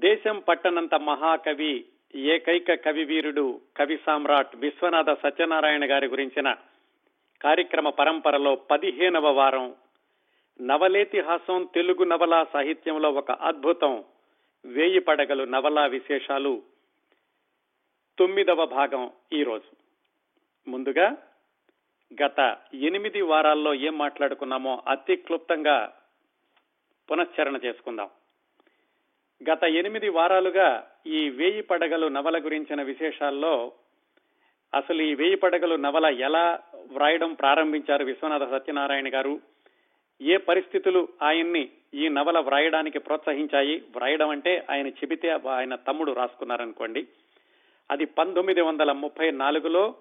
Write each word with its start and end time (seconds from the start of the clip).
దేశం 0.00 0.38
పట్టనంత 0.38 0.94
మహాకవి 0.94 1.84
ఏకైక 2.14 2.74
కవి 2.74 3.04
వీరుడు 3.04 3.60
కవి 3.76 3.98
సామ్రాట్ 4.06 4.56
విశ్వనాథ 4.56 5.10
సత్యనారాయణ 5.10 5.90
గారి 5.90 6.06
గురించిన 6.06 6.56
కార్యక్రమ 7.42 7.88
పరంపరలో 7.88 8.54
పదిహేనవ 8.54 9.30
వారం. 9.30 9.74
నవలేతిహాసం 10.60 11.68
తెలుగు 11.74 12.04
నవలా 12.04 12.44
సాహిత్యంలో 12.52 13.10
ఒక 13.10 13.30
అద్భుతం 13.30 14.04
వేయి 14.64 14.98
పడగలు 14.98 15.44
నవలా 15.44 15.86
విశేషాలు. 15.86 16.62
తొమ్మిదవ 18.18 18.66
భాగం 18.66 19.10
ఈరోజు. 19.32 19.76
ముందుగా 20.70 21.16
గత 22.22 22.56
ఎనిమిది 22.74 23.20
వారాల్లో 23.22 23.74
ఏం 23.74 23.98
మాట్లాడుకున్నామో 23.98 24.82
అతి 24.88 25.16
క్లుప్తంగా 25.16 25.92
పునశ్చరణ 27.10 27.56
చేసుకుందాం. 27.56 28.10
గత 29.48 29.64
ఎనిమిది 29.64 30.08
వారాలుగా 30.08 30.86
ఈ 31.06 31.30
వేయి 31.30 31.62
పడగలు 31.62 32.06
నవల 32.06 32.44
గురించిన 32.44 32.82
విశేషాల్లో 32.82 33.72
అసలు 34.74 35.02
ఈ 35.02 35.14
వేయి 35.14 35.34
పడగలు 35.34 35.74
నవల 35.74 36.04
ఎలా 36.04 36.60
వ్రాయడం 36.92 37.34
ప్రారంభించారు 37.34 38.04
విశ్వనాథ 38.04 38.50
సత్యనారాయణ 38.50 39.14
గారు? 39.14 39.40
ఏ 40.22 40.36
పరిస్థితులు 40.36 41.08
ఆయన్ని 41.22 41.68
ఈ 41.94 42.08
నవల 42.08 42.38
వ్రాయడానికి 42.38 42.98
ప్రోత్సహించాయి? 42.98 43.76
వ్రాయడం 43.76 44.28
అంటే 44.28 44.66
ఆయన 44.70 44.86
చెబితే 44.86 45.30
ఆయన 45.30 45.74
తమ్ముడు 45.74 46.12
రాసుకున్నారనుకోండి. 46.12 47.06
అది 47.90 48.04
పంతొమ్మిది 48.04 48.60
వందల 48.60 48.92
ముప్పై 48.92 49.30
నాలుగులో 49.30 49.94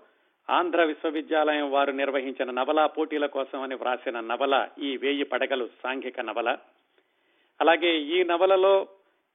ఆంధ్ర 0.50 0.84
విశ్వవిద్యాలయం 0.84 1.72
వారు 1.72 1.92
నిర్వహించిన 1.92 2.52
నవలా 2.52 2.88
పోటీల 2.88 3.26
కోసం 3.26 3.62
అని 3.62 3.76
వ్రాసిన 3.76 4.20
నవల 4.20 4.68
ఈ 4.82 4.98
వేయి 4.98 5.24
పడగలు 5.24 5.70
సాంఘిక 5.84 6.20
నవల. 6.20 6.58
అలాగే 7.62 8.00
ఈ 8.00 8.24
నవలలో 8.24 8.88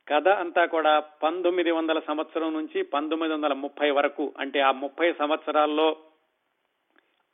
కథ 0.08 0.28
అంతా 0.28 0.64
కూడా 0.64 1.00
పంతొమ్మిది 1.00 1.70
వందల 1.70 1.98
సంవత్సరం 1.98 2.52
నుంచి 2.52 2.82
పంతొమ్మిది 2.82 3.34
వందల 3.34 3.52
ముప్పై 3.52 3.90
వరకు. 3.90 4.32
అంటే 4.38 4.60
ఆ 4.60 4.70
ముప్పై 4.70 5.12
సంవత్సరాల్లో 5.12 5.97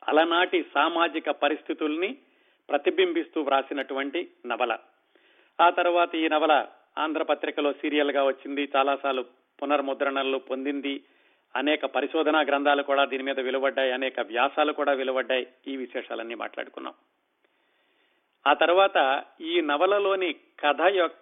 అలనాటి 0.07 0.65
సామాజిక 0.73 1.29
పరిస్థితుల్ని 1.29 2.17
ప్రతిబింబిస్తూ 2.69 3.41
వ్రాసినటువంటి 3.41 4.31
నవల. 4.45 4.77
ఆ 5.61 5.69
తర్వాత 5.69 6.15
ఈ 6.15 6.27
నవల 6.27 6.67
ఆంధ్రపత్రికలో 6.97 7.73
సీరియల్గా 7.73 8.23
వచ్చింది 8.23 8.69
చాలాసార్లు 8.75 9.25
పునర్ముద్రణలు 9.63 10.37
పొందింది. 10.37 11.03
అనేక 11.55 11.85
పరిశోధనా 11.85 12.41
గ్రంథాలు 12.41 12.83
కూడా 12.83 13.05
దీని 13.05 13.23
మీద 13.23 13.39
వెలువడ్డాయి 13.39 13.91
అనేక 13.91 14.19
వ్యాసాలు 14.19 14.73
కూడా 14.73 14.91
వెలువడ్డాయి. 14.91 15.47
ఈ 15.67 15.77
విశేషాలన్నీ 15.77 16.35
మాట్లాడుకున్నాం. 16.35 16.93
ఆ 18.47 18.53
తర్వాత 18.53 19.23
ఈ 19.41 19.61
నవలలోని 19.61 20.33
కథ 20.33 20.81
యొక్క 20.81 21.20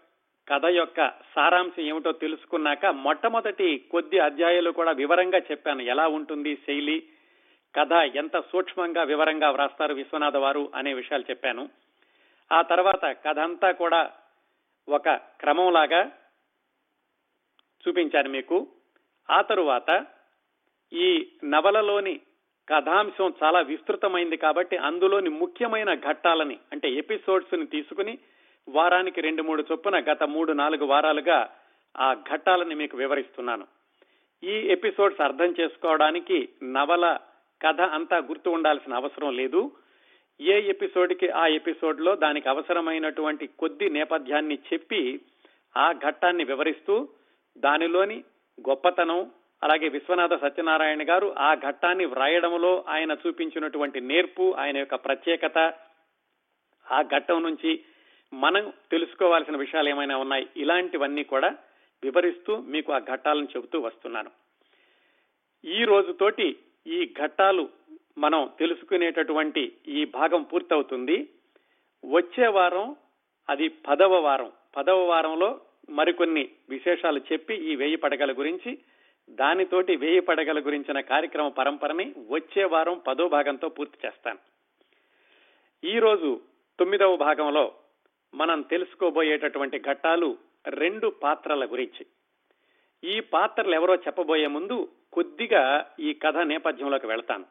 కథ 0.49 0.65
యొక్క 0.65 1.07
సారాంశం 1.35 1.83
ఏమిటో 1.83 2.11
తెలుసుకున్నాక 2.11 2.85
మొట్టమొదటి 2.85 3.77
కొద్ది 3.91 4.19
అధ్యాయాలు 4.19 4.71
కూడా 4.71 4.91
వివరంగా 4.91 5.37
చెప్పాను. 5.37 5.81
ఎలా 5.81 6.07
ఉంటుంది 6.07 6.55
శైలి? 6.55 7.09
కథ 7.75 7.93
ఎంత 7.93 8.39
సూక్ష్మంగా 8.39 9.03
వివరంగా 9.03 9.49
వ్రాస్తారు 9.49 9.93
విశ్వనాథ 9.93 10.35
వారు 10.35 10.71
అనే 10.75 10.93
విషయాలు 10.93 11.23
చెప్పాను. 11.29 11.69
ఆ 12.51 12.61
తర్వాత 12.61 13.17
కథ 13.25 13.39
అంతా 13.39 13.71
కూడా 13.71 14.11
ఒక 14.89 15.09
క్రమంలాగా 15.09 16.11
చూపించాను 17.87 18.29
మీకు. 18.29 18.67
ఆ 19.29 19.41
తరువాత 19.41 20.05
ఈ 20.93 21.31
నవలలోని 21.45 22.19
కథాంశం 22.69 23.33
చాలా 23.43 23.59
విస్తృతమైంది 23.59 24.37
కాబట్టి 24.37 24.77
అందులోని 24.77 25.29
ముఖ్యమైన 25.29 25.93
ఘట్టాలని 25.93 26.59
అంటే 26.71 26.89
ఎపిసోడ్స్ని 26.89 27.65
తీసుకుని 27.65 28.17
వారానికి 28.67 29.21
రెండు 29.21 29.43
మూడు 29.43 29.63
చొప్పున 29.71 29.99
గత 29.99 30.23
మూడు 30.23 30.53
నాలుగు 30.53 30.85
వారాలుగా 30.85 31.55
ఆ 31.97 32.13
ఘట్టాలని 32.13 32.75
మీకు 32.75 32.97
వివరిస్తున్నాను. 32.97 33.67
ఈ 34.43 34.51
ఎపిసోడ్స్ 34.51 35.21
అర్థం 35.21 35.55
చేసుకోవడానికి 35.59 36.49
నవల 36.63 37.17
కథ 37.61 37.81
అంతా 37.81 38.17
గుర్తు 38.17 38.49
ఉండాల్సిన 38.49 38.93
అవసరం 38.93 39.35
లేదు. 39.35 39.71
ఏ 40.41 40.69
ఎపిసోడ్కి 40.69 41.29
ఆ 41.29 41.47
ఎపిసోడ్లో 41.47 42.15
దానికి 42.15 42.49
అవసరమైనటువంటి 42.49 43.47
కొద్ది 43.47 43.89
నేపథ్యాన్ని 43.89 44.57
చెప్పి 44.73 45.19
ఆ 45.77 45.93
ఘట్టాన్ని 45.93 46.43
వివరిస్తూ 46.43 47.09
దానిలోని 47.57 48.23
గొప్పతనం 48.69 49.31
అలాగే 49.63 49.87
విశ్వనాథ 49.87 50.33
సత్యనారాయణ 50.33 51.09
గారు 51.09 51.35
ఆ 51.37 51.55
ఘట్టాన్ని 51.55 52.05
వ్రాయడంలో 52.05 52.85
ఆయన 52.87 53.11
చూపించినటువంటి 53.11 54.01
నేర్పు 54.01 54.55
ఆయన 54.57 54.77
యొక్క 54.77 54.95
ప్రత్యేకత 54.95 55.73
ఆ 56.91 57.01
ఘట్టం 57.01 57.43
నుంచి 57.43 57.71
మనం 58.33 58.73
తెలుసుకోవాల్సిన 58.91 59.57
విషయాలు 59.57 59.89
ఏమైనా 59.89 60.17
ఉన్నాయి? 60.17 60.47
ఇలాంటివన్నీ 60.57 61.23
కూడా 61.23 61.57
వివరిస్తూ 62.03 62.57
మీకు 62.57 62.93
ఆ 62.93 62.99
ఘట్టాలను 62.99 63.45
చెబుతూ 63.45 63.79
వస్తున్నాను. 63.79 64.31
ఈ 65.65 65.83
రోజుతోటి 65.83 66.57
ఈ 66.87 67.13
ఘట్టాలు 67.23 67.69
మనం 68.17 68.49
తెలుసుకునేటటువంటి 68.59 69.71
ఈ 69.87 70.05
భాగం 70.05 70.43
పూర్తవుతుంది. 70.43 71.29
వచ్చే 72.05 72.47
వారం 72.47 72.95
అది 73.49 73.67
పదవ 73.67 74.19
వారం. 74.19 74.51
పదవ 74.77 75.03
వారంలో 75.03 75.61
మరికొన్ని 75.89 76.49
విశేషాలు 76.69 77.21
చెప్పి 77.33 77.53
ఈ 77.53 77.75
వేయి 77.75 77.95
పడగల 77.95 78.31
గురించి 78.31 78.77
దానితోటి 79.29 79.95
వేయి 79.95 80.19
పడగల 80.19 80.59
గురించిన 80.59 80.99
కార్యక్రమ 80.99 81.47
పరంపరని 81.47 82.13
వచ్చే 82.29 82.63
వారం 82.63 83.01
పదో 83.07 83.27
భాగంతో 83.27 83.69
పూర్తి 83.69 84.07
చేస్తాను. 84.07 84.39
ఈ 85.83 85.99
రోజు 85.99 86.41
తొమ్మిదవ 86.79 87.15
భాగంలో 87.15 87.73
మనం 88.33 88.61
తెలుసుకోబోయేటటువంటి 88.61 89.79
ఘట్టాలు 89.79 90.37
రెండు 90.67 91.07
పాత్రల 91.07 91.65
గురించి. 91.65 92.05
ఈ 93.03 93.19
పాత్రలు 93.19 93.75
ఎవరో 93.75 93.95
చెప్పబోయే 93.95 94.47
ముందు 94.47 94.87
కొద్దిగా 95.13 95.91
ఈ 95.99 96.13
కథ 96.13 96.37
నేపథ్యంలోకి 96.37 97.07
వెళ్తాను. 97.07 97.45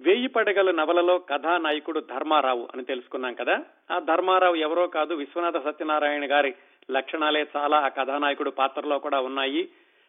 వేయి 0.00 0.26
పడగల 0.26 0.70
నవలలో 0.70 1.18
కథానాయకుడు 1.18 2.00
ధర్మారావు 2.00 2.68
అని 2.74 2.84
తెలుసుకున్నాం 2.84 3.34
కదా. 3.34 3.64
ఆ 3.90 3.98
ధర్మారావు 3.98 4.54
ఎవరో 4.54 4.86
కాదు 4.86 5.14
విశ్వనాథ 5.14 5.64
సత్యనారాయణ 5.64 6.30
గారి 6.30 6.54
లక్షణాలే 6.90 7.46
చాలా 7.56 7.78
ఆ 7.78 7.88
కథానాయకుడు 7.88 8.50
పాత్రలో 8.50 8.98
కూడా 8.98 9.20
ఉన్నాయి. 9.20 9.68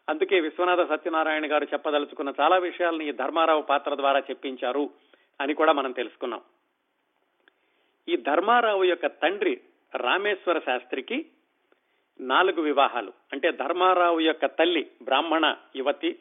అందుకే 0.10 0.40
విశ్వనాథ 0.40 0.90
సత్యనారాయణ 0.90 1.52
గారు 1.52 1.64
చెప్పదలుచుకున్న 1.64 2.34
చాలా 2.40 2.58
విషయాలను 2.58 3.04
ఈ 3.04 3.12
ధర్మారావు 3.12 3.62
పాత్ర 3.62 3.96
ద్వారా 3.96 4.20
చెప్పించారు 4.20 4.90
అని 5.42 5.54
కూడా 5.54 5.72
మనం 5.72 5.92
తెలుసుకున్నాం. 5.92 6.42
ఈ 8.10 8.16
ధర్మారావు 8.16 8.84
యొక్క 8.84 9.08
తండ్రి 9.08 9.62
రామేశ్వర 9.96 10.60
శాస్త్రికి 10.60 11.26
నాలుగు 12.20 12.62
వివాహాలు. 12.62 13.14
అంటే 13.34 13.52
ధర్మారావు 13.52 14.20
యొక్క 14.20 14.46
తల్లి 14.46 14.92
బ్రాహ్మణ 15.02 15.56
యువతి. 15.76 16.20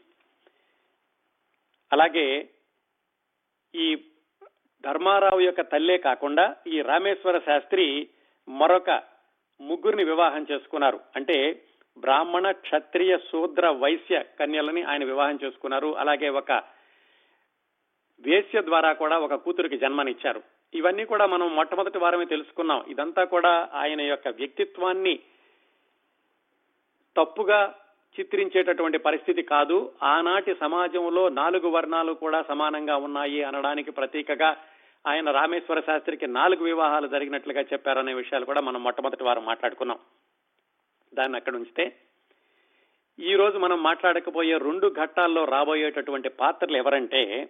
అలాగే 1.92 2.48
ఈ 3.74 3.96
ధర్మారావు 4.84 5.40
యొక్క 5.40 5.60
తల్లే 5.60 5.98
కాకుండా 5.98 6.56
ఈ 6.66 6.82
రామేశ్వర 6.82 7.38
శాస్త్రి 7.38 8.08
మరొక 8.48 8.90
ముగ్గురిని 9.60 10.04
వివాహం 10.04 10.46
చేసుకున్నారు. 10.52 11.00
అంటే 11.16 11.62
బ్రాహ్మణ 11.98 12.50
క్షత్రియ 12.50 13.18
శూద్ర 13.18 13.68
వైశ్య 13.68 14.24
కన్యలని 14.40 14.82
ఆయన 14.82 15.04
వివాహం 15.04 15.38
చేసుకున్నారు. 15.44 15.96
అలాగే 15.96 16.28
ఒక 16.28 16.52
వేశ్య 18.20 18.62
ద్వారా 18.62 18.92
కూడా 18.92 19.18
ఒక 19.18 19.34
కూతురికి 19.34 19.78
జన్మనిచ్చారు. 19.78 20.55
ఇవన్నీ 20.76 21.04
కూడా 21.04 21.26
మనం 21.26 21.56
మొట్టమొదటి 21.56 21.98
వారమే 21.98 22.24
తెలుసుకున్నాం. 22.24 22.84
ఇదంతా 22.88 23.24
కూడా 23.24 23.68
ఆయన 23.74 24.00
యొక్క 24.00 24.28
వ్యక్తిత్వాన్ని 24.28 25.14
తప్పుగా 27.16 27.74
చిత్రించేటటువంటి 28.20 28.98
పరిస్థితి 28.98 29.42
కాదు. 29.42 29.92
ఆనాటి 30.02 30.54
సమాజంలో 30.60 31.28
నాలుగు 31.28 31.68
వర్ణాలు 31.68 32.12
కూడా 32.12 32.42
సమానంగా 32.42 32.96
ఉన్నాయి 32.96 33.42
అనడానికి 33.42 33.90
ప్రతీకగా 33.90 34.56
ఆయన 35.06 35.30
రామేశ్వర 35.30 35.80
శాస్త్రికి 35.80 36.26
నాలుగు 36.26 36.64
వివాహాలు 36.64 37.06
జరిగినట్లుగా 37.08 37.60
చెప్పారనే 37.60 38.14
విషయాలు 38.14 38.44
కూడా 38.44 38.60
మనం 38.60 38.82
మొట్టమొదటి 38.82 39.24
వారం 39.24 39.44
మాట్లాడుకున్నాం. 39.44 39.98
దాన్ని 41.14 41.36
అక్కడ 41.36 41.54
ఉంచితే 41.54 41.96
ఈ 43.18 43.34
రోజు 43.34 43.58
మనం 43.58 43.82
మాట్లాడకపోయే 43.82 44.58
రెండు 44.58 44.88
ఘట్టాల్లో 44.88 45.44
రాబోయేటటువంటి 45.44 46.28
పాత్రలు 46.28 46.76
ఎవరంటే 46.76 47.48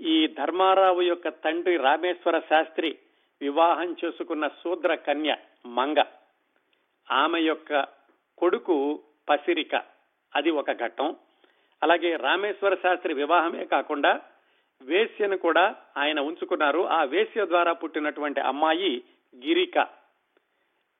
ఈ 0.00 0.26
ధర్మారావు 0.26 1.00
యొక్క 1.00 1.28
తండ్రి 1.28 1.76
రామేశ్వర 1.76 2.38
శాస్త్రి 2.38 2.98
వివాహం 3.40 3.96
చేసుకున్న 4.04 4.48
శూద్ర 4.48 4.94
కన్య 4.94 5.36
మంగ. 5.66 6.02
ఆమె 7.10 7.40
యొక్క 7.40 7.86
కొడుకు 8.38 9.00
పసిరిక. 9.28 9.76
అది 10.36 10.50
ఒక 10.50 10.72
ఘట్టం. 10.72 11.16
అలాగే 11.82 12.16
రామేశ్వర 12.16 12.74
శాస్త్రి 12.74 13.14
వివాహమే 13.14 13.64
కాకుండా 13.64 14.20
వేశ్యను 14.82 15.36
కూడా 15.36 15.74
ఆయన 15.96 16.20
ఉంచుకున్నారు. 16.20 16.88
ఆ 16.88 17.04
వేశ్య 17.04 17.46
ద్వారా 17.46 17.72
పుట్టినటువంటి 17.72 18.40
అమ్మాయి 18.40 19.04
గిరిక. 19.36 19.88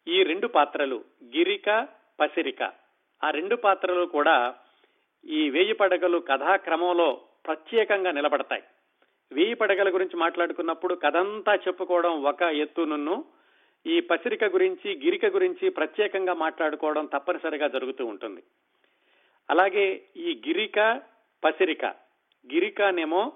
ఈ 0.09 0.23
రెండు 0.23 0.47
పాత్రలు 0.47 1.05
గిరిక 1.25 1.89
పసిరిక. 2.21 2.63
ఆ 3.25 3.31
రెండు 3.31 3.57
పాత్రలు 3.57 4.07
కూడా 4.07 4.55
ఈ 5.25 5.51
వేయి 5.51 5.73
పడగలు 5.73 6.19
కథాక్రమంలో 6.19 7.21
ప్రత్యేకంగా 7.47 8.11
నిలబడతాయి. 8.11 8.63
వేయి 9.33 9.55
పడగల 9.55 9.95
గురించి 9.95 10.17
మాట్లాడుకున్నప్పుడు 10.17 10.95
కథంతా 10.95 11.55
చెప్పుకోవడం 11.55 12.23
ఒక 12.23 12.43
ఎత్తునున్ను 12.43 13.25
ఈ 13.87 14.01
పసిరిక 14.01 14.45
గురించి 14.45 15.01
గిరిక 15.05 15.27
గురించి 15.27 15.69
ప్రత్యేకంగా 15.69 16.35
మాట్లాడుకోవడం 16.35 17.07
తప్పనిసరిగా 17.07 17.69
జరుగుతూ 17.69 18.07
ఉంటుంది. 18.07 18.43
అలాగే 19.51 20.03
ఈ 20.17 20.43
గిరిక 20.49 21.03
పసిరిక 21.45 21.85
గిరికనేమో 22.55 23.33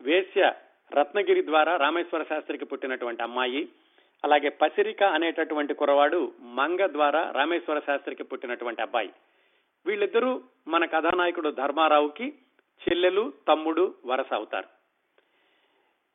వేశ్య 0.00 0.52
రత్నగిరి 0.92 1.46
ద్వారా 1.46 1.76
రామేశ్వర 1.76 2.22
శాస్త్రికి 2.22 2.64
పుట్టినటువంటి 2.64 3.22
అమ్మాయి. 3.22 3.68
అలాగే 4.24 4.48
పసిరిక 4.48 5.02
అనేటటువంటి 5.02 5.74
కురవాడు 5.74 6.32
మంగ 6.40 6.86
ద్వారా 6.86 7.30
రామేశ్వర 7.30 7.78
శాస్త్రికి 7.78 8.22
పుట్టినటువంటి 8.22 8.82
అబ్బాయి. 8.82 9.10
వీళ్ళిద్దరూ 9.86 10.42
మన 10.68 10.84
కథానాయకుడు 10.84 11.50
ధర్మారావుకి 11.50 12.34
చెల్లెలు 12.88 13.32
తమ్ముడు 13.48 13.94
వరస 14.06 14.32
అవుతారు. 14.32 14.77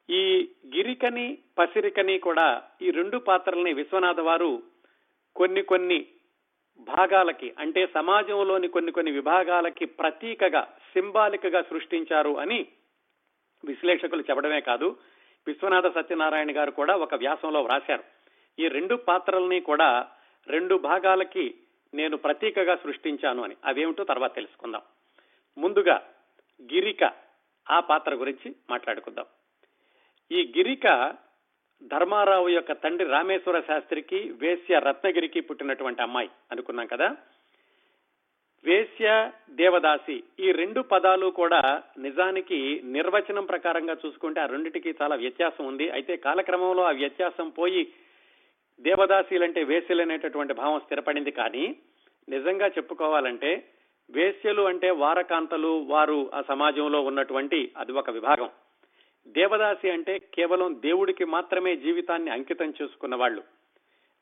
ఈ 0.10 0.50
గిరికని 0.76 1.38
పసిరికని 1.58 2.20
కూడా 2.20 2.64
ఈ 2.82 2.92
రెండు 2.92 3.18
పాత్రల్ని 3.18 3.74
విశ్వనాథ 3.74 4.20
వారు 4.20 4.64
కొన్ని 5.36 5.62
కొన్ని 5.62 6.08
భాగాలకి 6.80 7.54
అంటే 7.60 7.88
సమాజంలోని 7.88 8.68
కొన్ని 8.68 8.92
కొన్ని 8.92 9.12
విభాగాలకి 9.12 9.86
ప్రతీకగా 9.86 10.62
సింబాలిక్గా 10.94 11.62
సృష్టించారు 11.62 12.38
అని 12.38 12.68
విశ్లేషకులు 13.66 14.22
చెప్పడమే 14.22 14.62
కాదు 14.62 14.98
విశ్వనాథ 15.48 15.88
సత్యనారాయణ 15.88 16.58
గారు 16.58 16.72
కూడా 16.72 16.96
ఒక 16.96 17.16
వ్యాసంలో 17.16 17.62
వ్రాశారు. 17.62 18.04
ఈ 18.60 18.68
రెండు 18.68 18.96
పాత్రల్ని 18.96 19.60
కూడా 19.60 20.08
రెండు 20.48 20.76
భాగాలకి 20.76 21.56
నేను 21.94 22.18
ప్రతీకగా 22.18 22.76
సృష్టించాను 22.76 23.44
అని. 23.44 23.56
అవేమిటో 23.66 24.04
తర్వాత 24.04 24.36
తెలుసుకుందాం. 24.36 24.82
ముందుగా 25.58 26.10
గిరిక 26.62 27.14
ఆ 27.72 27.80
పాత్ర 27.80 28.16
గురించి 28.16 28.56
మాట్లాడుకుందాం. 28.70 29.26
ఈ 30.32 30.54
గిరిక 30.58 31.16
ధర్మారావు 31.84 32.50
యొక్క 32.50 32.72
తండ్రి 32.72 33.08
రామేశ్వర 33.10 33.60
శాస్త్రికి 33.60 34.34
వేశ్య 34.42 34.80
రత్నగిరికి 34.80 35.42
పుట్టినటువంటి 35.42 36.02
అమ్మాయి 36.02 36.30
అనుకున్నాం 36.52 36.88
కదా. 36.88 37.16
వేశ్య 38.66 39.32
దేవదాసి 39.50 40.24
ఈ 40.40 40.52
రెండు 40.52 40.82
పదాలు 40.82 41.28
కూడా 41.28 41.84
నిజానికి 41.98 42.82
నిర్వచనం 42.84 43.46
ప్రకారంగా 43.46 43.98
చూసుకుంటే 44.06 44.42
ఆ 44.42 44.46
రెండిటికి 44.46 44.96
చాలా 45.02 45.16
వ్యత్యాసం 45.16 45.66
ఉంది. 45.66 45.90
అయితే 45.90 46.18
కాలక్రమంలో 46.18 46.84
ఆ 46.84 46.92
వ్యత్యాసం 46.92 47.50
పోయి 47.50 47.94
దేవదాసీలంటే 48.80 49.64
వేశ్యలు 49.64 50.02
అనేటటువంటి 50.02 50.54
భావం 50.54 50.80
స్థిరపడింది 50.80 51.32
కానీ 51.32 51.76
నిజంగా 52.30 52.68
చెప్పుకోవాలంటే 52.68 53.70
వేశ్యలు 54.10 54.62
అంటే 54.62 54.90
వారకాంతలు 54.90 55.86
వారు 55.88 56.32
ఆ 56.34 56.42
సమాజంలో 56.42 57.02
ఉన్నటువంటి 57.02 57.72
అది 57.78 57.92
ఒక 57.92 58.10
విభాగం. 58.10 58.50
దేవదాసి 59.28 59.90
అంటే 59.90 60.20
కేవలం 60.20 60.82
దేవుడికి 60.82 61.26
మాత్రమే 61.26 61.76
జీవితాన్ని 61.76 62.32
అంకితం 62.32 62.66
చేసుకున్న 62.66 63.16
వాళ్ళు. 63.16 63.44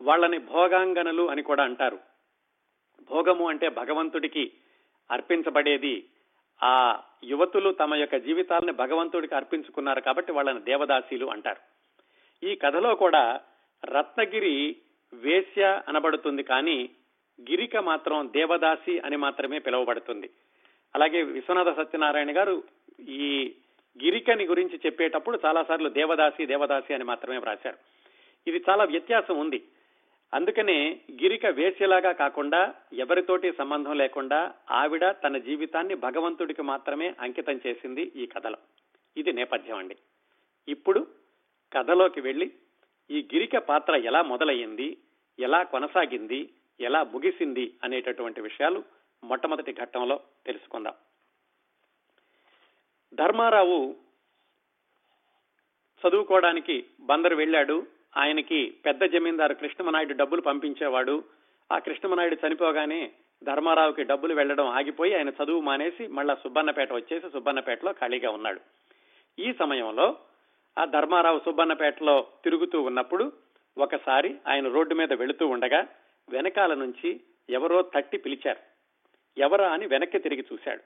వాళ్ళని 0.02 0.38
భోగాంగనలు 0.38 1.30
అని 1.30 1.44
కూడా 1.44 1.64
అంటారు. 1.64 2.00
భోగము 3.10 3.50
అంటే 3.50 3.70
భగవంతుడికి 3.70 4.52
అర్పించబడేది. 5.12 6.06
ఆ 6.64 7.04
యువతులు 7.24 7.72
తమ 7.72 7.96
యొక్క 7.96 8.16
జీవితాలను 8.16 8.74
భగవంతుడికి 8.74 9.36
అర్పించుకున్నారు 9.36 10.02
కాబట్టి 10.02 10.32
వాళ్ళని 10.32 10.62
దేవదాసీలు 10.62 11.26
అంటారు. 11.26 11.62
ఈ 12.46 12.56
కథలో 12.56 12.96
కూడా 12.96 13.42
రత్నగిరి 13.86 14.76
వేశ్య 15.14 15.82
అనబడుతుంది 15.88 16.44
కానీ 16.44 16.90
గిరిక 17.42 17.78
మాత్రం 17.78 18.30
దేవదాసి 18.36 19.00
అని 19.00 19.18
మాత్రమే 19.18 19.60
పిలువబడుతుంది. 19.60 20.30
అలాగే 20.96 21.24
విశ్వనాథ 21.24 21.78
సత్యనారాయణ 21.78 22.38
గారు 22.38 22.64
ఈ 23.08 23.56
గిరికని 24.04 24.46
గురించి 24.46 24.80
చెప్పేటప్పుడు 24.86 25.40
చాలాసార్లు 25.46 25.90
దేవదాసి 25.90 26.46
దేవదాసి 26.46 26.94
అని 26.94 27.04
మాత్రమే 27.04 27.38
వ్రాశారు. 27.38 27.78
ఇది 28.48 28.64
చాలా 28.70 28.84
వ్యత్యాసం 28.84 29.40
ఉంది. 29.40 29.64
అందుకనే 30.34 31.02
గిరిక 31.12 31.46
వేసేలాగా 31.46 32.12
కాకుండా 32.12 32.76
ఎవరితోటి 32.94 33.54
సంబంధం 33.58 33.98
లేకుండా 33.98 34.54
ఆవిడ 34.72 35.10
తన 35.10 35.38
జీవితాన్ని 35.38 35.96
భగవంతుడికి 35.96 36.62
మాత్రమే 36.62 37.16
అంకితం 37.20 37.60
చేసింది 37.68 38.12
ఈ 38.16 38.26
కథలో. 38.26 38.58
ఇది 39.18 39.34
నేపథ్యం 39.34 39.78
అండి. 39.78 39.98
ఇప్పుడు 40.68 41.08
కథలోకి 41.74 42.22
వెళ్ళి 42.22 42.52
ఈ 43.12 43.28
గిరిక 43.34 43.58
పాత్ర 43.58 43.96
ఎలా 43.96 44.22
మొదలయ్యింది 44.22 44.98
ఎలా 45.40 45.64
కొనసాగింది 45.64 46.50
ఎలా 46.80 47.04
ముగిసింది 47.04 47.74
అనేటటువంటి 47.84 48.42
విషయాలు 48.42 48.84
మొట్టమొదటి 49.24 49.74
ఘట్టంలో 49.74 50.20
తెలుసుకుందాం. 50.46 50.94
ధర్మారావు 53.14 53.96
చదువుకోవడానికి 56.02 56.86
బందరు 57.00 57.36
వెళ్ళాడు. 57.36 57.88
ఆయనకి 58.18 58.76
పెద్ద 58.86 59.04
జమీందారు 59.04 59.54
కృష్ణమనాయుడు 59.54 60.14
డబ్బులు 60.14 60.42
పంపించేవాడు. 60.42 61.24
ఆ 61.72 61.80
కృష్ణమనాయుడు 61.80 62.38
చనిపోగానే 62.48 63.12
ధర్మారావుకి 63.44 64.04
డబ్బులు 64.04 64.34
వెళ్ళడం 64.34 64.68
ఆగిపోయి 64.68 65.16
ఆయన 65.16 65.30
చదువు 65.30 65.62
మానేసి 65.62 66.08
మళ్ళా 66.08 66.36
సుబ్బన్నపేట 66.36 66.94
వచ్చేసి 66.94 67.30
సుబ్బన్నపేటలో 67.30 67.92
ఖాళీగా 67.92 68.32
ఉన్నాడు. 68.32 68.62
ఈ 69.40 69.54
సమయంలో 69.54 70.18
ఆ 70.78 70.86
ధర్మారావు 70.86 71.42
సుబ్బన్నపేటలో 71.46 72.28
తిరుగుతూ 72.44 72.82
ఉన్నప్పుడు 72.82 73.32
ఒకసారి 73.78 74.36
ఆయన 74.48 74.68
రోడ్డు 74.68 74.96
మీద 74.96 75.14
వెళుతూ 75.14 75.48
ఉండగా 75.48 75.88
వెనకాల 76.30 76.74
నుంచి 76.74 77.22
ఎవరో 77.50 77.82
తట్టి 77.82 78.18
పిలిచారు. 78.18 78.60
ఎవరా 79.38 79.74
అని 79.74 79.88
వెనక్కి 79.88 80.20
తిరిగి 80.20 80.46
చూశాడు. 80.54 80.82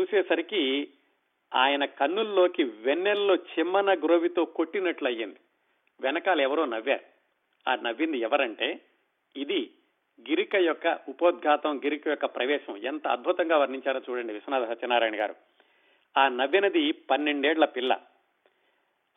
చూసేసరికి 0.00 0.88
ఆయన 1.54 1.84
కన్నుల్లోకి 1.84 2.62
వెన్నెల్లో 2.62 3.34
చిమ్మన 3.34 3.94
గురవితో 3.94 4.44
కొట్టినట్లయ్యింది. 4.44 5.36
వెనకాల 6.00 6.40
ఎవరో 6.40 6.64
నవ్వారు. 6.64 7.00
ఆ 7.70 7.74
నవ్వింది 7.74 8.18
ఎవరంటే 8.18 8.80
ఇది 9.36 9.70
గిరిక 10.30 10.54
యొక్క 10.54 10.98
ఉపోద్ఘాతం 11.08 11.78
గిరిక 11.78 12.08
యొక్క 12.08 12.24
ప్రవేశం. 12.24 12.76
ఎంత 12.76 13.08
అద్భుతంగా 13.08 13.58
వర్ణించారో 13.58 14.00
చూడండి 14.10 14.32
విశ్వనాథ 14.32 14.68
సత్యనారాయణ 14.68 15.20
గారు. 15.20 15.34
ఆ 16.18 16.28
నవ్వినది 16.28 16.92
పన్నెండేళ్ళ 16.92 17.64
పిల్ల. 17.64 18.00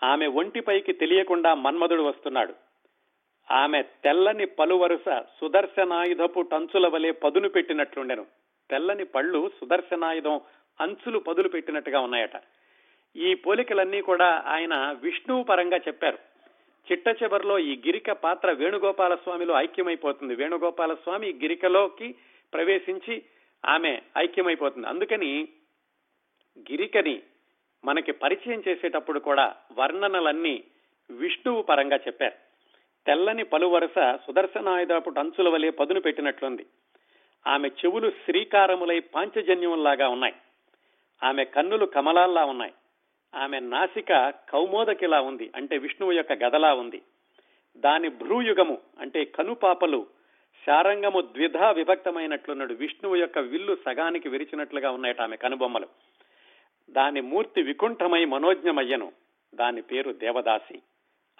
ఆమె 0.04 0.28
ఒంటిపైకి 0.28 0.94
తెలియకుండా 0.94 1.54
మన్మధుడు 1.54 2.02
వస్తున్నాడు. 2.02 2.56
ఆమె 3.52 3.82
తెల్లని 3.82 4.46
పలువరుస 4.46 5.24
సుదర్శనాయుధపు 5.42 6.42
టంచుల 6.42 6.88
వలె 6.88 7.12
పదును 7.12 7.50
పెట్టినట్లుండెను. 7.50 8.26
తెల్లని 8.70 9.06
పళ్ళు 9.06 9.52
సుదర్శనాయుధం 9.62 10.42
అంచులు 10.82 11.20
పదులు 11.20 11.50
పెట్టినట్టుగా 11.50 12.00
ఉన్నాయట. 12.00 12.42
ఈ 13.16 13.34
పోలికలన్నీ 13.34 14.02
కూడా 14.02 14.44
ఆయన 14.48 14.98
విష్ణువు 15.02 15.44
పరంగా 15.44 15.78
చెప్పారు. 15.78 16.18
చిట్ట 16.92 17.08
చివరిలో 17.08 17.60
ఈ 17.60 17.76
గిరిక 17.76 18.12
పాత్ర 18.12 18.52
వేణుగోపాల 18.52 19.16
స్వామిలో 19.16 19.62
ఐక్యమైపోతుంది. 19.62 20.36
వేణుగోపాల 20.36 20.94
స్వామి 20.94 21.34
గిరికలోకి 21.34 22.16
ప్రవేశించి 22.54 23.24
ఆమె 23.66 24.02
ఐక్యమైపోతుంది. 24.18 24.88
అందుకని 24.88 25.48
గిరికని 26.60 27.22
మనకి 27.86 28.12
పరిచయం 28.12 28.64
చేసేటప్పుడు 28.68 29.20
కూడా 29.20 29.56
వర్ణనలన్నీ 29.78 30.64
విష్ణువు 31.12 31.62
పరంగా 31.62 31.96
చెప్పారు. 31.96 32.36
తెల్లని 33.08 33.44
పలు 33.44 33.68
వరుస 33.68 34.18
సుదర్శనాయుధపు 34.28 35.20
అంచుల 35.20 35.50
వలె 35.50 35.70
పదును 35.70 36.02
పెట్టినట్లుంది. 36.02 36.66
ఆమె 37.48 37.68
చెవులు 37.68 38.10
శ్రీకారములై 38.10 39.00
పాంచజన్యంలాగా 39.00 40.08
ఉన్నాయి. 40.08 40.34
ఆమె 41.24 41.46
కన్నులు 41.46 41.86
కమలాల్లా 41.86 42.46
ఉన్నాయి. 42.46 42.74
ఆమె 43.36 43.60
నాసిక 43.60 44.30
కౌమోదకిలా 44.30 45.22
ఉంది 45.22 45.52
అంటే 45.56 45.78
విష్ణువు 45.78 46.12
యొక్క 46.12 46.34
గదలా 46.34 46.74
ఉంది. 46.74 47.02
దాని 47.78 48.10
భ్రూయుగము 48.10 48.78
అంటే 49.00 49.26
కనుపాపలు 49.26 50.08
శారంగము 50.66 51.22
ద్విధా 51.22 51.72
విభక్తమైనట్లున్నాడు. 51.72 52.74
విష్ణువు 52.74 53.16
యొక్క 53.16 53.40
విల్లు 53.40 53.78
సగానికి 53.86 54.30
విరిచినట్లుగా 54.30 54.92
ఉన్నాయట 54.92 55.22
ఆమె 55.22 55.36
కనుబొమ్మలు. 55.36 55.88
దాని 56.90 57.22
మూర్తి 57.22 57.62
వికుంఠమై 57.62 58.26
మనోజ్ఞమయ్యను. 58.26 59.12
దాని 59.56 59.82
పేరు 59.82 60.12
దేవదాసి. 60.12 60.82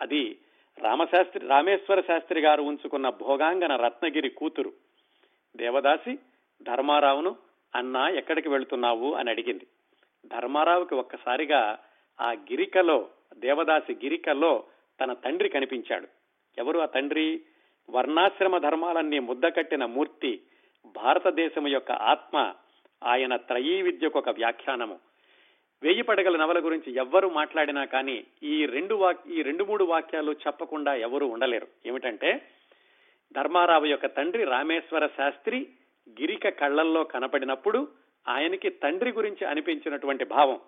అది 0.02 0.38
రామశాస్త్రి 0.80 1.48
రామేశ్వర 1.48 2.02
శాస్త్రి 2.02 2.42
గారు 2.42 2.62
ఉంచుకున్న 2.62 3.10
భోగాంగన 3.10 3.76
రత్నగిరి 3.76 4.30
కూతురు. 4.30 4.74
దేవదాసి 5.58 6.20
ధర్మారావును 6.62 7.36
అన్నా 7.76 8.10
ఎక్కడికి 8.10 8.50
వెళుతున్నావు? 8.50 9.14
అని 9.14 9.30
అడిగింది. 9.30 9.68
ధర్మారావుకి 10.26 10.96
ఒక్కసారిగా 10.96 11.80
ఆ 12.22 12.32
గిరికలో 12.32 13.10
దేవదాసి 13.38 13.94
గిరికలో 13.94 14.64
తన 15.02 15.14
తండ్రి 15.14 15.50
కనిపించాడు. 15.50 16.08
ఎవరు 16.58 16.80
ఆ 16.80 16.86
తండ్రి? 16.86 17.42
వర్ణాశ్రమ 17.90 18.58
ధర్మాలన్నీ 18.58 19.20
ముద్దకట్టిన 19.20 19.86
మూర్తి 19.86 20.42
భారతదేశం 20.86 21.68
యొక్క 21.68 21.92
ఆత్మ 21.92 22.54
ఆయన 23.04 23.36
త్రయీ 23.36 23.82
విద్యకు 23.82 24.20
ఒక 24.20 24.30
వ్యాఖ్యానము. 24.30 25.00
వేయి 25.84 26.02
పడగల 26.02 26.38
నవల 26.38 26.66
గురించి 26.66 26.96
ఎవ్వరు 26.96 27.30
మాట్లాడినా 27.30 27.86
కానీ 27.86 28.26
ఈ 28.44 28.66
రెండు 28.66 28.96
వాక్ 28.96 29.28
ఈ 29.28 29.42
రెండు 29.42 29.64
మూడు 29.64 29.84
వాక్యాలు 29.84 30.32
చెప్పకుండా 30.32 30.96
ఎవరు 30.96 31.26
ఉండలేరు. 31.26 31.68
ఏమిటంటే 31.86 32.42
ధర్మారావు 33.34 33.86
యొక్క 33.86 34.06
తండ్రి 34.06 34.44
రామేశ్వర 34.44 35.08
శాస్త్రి 35.08 35.68
గిరిక 36.10 36.50
కళ్ళల్లో 36.50 37.04
కనపడినప్పుడు 37.04 37.88
ఆయనకి 38.28 38.70
తండ్రి 38.70 39.12
గురించి 39.12 39.46
అనిపించినటువంటి 39.46 40.26
భావం. 40.26 40.60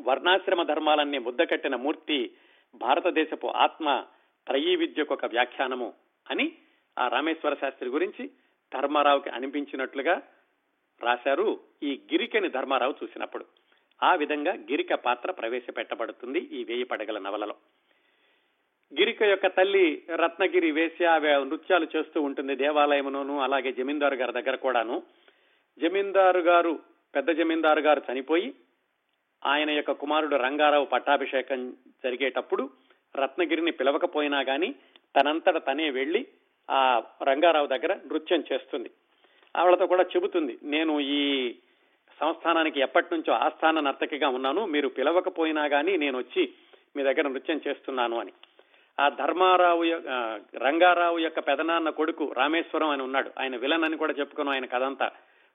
వర్ణాశ్రమ 0.00 0.62
ధర్మాలన్నీ 0.62 1.18
ముద్దకట్టిన 1.18 1.76
మూర్తి 1.76 2.36
భారతదేశపు 2.74 3.46
ఆత్మ 3.46 4.06
త్రయీ 4.46 4.76
విద్యకు 4.76 5.14
ఒక 5.14 5.24
వ్యాఖ్యానము 5.24 5.94
అని 6.30 6.52
ఆ 6.98 7.08
రామేశ్వర 7.08 7.54
శాస్త్రి 7.54 7.88
గురించి 7.88 8.30
ధర్మారావుకి 8.74 9.30
అనిపించినట్లుగా 9.30 10.22
రాశారు 11.00 11.60
ఈ 11.82 12.00
గిరికని 12.12 12.48
ధర్మారావు 12.48 12.94
చూసినప్పుడు. 13.02 13.44
ఆ 14.02 14.14
విధంగా 14.14 14.52
గిరిక 14.54 14.94
పాత్ర 14.94 15.30
ప్రవేశపెట్టబడుతుంది 15.30 16.38
ఈ 16.38 16.64
వేయి 16.64 16.84
పడగల 16.84 17.18
నవలలో. 17.18 17.54
గిరిక 18.96 19.22
యొక్క 19.22 19.46
తల్లి 19.46 20.02
రత్నగిరి 20.14 20.70
వేసి 20.70 21.04
ఆమె 21.04 21.32
నృత్యాలు 21.44 21.86
చేస్తూ 21.96 22.22
ఉంటుంది 22.22 22.56
దేవాలయమును 22.56 23.40
అలాగే 23.40 23.72
జమీందారు 23.72 24.14
గారి 24.14 24.32
దగ్గర 24.32 24.54
కూడాను. 24.54 25.02
జమీందారు 25.78 26.38
గారు 26.38 26.78
పెద్ద 27.14 27.30
జమీందారు 27.30 27.80
గారు 27.80 28.02
చనిపోయి 28.12 28.54
ఆయన 29.44 29.70
యొక్క 29.70 29.90
కుమారుడు 29.90 30.36
రంగారావు 30.36 30.84
పట్టాభిషేకం 30.84 31.72
జరిగేటప్పుడు 32.04 32.70
రత్నగిరిని 33.16 33.72
పిలవకపోయినా 33.72 34.40
గాని 34.40 34.74
తనంతట 35.16 35.66
తనే 35.66 35.90
వెళ్ళి 35.90 36.26
ఆ 36.70 37.02
రంగారావు 37.22 37.66
దగ్గర 37.66 37.94
నృత్యం 37.94 38.44
చేస్తుంది. 38.52 38.90
ఆవిడతో 39.56 39.86
కూడా 39.86 40.02
చెబుతుంది 40.02 40.58
నేను 40.62 41.00
ఈ 41.00 41.54
సంస్థానానికి 42.20 42.80
ఎప్పటి 42.80 43.06
నుంచో 43.12 43.32
ఆస్థాన 43.32 43.80
నర్తకిగా 43.80 44.28
ఉన్నాను 44.28 44.66
మీరు 44.66 44.88
పిలవకపోయినా 44.88 45.64
గాని 45.64 45.98
నేను 45.98 46.18
వచ్చి 46.18 46.52
మీ 46.96 47.02
దగ్గర 47.02 47.28
నృత్యం 47.28 47.60
చేస్తున్నాను 47.68 48.18
అని. 48.18 48.32
ఆ 49.00 49.08
ధర్మారావు 49.08 49.82
రంగారావు 50.56 51.18
యొక్క 51.18 51.40
పెదనాన్న 51.40 51.90
కొడుకు 51.90 52.32
రామేశ్వరం 52.36 52.90
అని 52.90 53.02
ఉన్నాడు. 53.02 53.30
ఆయన 53.40 53.56
విలన్ 53.56 53.84
అని 53.84 53.96
కూడా 53.96 54.12
చెప్పుకున్నాం 54.12 54.54
ఆయన 54.54 54.64
కథంతా. 54.64 55.10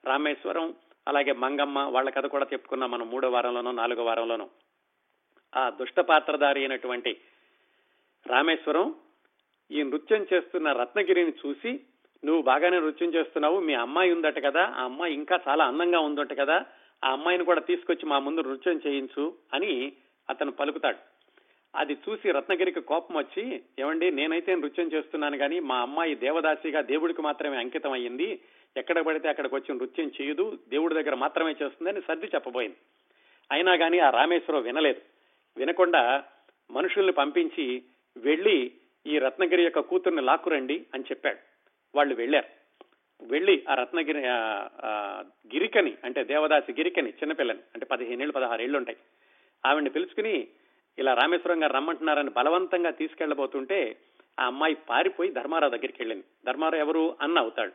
రామేశ్వరం 0.05 0.73
అలాగే 1.07 1.31
మంగమ్మ 1.31 1.79
వాళ్ళ 1.79 2.09
కథ 2.09 2.25
కూడా 2.25 2.47
చెప్పుకున్నాం 2.53 2.91
మనం 2.91 3.09
మూడో 3.09 3.29
వారంలోనో 3.29 3.71
నాలుగో 3.71 4.03
వారంలోనో. 4.03 4.49
ఆ 5.55 5.69
దుష్ట 5.69 5.99
పాత్రధారి 5.99 6.59
అయినటువంటి 6.59 7.21
రామేశ్వరం 8.27 8.95
ఈ 9.71 9.83
నృత్యం 9.83 10.25
చేస్తున్న 10.33 10.71
రత్నగిరిని 10.71 11.33
చూసి 11.45 11.79
నువ్వు 12.25 12.41
బాగానే 12.41 12.79
నృత్యం 12.79 13.13
చేస్తున్నావు 13.13 13.59
మీ 13.59 13.73
అమ్మాయి 13.73 14.13
ఉందట 14.13 14.43
కదా 14.45 14.73
ఆ 14.77 14.83
అమ్మాయి 14.83 15.13
ఇంకా 15.13 15.39
చాలా 15.47 15.65
అందంగా 15.65 15.99
ఉందట 15.99 16.39
కదా 16.39 16.65
ఆ 17.03 17.11
అమ్మాయిని 17.11 17.45
కూడా 17.45 17.61
తీసుకొచ్చి 17.61 18.05
మా 18.05 18.19
ముందు 18.19 18.41
నృత్యం 18.41 18.81
చేయించు 18.87 19.33
అని 19.53 19.93
అతను 20.29 20.51
పలుకుతాడు. 20.51 21.12
అది 21.75 21.93
చూసి 21.93 22.31
రత్నగిరికి 22.31 22.81
కోపం 22.81 23.15
వచ్చి 23.15 23.61
ఏమండి 23.79 24.11
నేనైతే 24.11 24.55
నృత్యం 24.55 24.87
చేస్తున్నాను 24.87 25.37
కానీ 25.37 25.59
మా 25.59 25.77
అమ్మాయి 25.77 26.15
దేవదాసిగా 26.15 26.81
దేవుడికి 26.81 27.21
మాత్రమే 27.21 27.57
అంకితం 27.57 27.91
అయ్యింది 27.91 28.41
ఎక్కడ 28.77 28.99
పడితే 28.99 29.29
అక్కడికి 29.29 29.55
వచ్చి 29.55 29.75
నృత్యం 29.75 30.11
చేయదు. 30.21 30.59
దేవుడి 30.69 30.93
దగ్గర 30.93 31.15
మాత్రమే 31.15 31.51
చేస్తుందని 31.51 32.01
సర్ది 32.01 32.25
చెప్పబోయింది. 32.25 32.75
అయినా 33.51 33.75
కానీ 33.75 33.99
ఆ 33.99 34.09
రామేశ్వరం 34.09 34.61
వినలేదు. 34.61 35.01
వినకుండా 35.57 36.23
మనుషుల్ని 36.71 37.13
పంపించి 37.13 37.83
వెళ్ళి 38.17 38.71
ఈ 39.07 39.19
రత్నగిరి 39.19 39.63
యొక్క 39.63 39.79
కూతుర్ని 39.79 40.21
లాక్కురండి 40.21 40.85
అని 40.93 41.03
చెప్పాడు. 41.03 41.37
వాళ్ళు 41.95 42.15
వెళ్ళారు. 42.15 42.63
వెళ్ళి 43.25 43.63
ఆ 43.69 43.73
రత్నగిరి 43.73 44.21
గిరికని 45.55 45.97
అంటే 46.03 46.23
దేవదాసి 46.23 46.71
గిరికని 46.71 47.09
చిన్నపిల్లని 47.09 47.59
అంటే 47.73 47.85
పదిహేనేళ్ళు 47.85 48.61
ఏళ్ళు 48.61 48.77
ఉంటాయి. 48.77 48.97
ఆవిడ్ని 49.65 49.89
పిలుచుకుని 49.89 50.47
ఇలా 50.97 51.13
రామేశ్వరం 51.13 51.63
గారు 51.63 51.73
రమ్మంటున్నారని 51.73 52.29
బలవంతంగా 52.29 52.89
తీసుకెళ్ళబోతుంటే 52.89 53.97
ఆ 54.39 54.45
అమ్మాయి 54.45 54.75
పారిపోయి 54.89 55.31
ధర్మారావు 55.31 55.71
దగ్గరికి 55.71 55.97
వెళ్ళింది. 55.99 56.23
ధర్మారావు 56.45 56.83
ఎవరు? 56.83 57.15
అన్న 57.21 57.39
అవుతాడు. 57.39 57.71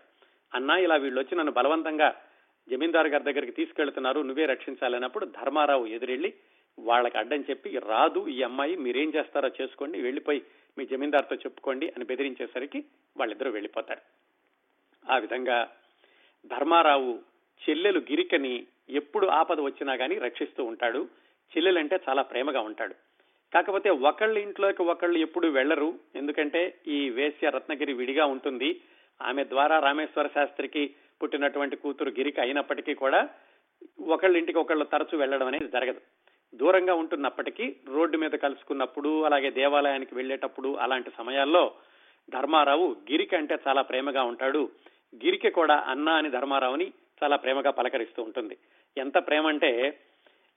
అన్న 0.54 0.70
ఇలా 0.70 0.96
వీళ్ళు 0.96 1.20
వచ్చి 1.20 1.38
నన్ను 1.38 1.52
బలవంతంగా 1.52 2.14
జమీందారు 2.70 3.08
గారి 3.08 3.25
దగ్గరికి 3.25 3.52
తీసుకెళ్తున్నారు. 3.52 4.20
నువ్వే 4.20 4.46
రక్షించాలన్నప్పుడు 4.46 5.26
ధర్మారావు 5.26 5.87
ఎదురెళ్ళి 5.87 6.34
వాళ్ళకి 6.78 7.18
అడ్డం 7.18 7.44
చెప్పి 7.50 7.78
రాదు 7.78 8.28
ఈ 8.28 8.42
అమ్మాయి 8.42 8.76
మీరేం 8.76 9.12
చేస్తారో 9.16 9.50
చేసుకోండి 9.60 10.00
వెళ్ళిపోయి 10.00 10.42
మీ 10.78 10.87
జమీందార్తో 10.87 11.37
చెప్పుకోండి 11.37 11.87
అని 11.88 12.04
బెదిరించేసరికి 12.04 12.84
వాళ్ళిద్దరూ 13.16 13.50
వెళ్ళిపోతారు. 13.50 14.00
ఆ 15.12 15.18
విధంగా 15.18 15.68
ధర్మారావు 16.46 17.18
చెల్లెలు 17.70 17.98
గిరికని 17.98 18.66
ఎప్పుడు 18.90 19.26
ఆపద 19.26 19.60
వచ్చినా 19.60 19.96
కానీ 19.96 20.18
రక్షిస్తూ 20.18 20.64
ఉంటాడు. 20.64 21.08
చెల్లెలంటే 21.56 22.00
చాలా 22.08 22.22
ప్రేమగా 22.22 22.60
ఉంటాడు. 22.60 23.07
కాకపోతే 23.55 23.90
ఒకళ్ళ 23.90 24.38
ఇంట్లోకి 24.38 24.83
ఒకళ్ళు 24.83 25.19
ఎప్పుడు 25.19 25.49
వెళ్ళరు 25.49 25.95
ఎందుకంటే 26.17 26.81
ఈ 26.87 27.11
వేశ్య 27.11 27.50
రత్నగిరి 27.50 27.93
విడిగా 27.93 28.26
ఉంటుంది. 28.26 28.81
ఆమె 29.23 29.45
ద్వారా 29.45 29.78
రామేశ్వర 29.78 30.26
శాస్త్రికి 30.26 30.95
పుట్టినటువంటి 31.23 31.76
కూతురు 31.76 32.11
గిరిక 32.11 32.40
అయినప్పటికీ 32.40 32.95
కూడా 32.95 33.28
ఒకళ్ళ 34.00 34.37
ఇంటికి 34.37 34.59
ఒకళ్ళు 34.59 34.85
తరచూ 34.85 35.19
వెళ్ళడం 35.19 35.47
అనేది 35.47 35.69
జరగదు. 35.69 36.00
దూరంగా 36.55 36.95
ఉంటున్నప్పటికీ 36.95 37.76
రోడ్డు 37.88 38.19
మీద 38.19 38.31
కలుసుకున్నప్పుడు 38.31 39.25
అలాగే 39.25 39.50
దేవాలయానికి 39.50 40.14
వెళ్ళేటప్పుడు 40.14 40.76
అలాంటి 40.76 41.11
సమయాల్లో 41.19 41.73
ధర్మారావు 42.31 42.97
గిరిక 43.11 43.35
అంటే 43.35 43.59
చాలా 43.69 43.83
ప్రేమగా 43.83 44.23
ఉంటాడు. 44.23 44.71
గిరికి 45.25 45.50
కూడా 45.50 45.85
అన్న 45.88 46.09
అని 46.09 46.31
ధర్మారావుని 46.31 46.93
చాలా 47.25 47.37
ప్రేమగా 47.37 47.71
పలకరిస్తూ 47.71 48.23
ఉంటుంది. 48.23 48.57
ఎంత 48.97 49.19
ప్రేమ 49.19 49.47
అంటే 49.47 50.00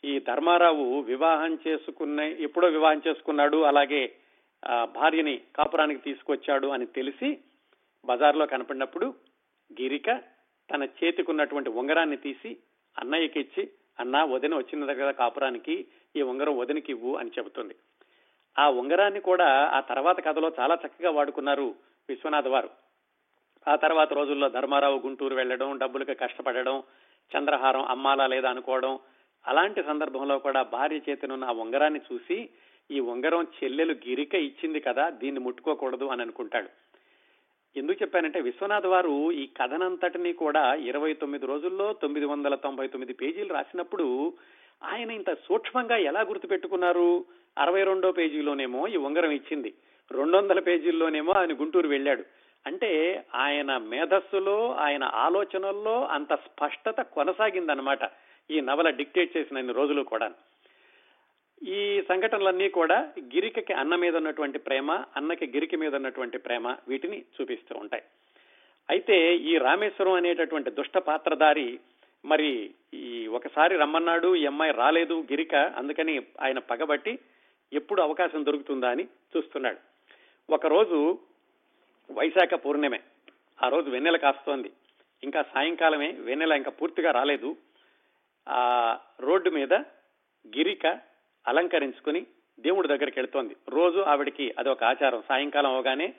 ఈ 0.03 0.20
ధర్మారావు 0.20 1.01
వివాహం 1.01 1.53
చేసుకున్న 1.67 2.20
ఎప్పుడో 2.20 2.67
వివాహం 2.67 3.01
చేసుకున్నాడు 3.08 3.58
అలాగే 3.63 4.03
భార్యని 4.96 5.41
కాపురానికి 5.55 6.01
తీసుకొచ్చాడు 6.01 6.67
అని 6.67 6.86
తెలిసి 6.86 7.29
బజార్లో 8.05 8.46
కనపడినప్పుడు 8.46 9.08
గిరిక 9.72 10.10
తన 10.70 10.84
చేతికున్నటువంటి 10.84 11.70
ఉంగరాన్ని 11.70 12.17
తీసి 12.17 12.51
అన్నయ్యకి 12.98 13.39
ఇచ్చి 13.39 13.63
అన్న 14.00 14.24
వదిన 14.24 14.55
వచ్చిన 14.55 14.86
దగ్గర 14.86 15.12
కాపురానికి 15.12 15.75
ఈ 16.15 16.22
ఉంగరం 16.22 16.58
వదినకి 16.58 16.91
ఇవ్వు 16.91 17.15
అని 17.15 17.31
చెబుతుంది. 17.39 17.75
ఆ 18.58 18.70
ఉంగరాన్ని 18.70 19.20
కూడా 19.20 19.50
ఆ 19.77 19.79
తర్వాత 19.81 20.17
కథలో 20.25 20.51
చాలా 20.60 20.75
చక్కగా 20.75 21.12
వాడుకున్నారు 21.12 21.67
విశ్వనాథ్ 22.10 22.48
వారు. 22.48 22.70
ఆ 23.67 23.75
తర్వాత 23.75 24.13
రోజుల్లో 24.13 24.50
ధర్మారావు 24.50 25.00
గుంటూరు 25.00 25.36
వెళ్ళడం 25.36 25.77
డబ్బులకు 25.77 26.13
కష్టపడడం 26.13 26.84
చంద్రహారం 27.31 27.84
అమ్మాలా 27.86 28.27
లేదా 28.27 28.50
అనుకోవడం 28.50 29.00
అలాంటి 29.48 29.84
సందర్భంలో 29.84 30.40
కూడా 30.40 30.64
భార్య 30.64 31.00
చేతినున్న 31.10 31.44
ఆ 31.44 31.52
ఉంగరాన్ని 31.52 32.02
చూసి 32.14 32.50
ఈ 32.92 33.00
ఉంగరం 33.00 33.48
చెల్లెలు 33.64 33.94
గిరిక 33.94 34.36
ఇచ్చింది 34.36 34.80
కదా 34.80 35.10
దీన్ని 35.10 35.40
ముట్టుకోకూడదు 35.40 36.06
అని 36.06 36.22
అనుకుంటాడు. 36.22 36.70
ఎందుకు 37.78 38.00
చెప్పానంటే 38.02 38.42
విశ్వనాథ్ 38.42 38.86
వారు 38.86 39.32
ఈ 39.32 39.46
కథనంతటినీ 39.46 40.34
కూడా 40.34 40.76
ఇరవై 40.76 41.14
తొమ్మిది 41.14 41.46
రోజుల్లో 41.46 41.94
తొమ్మిది 41.94 42.26
వందల 42.26 42.56
తొంభై 42.56 42.88
తొమ్మిది 42.88 43.14
పేజీలు 43.14 43.54
రాసినప్పుడు 43.54 44.34
ఆయన 44.84 45.12
ఇంత 45.12 45.34
సూక్ష్మంగా 45.34 45.98
ఎలా 45.98 46.22
గుర్తుపెట్టుకున్నారు? 46.22 47.26
అరవై 47.58 47.84
రెండో 47.84 48.12
పేజీలోనేమో 48.12 48.88
ఈ 48.88 48.96
ఉంగరం 48.96 49.32
ఇచ్చింది 49.32 49.74
రెండు 50.12 50.38
వందల 50.38 50.60
పేజీల్లోనేమో 50.60 51.32
ఆయన 51.32 51.54
గుంటూరు 51.54 51.88
వెళ్ళాడు. 51.88 52.24
అంటే 52.66 53.24
ఆయన 53.36 53.78
మేధస్సులో 53.78 54.76
ఆయన 54.76 55.04
ఆలోచనల్లో 55.04 56.08
అంత 56.08 56.34
స్పష్టత 56.34 57.02
కొనసాగిందనమాట 57.02 58.04
ఈ 58.52 58.62
నవల 58.62 58.90
డిక్టేట్ 58.90 59.38
చేసిన 59.38 59.72
రోజులు 59.72 60.02
కూడా. 60.02 60.32
ఈ 61.64 62.02
సంఘటనలన్నీ 62.02 62.70
కూడా 62.70 63.10
గిరికకి 63.20 63.74
అన్న 63.74 63.96
మీద 63.96 64.16
ఉన్నటువంటి 64.16 64.60
ప్రేమ 64.60 64.92
అన్నకి 64.92 65.48
గిరికి 65.48 65.76
మీద 65.76 65.96
ఉన్నటువంటి 65.96 66.38
ప్రేమ 66.38 66.76
వీటిని 66.88 67.26
చూపిస్తూ 67.42 67.76
ఉంటాయి. 67.80 68.04
అయితే 68.90 69.36
ఈ 69.36 69.58
రామేశ్వరం 69.58 70.14
అనేటటువంటి 70.14 70.72
దుష్ట 70.72 70.98
పాత్రధారి 70.98 71.80
మరి 72.26 72.72
ఈ 72.94 73.28
ఒకసారి 73.28 73.78
రమ్మన్నాడు 73.78 74.36
ఈ 74.36 74.46
అమ్మాయి 74.46 74.72
రాలేదు 74.72 75.22
గిరిక 75.32 75.56
అందుకని 75.56 76.22
ఆయన 76.42 76.60
పగబట్టి 76.60 77.20
ఎప్పుడు 77.74 78.02
అవకాశం 78.02 78.46
దొరుకుతుందా 78.46 78.90
అని 78.90 79.04
చూస్తున్నాడు. 79.38 79.78
ఒకరోజు 80.54 81.20
వైశాఖ 82.12 82.54
పూర్ణిమే 82.54 83.00
ఆ 83.64 83.70
రోజు 83.70 83.90
వెన్నెల 83.90 84.18
కాస్తోంది. 84.18 84.72
ఇంకా 85.24 85.42
సాయంకాలమే 85.42 86.12
వెన్నెల 86.12 86.52
ఇంకా 86.52 86.72
పూర్తిగా 86.72 87.12
రాలేదు. 87.12 87.56
ఆ 88.50 88.98
రోడ్డు 89.20 89.50
మీద 89.50 89.74
గిరిక 90.48 90.88
అలంకరించుకుని 91.48 92.26
దేవుడి 92.60 92.88
దగ్గరికి 92.88 93.20
వెళ్తోంది. 93.20 93.56
రోజు 93.70 94.00
ఆవిడికి 94.00 94.56
అదొక 94.60 94.84
ఆచారం. 94.84 95.24
సాయంకాలం 95.30 95.76
అవగానే 95.76 96.14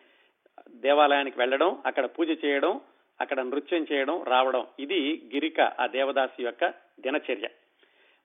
దేవాలయానికి 0.69 1.39
వెళ్ళడం 1.39 1.83
అక్కడ 1.87 2.05
పూజ 2.05 2.29
చేయడం 2.45 2.81
అక్కడ 3.21 3.41
నృత్యం 3.41 3.87
చేయడం 3.93 4.25
రావడం. 4.25 4.67
ఇది 4.79 5.31
గిరిక 5.35 5.61
ఆ 5.61 5.87
దేవదాసి 5.87 6.45
యొక్క 6.45 6.67
దినచర్య. 7.01 7.49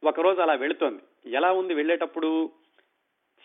ఒకరోజు 0.03 0.41
అలా 0.41 0.53
వెళుతోంది. 0.53 1.31
ఎలా 1.33 1.51
ఉంది 1.51 1.73
వెళ్ళేటప్పుడు? 1.73 2.51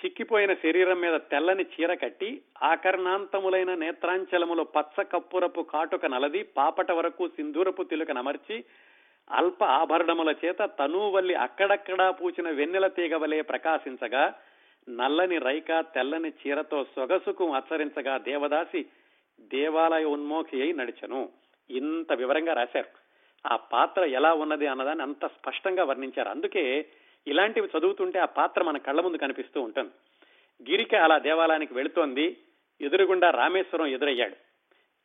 చిక్కిపోయిన 0.04 0.54
శరీరం 0.54 1.00
మీద 1.00 1.20
తెల్లని 1.20 1.62
చీర 1.62 1.94
కట్టి 1.94 2.42
ఆకర్ణాంతములైన 2.62 3.74
నేత్రాంచలములో 3.74 4.64
పచ్చ 4.64 5.02
కప్పురపు 5.02 5.60
కాటుక 5.60 6.06
నలది 6.06 6.42
పాపట 6.42 6.92
వరకు 6.92 7.28
సింధూరపు 7.28 7.82
తిలుక 7.82 8.10
నమర్చి 8.10 8.64
అల్ప 9.32 9.64
ఆభరణముల 9.64 10.34
చేత 10.44 10.58
తనూవల్లి 10.58 11.34
అక్కడక్కడా 11.34 12.10
పూచిన 12.10 12.50
వెన్నెల 12.50 12.86
తీగవలే 12.86 13.40
ప్రకాశించగా 13.40 14.34
నల్లని 14.88 15.38
రైక 15.38 15.80
తెల్లని 15.80 16.28
చీరతో 16.28 16.84
సొగసుకు 16.84 17.54
అచ్చరించగా 17.54 18.18
దేవదాసి 18.18 18.86
దేవాలయ 19.40 20.04
ఉన్మోఖి 20.04 20.62
అయి 20.62 20.72
నడిచను. 20.72 21.28
ఇంత 21.70 22.12
వివరంగా 22.12 22.52
రాశారు. 22.52 23.02
ఆ 23.52 23.56
పాత్ర 23.56 24.04
ఎలా 24.04 24.32
ఉన్నది 24.32 24.66
అన్నదాన్ని 24.66 25.02
అంత 25.02 25.26
స్పష్టంగా 25.26 25.84
వర్ణించారు. 25.84 26.28
అందుకే 26.28 26.86
ఇలాంటివి 27.26 27.68
చదువుతుంటే 27.78 28.18
ఆ 28.18 28.24
పాత్ర 28.24 28.62
మన 28.62 28.78
కళ్ళ 28.78 29.00
ముందు 29.00 29.16
కనిపిస్తూ 29.16 29.60
ఉంటుంది. 29.60 29.90
గిరిక 30.70 30.94
అలా 30.94 31.18
దేవాలయానికి 31.18 31.74
వెళుతోంది. 31.74 32.36
ఎదురుగుండా 32.80 33.30
రామేశ్వరం 33.30 33.86
ఎదురయ్యాడు. 33.86 34.51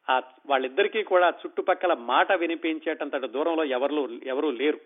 ఆ 0.09 0.21
వాళ్ళిద్దరికీ 0.45 1.03
కూడా 1.03 1.29
చుట్టుపక్కల 1.29 1.93
మాట 1.93 2.31
వినిపించేటంతటి 2.31 3.27
దూరంలో 3.27 3.63
ఎవరు 3.63 4.19
ఎవరూ 4.23 4.51
లేరు. 4.51 4.79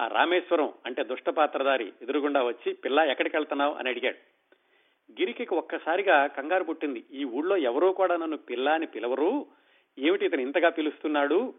ఆ 0.00 0.06
రామేశ్వరం 0.08 0.72
అంటే 0.86 1.04
దుష్టపాత్రధారి 1.04 1.92
ఎదురుగుండా 2.02 2.42
వచ్చి 2.42 2.72
పిల్ల 2.72 3.00
ఎక్కడికి 3.00 3.36
వెళ్తున్నావు? 3.36 3.74
అని 3.74 3.88
అడిగాడు. 3.88 4.16
గిరికి 5.12 5.48
ఒక్కసారిగా 5.54 6.26
కంగారు 6.26 6.64
పుట్టింది. 6.64 7.04
ఈ 7.12 7.24
ఊళ్ళో 7.24 7.56
ఎవరూ 7.56 7.92
కూడా 7.92 8.16
నన్ను 8.16 8.36
పిల్ల 8.36 8.68
అని 8.68 8.86
పిలవరు. 8.86 9.46
ఏమిటి 9.98 10.26
ఇతను 10.26 10.40
ఇంతగా 10.40 10.68
పిలుస్తున్నాడు? 10.68 11.54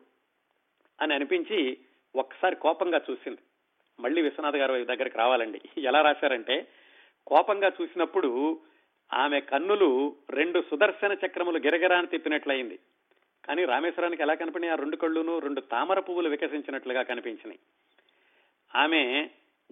అని 1.02 1.14
అనిపించి 1.14 1.78
ఒక్కసారి 2.16 2.56
కోపంగా 2.56 3.02
చూసింది. 3.12 3.38
మళ్ళీ 4.00 4.22
విశ్వనాథ్ 4.22 4.56
గారు 4.56 4.86
దగ్గరికి 4.86 5.18
రావాలండి. 5.18 5.62
ఎలా 5.78 6.02
రాశారంటే 6.02 6.68
కోపంగా 7.28 7.72
చూసినప్పుడు 7.82 8.60
ఆమె 9.14 9.40
కన్నులు 9.40 10.16
రెండు 10.30 10.62
సుదర్శన 10.62 11.18
చక్రములు 11.26 11.58
గిరగిరాని 11.58 12.08
తిప్పినట్లయింది. 12.08 12.80
కానీ 13.46 13.66
రామేశ్వరానికి 13.66 14.22
ఎలా 14.22 14.34
కనిపినాయి? 14.34 14.74
ఆ 14.74 14.76
రెండు 14.76 14.96
కళ్ళును 14.96 15.40
రెండు 15.40 15.62
తామర 15.62 16.00
పువ్వులు 16.00 16.30
వికసించినట్లుగా 16.30 17.02
కనిపించినాయి. 17.02 17.60
ఆమె 18.76 19.30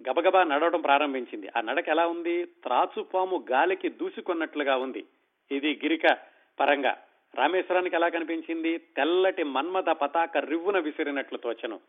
గబగబా 0.08 0.42
నడవడం 0.42 0.80
ప్రారంభించింది. 0.80 1.48
ఆ 1.56 1.60
నడక 1.60 1.88
ఎలా 1.88 2.06
ఉంది? 2.06 2.44
త్రాచుపాము 2.44 3.44
గాలికి 3.50 3.88
దూసుకున్నట్లుగా 3.88 4.76
ఉంది. 4.76 5.06
ఇది 5.52 5.80
గిరిక 5.84 6.18
పరంగా. 6.60 6.98
రామేశ్వరానికి 7.34 7.96
ఎలా 7.96 8.08
కనిపించింది? 8.08 8.78
తెల్లటి 8.78 9.42
మన్మథ 9.42 9.84
పతాక 9.84 10.36
రివ్వున 10.36 10.78
విసిరినట్లు 10.78 11.38
తోచను. 11.38 11.80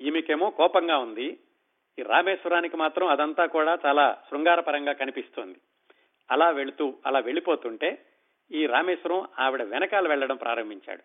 ఈమెకేమో 0.00 0.50
కోపంగా 0.50 0.98
ఉంది. 0.98 1.38
ఈ 1.98 2.02
రామేశ్వరానికి 2.02 2.76
మాత్రం 2.76 3.06
అదంతా 3.06 3.46
కూడా 3.46 3.78
చాలా 3.86 4.18
శృంగారపరంగా 4.30 4.92
కనిపిస్తోంది. 4.92 5.58
అలా 6.32 6.50
వెళుతూ 6.50 6.94
అలా 7.06 7.18
వెళ్ళిపోతుంటే 7.18 7.98
ఈ 8.52 8.66
రామేశ్వరం 8.66 9.28
ఆవిడ 9.38 9.62
వెనకాల 9.62 10.08
వెళ్ళడం 10.08 10.36
ప్రారంభించాడు. 10.36 11.02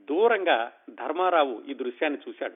దూరంగా 0.00 0.72
ధర్మారావు 0.90 1.62
ఈ 1.68 1.74
దృశ్యాన్ని 1.74 2.18
చూశాడు. 2.28 2.52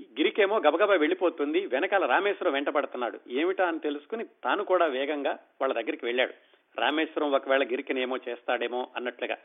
గిరికేమో 0.00 0.56
గబగబా 0.58 0.94
వెళ్ళిపోతుంది 0.94 1.66
వెనకాల 1.66 2.06
రామేశ్వరం 2.06 2.52
వెంటపడుతున్నాడు. 2.52 3.20
ఏమిటా 3.28 3.68
అని 3.68 3.78
తెలుసుకుని 3.78 4.24
తాను 4.44 4.64
కూడా 4.64 4.86
వేగంగా 4.86 5.38
వాళ్ళ 5.60 5.74
దగ్గరికి 5.74 6.04
వెళ్ళాడు. 6.04 6.34
రామేశ్వరం 6.80 7.32
ఒకవేళ 7.32 7.64
గిరికిని 7.64 8.00
ఏమో 8.00 8.16
చేస్తాడేమో 8.28 8.88
అన్నట్లుగా 8.96 9.36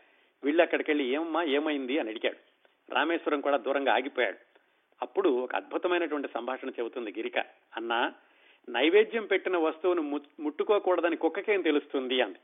వీళ్ళు 0.43 0.61
అక్కడికి 0.61 0.91
వెళ్ళి 0.91 1.13
ఏమమ్మా 1.13 1.43
ఏమైంది? 1.43 1.99
అని 1.99 2.09
అడిగాడు. 2.09 2.37
రామేశ్వరం 2.93 3.41
కూడా 3.41 3.57
దూరంగా 3.57 3.93
ఆగిపోయాడు. 3.93 4.37
అప్పుడు 5.01 5.29
ఒక 5.29 5.55
అద్భుతమైనటువంటి 5.55 6.27
సంభాషణ 6.33 6.69
చెబుతుంది 6.69 7.11
గిరిక. 7.11 7.37
అన్నా 7.77 8.13
నైవేద్యం 8.69 9.25
పెట్టిన 9.25 9.57
వస్తువును 9.57 10.01
ముట్టుకోకూడదని 10.39 11.15
కుక్కకేం 11.15 11.61
తెలుస్తుంది 11.61 12.21
అంది. 12.21 12.37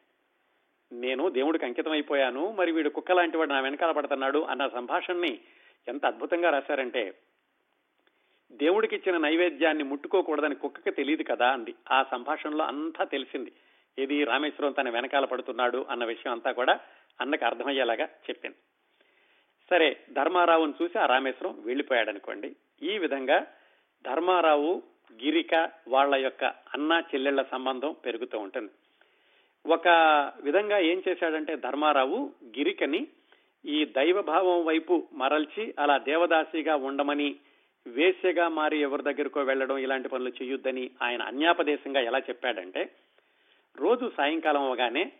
నేను 0.92 1.30
దేవుడికి 1.30 1.66
అంకితం 1.66 1.92
అయిపోయాను 1.92 2.52
మరి 2.52 2.72
వీడు 2.72 2.90
కుక్క 2.90 3.12
లాంటి 3.12 3.38
వాడు 3.38 3.50
నా 3.50 3.60
వెనకాల 3.60 3.92
పడుతున్నాడు 3.92 4.40
అన్న 4.40 4.68
సంభాషణని 4.68 5.40
ఎంత 5.88 6.06
అద్భుతంగా 6.06 6.50
రాశారంటే 6.50 7.14
దేవుడికి 8.52 8.96
ఇచ్చిన 8.96 9.18
నైవేద్యాన్ని 9.18 9.84
ముట్టుకోకూడదని 9.84 10.56
కుక్కకి 10.56 10.92
తెలియదు 10.92 11.24
కదా 11.24 11.52
అంది. 11.52 11.76
ఆ 11.92 12.04
సంభాషణలో 12.04 12.66
అంతా 12.66 13.04
తెలిసింది. 13.04 13.52
ఇది 13.98 14.24
రామేశ్వరం 14.24 14.72
తన 14.72 14.90
వెనకాల 14.90 15.26
పడుతున్నాడు 15.26 15.86
అన్న 15.90 16.06
విషయం 16.06 16.34
అంతా 16.34 16.52
కూడా 16.52 16.80
అన్నకు 17.22 17.46
అర్థమయ్యేలాగా 17.46 18.06
చెప్పింది. 18.06 18.56
సరే 19.70 19.98
ధర్మారావుని 20.14 20.74
చూసి 20.84 21.00
ఆ 21.00 21.06
రామేశ్వరం 21.06 21.62
వెళ్ళిపోయాడు 21.66 22.10
అనుకోండి 22.10 22.56
ఈ 22.84 22.98
విధంగా 22.98 23.48
ధర్మారావు 24.06 24.84
గిరిక 25.14 25.70
వాళ్ళ 25.88 26.16
యొక్క 26.16 26.44
అన్న 26.46 27.04
చెల్లెళ్ళ 27.16 27.42
సంబంధం 27.42 27.96
పెరుగుతూ 28.06 28.40
ఉంటుంది. 28.40 28.72
ఒక 29.66 29.88
విధంగా 30.42 30.80
ఏం 30.80 31.04
చేశాడంటే 31.08 31.56
ధర్మారావు 31.56 32.34
గిరికని 32.44 33.08
ఈ 33.66 33.86
దైవభావం 33.86 34.66
వైపు 34.66 35.08
మరల్చి 35.14 35.76
అలా 35.80 35.98
దేవదాసిగా 35.98 36.76
ఉండమని 36.76 37.36
వేశ్యగా 37.88 38.48
మారి 38.48 38.82
ఎవరి 38.82 39.04
దగ్గరకో 39.04 39.42
వెళ్ళడం 39.42 39.78
ఇలాంటి 39.78 40.10
పనులు 40.10 40.32
చేయొద్దని 40.44 40.92
ఆయన 41.02 41.22
అన్యాపదేశంగా 41.22 42.00
ఎలా 42.00 42.20
చెప్పాడంటే 42.20 42.90
రోజు 43.78 44.12
సాయంకాలం 44.18 44.62
అవగానే 44.62 45.12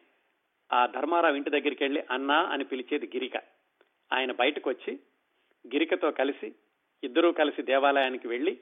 ఆ 0.74 0.86
ధర్మారావు 0.86 1.36
ఇంటి 1.36 1.50
దగ్గరికి 1.50 1.84
వెళ్ళి 1.84 2.04
అన్నా 2.12 2.44
అని 2.44 2.64
పిలిచేది 2.64 3.06
గిరిక. 3.06 3.38
ఆయన 4.14 4.32
బయటకు 4.32 4.70
వచ్చి 4.70 4.94
గిరికతో 5.68 6.12
కలిసి 6.12 6.54
ఇద్దరూ 7.04 7.32
కలిసి 7.32 7.62
దేవాలయానికి 7.62 8.28
వెళ్ళి 8.28 8.58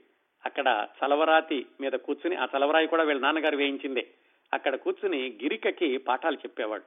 అక్కడ 0.48 0.88
చలవరాతి 1.00 1.66
మీద 1.82 1.92
కూర్చుని 1.92 2.36
ఆ 2.36 2.48
చలవరాయి 2.58 2.88
కూడా 2.88 3.04
వీళ్ళ 3.04 3.22
నాన్నగారు 3.22 3.58
వేయించిందే. 3.58 4.08
అక్కడ 4.54 4.76
కూర్చుని 4.76 5.40
గిరికకి 5.44 5.98
పాఠాలు 5.98 6.36
చెప్పేవాడు. 6.36 6.84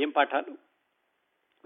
ఏం 0.00 0.10
పాఠాలు? 0.10 0.56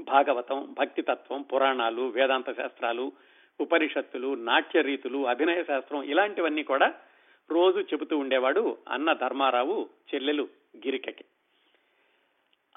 భాగవతం 0.00 0.74
భక్తి 0.78 1.02
తత్వం 1.02 1.42
పురాణాలు 1.42 2.02
వేదాంత 2.02 2.56
శాస్త్రాలు 2.56 3.12
ఉపనిషత్తులు 3.60 4.34
నాట్య 4.34 4.82
రీతులు 4.82 5.26
అభినయ 5.26 5.64
శాస్త్రం 5.64 6.02
ఇలాంటివన్నీ 6.02 6.62
కూడా 6.62 6.94
రోజు 7.50 7.78
చెబుతూ 7.80 8.18
ఉండేవాడు 8.18 8.78
అన్న 8.88 9.12
ధర్మారావు 9.12 9.88
చెల్లెలు 10.14 10.48
గిరికకి. 10.76 11.24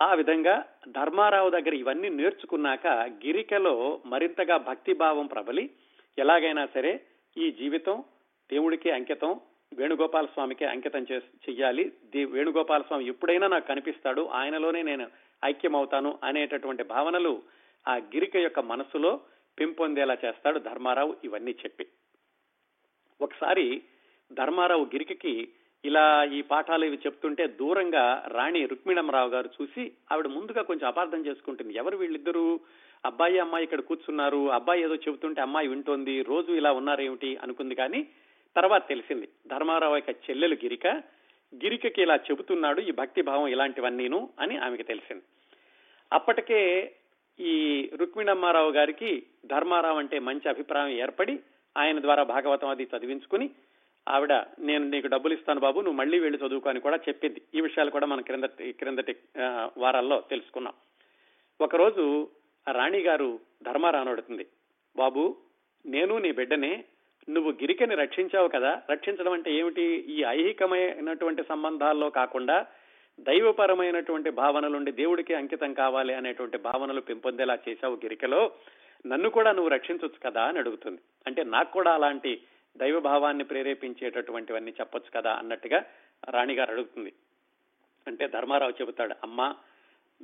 ఆ 0.01 0.13
విధంగా 0.13 0.65
ధర్మారావు 0.87 1.49
దగ్గర 1.49 1.73
ఇవన్నీ 1.73 2.09
నేర్చుకున్నాక 2.09 2.87
గిరికలో 2.87 4.01
మరింతగా 4.05 4.57
భక్తి 4.57 4.93
భావం 4.93 5.25
ప్రబలి 5.25 5.69
ఎలాగైనా 6.17 6.65
సరే 6.65 7.01
ఈ 7.37 7.51
జీవితం 7.51 8.03
దేవుడికి 8.51 8.91
అంకితం 8.91 9.39
వేణుగోపాల 9.73 10.25
స్వామికి 10.25 10.65
అంకితం 10.65 11.05
చెయ్యాలి. 11.13 11.91
వేణుగోపాల 12.25 12.81
స్వామి 12.81 13.07
ఎప్పుడైనా 13.07 13.47
నాకు 13.47 13.67
కనిపిస్తాడు 13.67 14.21
ఆయనలోనే 14.27 14.81
నేను 14.81 15.07
ఐక్యమవుతాను 15.45 16.19
అనేటటువంటి 16.23 16.83
భావనలు 16.83 17.41
ఆ 17.87 17.95
గిరిక 17.95 18.35
యొక్క 18.37 18.59
మనసులో 18.59 19.19
పెంపొందేలా 19.59 20.17
చేస్తాడు 20.25 20.59
ధర్మారావు 20.59 21.15
ఇవన్నీ 21.23 21.51
చెప్పి. 21.51 21.85
ఒకసారి 23.21 23.81
ధర్మారావు 24.33 24.83
గిరికకి 24.85 25.47
ఇలా 25.85 26.23
ఈ 26.23 26.41
పాఠాలు 26.41 26.85
ఇవి 26.85 26.97
చెప్తుంటే 27.05 27.47
దూరంగా 27.47 28.25
రాణి 28.27 28.65
రుక్మిణమ్మరావు 28.65 29.29
గారు 29.29 29.49
చూసి 29.61 29.91
ఆవిడ 30.11 30.27
ముందుగా 30.27 30.61
కొంచెం 30.61 30.87
అపార్థం 30.87 31.25
చేసుకుంటుంది. 31.25 31.73
ఎవరు 31.73 31.97
వీళ్ళిద్దరూ? 31.97 32.59
అబ్బాయి 33.05 33.39
అమ్మాయి 33.39 33.63
ఇక్కడ 33.63 33.81
కూర్చున్నారు. 33.81 34.51
అబ్బాయి 34.51 34.83
ఏదో 34.83 34.95
చెబుతుంటే 34.95 35.41
అమ్మాయి 35.41 35.67
వింటోంది. 35.67 36.21
రోజు 36.21 36.51
ఇలా 36.51 36.71
ఉన్నారేమిటి? 36.71 37.37
అనుకుంది 37.37 37.75
కానీ 37.75 38.07
తర్వాత 38.55 38.87
తెలిసింది 38.87 39.29
ధర్మారావు 39.47 39.95
యొక్క 39.95 40.09
చెల్లెలు 40.09 40.55
గిరిక 40.55 40.87
గిరికకి 41.55 42.01
ఇలా 42.01 42.15
చెబుతున్నాడు 42.15 42.81
ఈ 42.81 42.91
భక్తి 42.91 43.21
భావం 43.21 43.47
ఇలాంటివన్నీను 43.47 44.29
అని 44.39 44.57
ఆమెకి 44.57 44.83
తెలిసింది. 44.83 45.23
అప్పటికే 46.13 46.91
ఈ 47.39 47.53
రుక్మిణమ్మారావు 47.95 48.71
గారికి 48.71 49.23
ధర్మారావు 49.45 49.97
అంటే 49.97 50.19
మంచి 50.19 50.49
అభిప్రాయం 50.49 50.89
ఏర్పడి 50.89 51.39
ఆయన 51.77 52.01
ద్వారా 52.01 52.23
భాగవతం 52.23 52.69
అది 52.69 52.83
చదివించుకుని 52.83 53.49
ఆవిడ 54.07 54.33
నేను 54.59 54.89
నీకు 54.89 55.07
డబ్బులు 55.07 55.33
ఇస్తాను 55.33 55.59
బాబు 55.59 55.79
నువ్వు 55.79 55.97
మళ్ళీ 55.97 56.19
వెళ్ళి 56.19 56.37
చదువుకో 56.37 56.69
అని 56.69 56.79
కూడా 56.79 56.97
చెప్పింది. 57.09 57.41
ఈ 57.55 57.61
విషయాలు 57.61 57.89
కూడా 57.89 58.07
మనం 58.07 58.21
క్రిందటి 58.21 58.71
క్రిందటి 58.71 59.15
వారాల్లో 59.77 60.21
తెలుసుకున్నాం. 60.29 60.73
ఒకరోజు 61.61 62.29
రాణి 62.71 62.99
గారు 62.99 63.39
ధర్మారావు 63.63 64.09
అడుగుతుంది 64.09 64.47
బాబు 64.95 65.37
నేను 65.85 66.17
నీ 66.17 66.31
బిడ్డనే 66.31 66.85
నువ్వు 67.29 67.51
గిరికని 67.51 67.95
రక్షించావు 67.95 68.47
కదా? 68.47 68.81
రక్షించడం 68.91 69.31
అంటే 69.31 69.53
ఏమిటి? 69.53 69.81
ఈ 69.81 70.23
ఐహికమైనటువంటి 70.23 71.43
సంబంధాల్లో 71.49 72.09
కాకుండా 72.09 72.65
దైవపరమైనటువంటి 73.19 74.29
భావనలుండి 74.29 74.91
దేవుడికి 74.91 75.33
అంకితం 75.33 75.73
కావాలి 75.73 76.13
అనేటువంటి 76.13 76.57
భావనలు 76.57 77.01
పెంపొందేలా 77.01 77.57
చేశావు 77.69 77.95
గిరికలో. 77.95 78.51
నన్ను 79.05 79.29
కూడా 79.29 79.51
నువ్వు 79.51 79.69
రక్షించవచ్చు 79.69 80.29
కదా 80.29 80.43
అని 80.43 80.59
అడుగుతుంది. 80.59 80.99
అంటే 81.27 81.43
నాకు 81.43 81.71
కూడా 81.71 81.93
అలాంటి 81.93 82.41
దైవ 82.77 82.99
భావాన్ని 82.99 83.43
ప్రేరేపించేటటువంటివన్నీ 83.43 84.71
చెప్పొచ్చు 84.71 85.21
కదా 85.21 85.33
అన్నట్టుగా 85.33 85.85
రాణిగారు 86.29 86.71
అడుగుతుంది. 86.71 87.13
అంటే 88.07 88.27
ధర్మారావు 88.27 88.71
చెబుతాడు 88.71 89.15
అమ్మా 89.23 89.55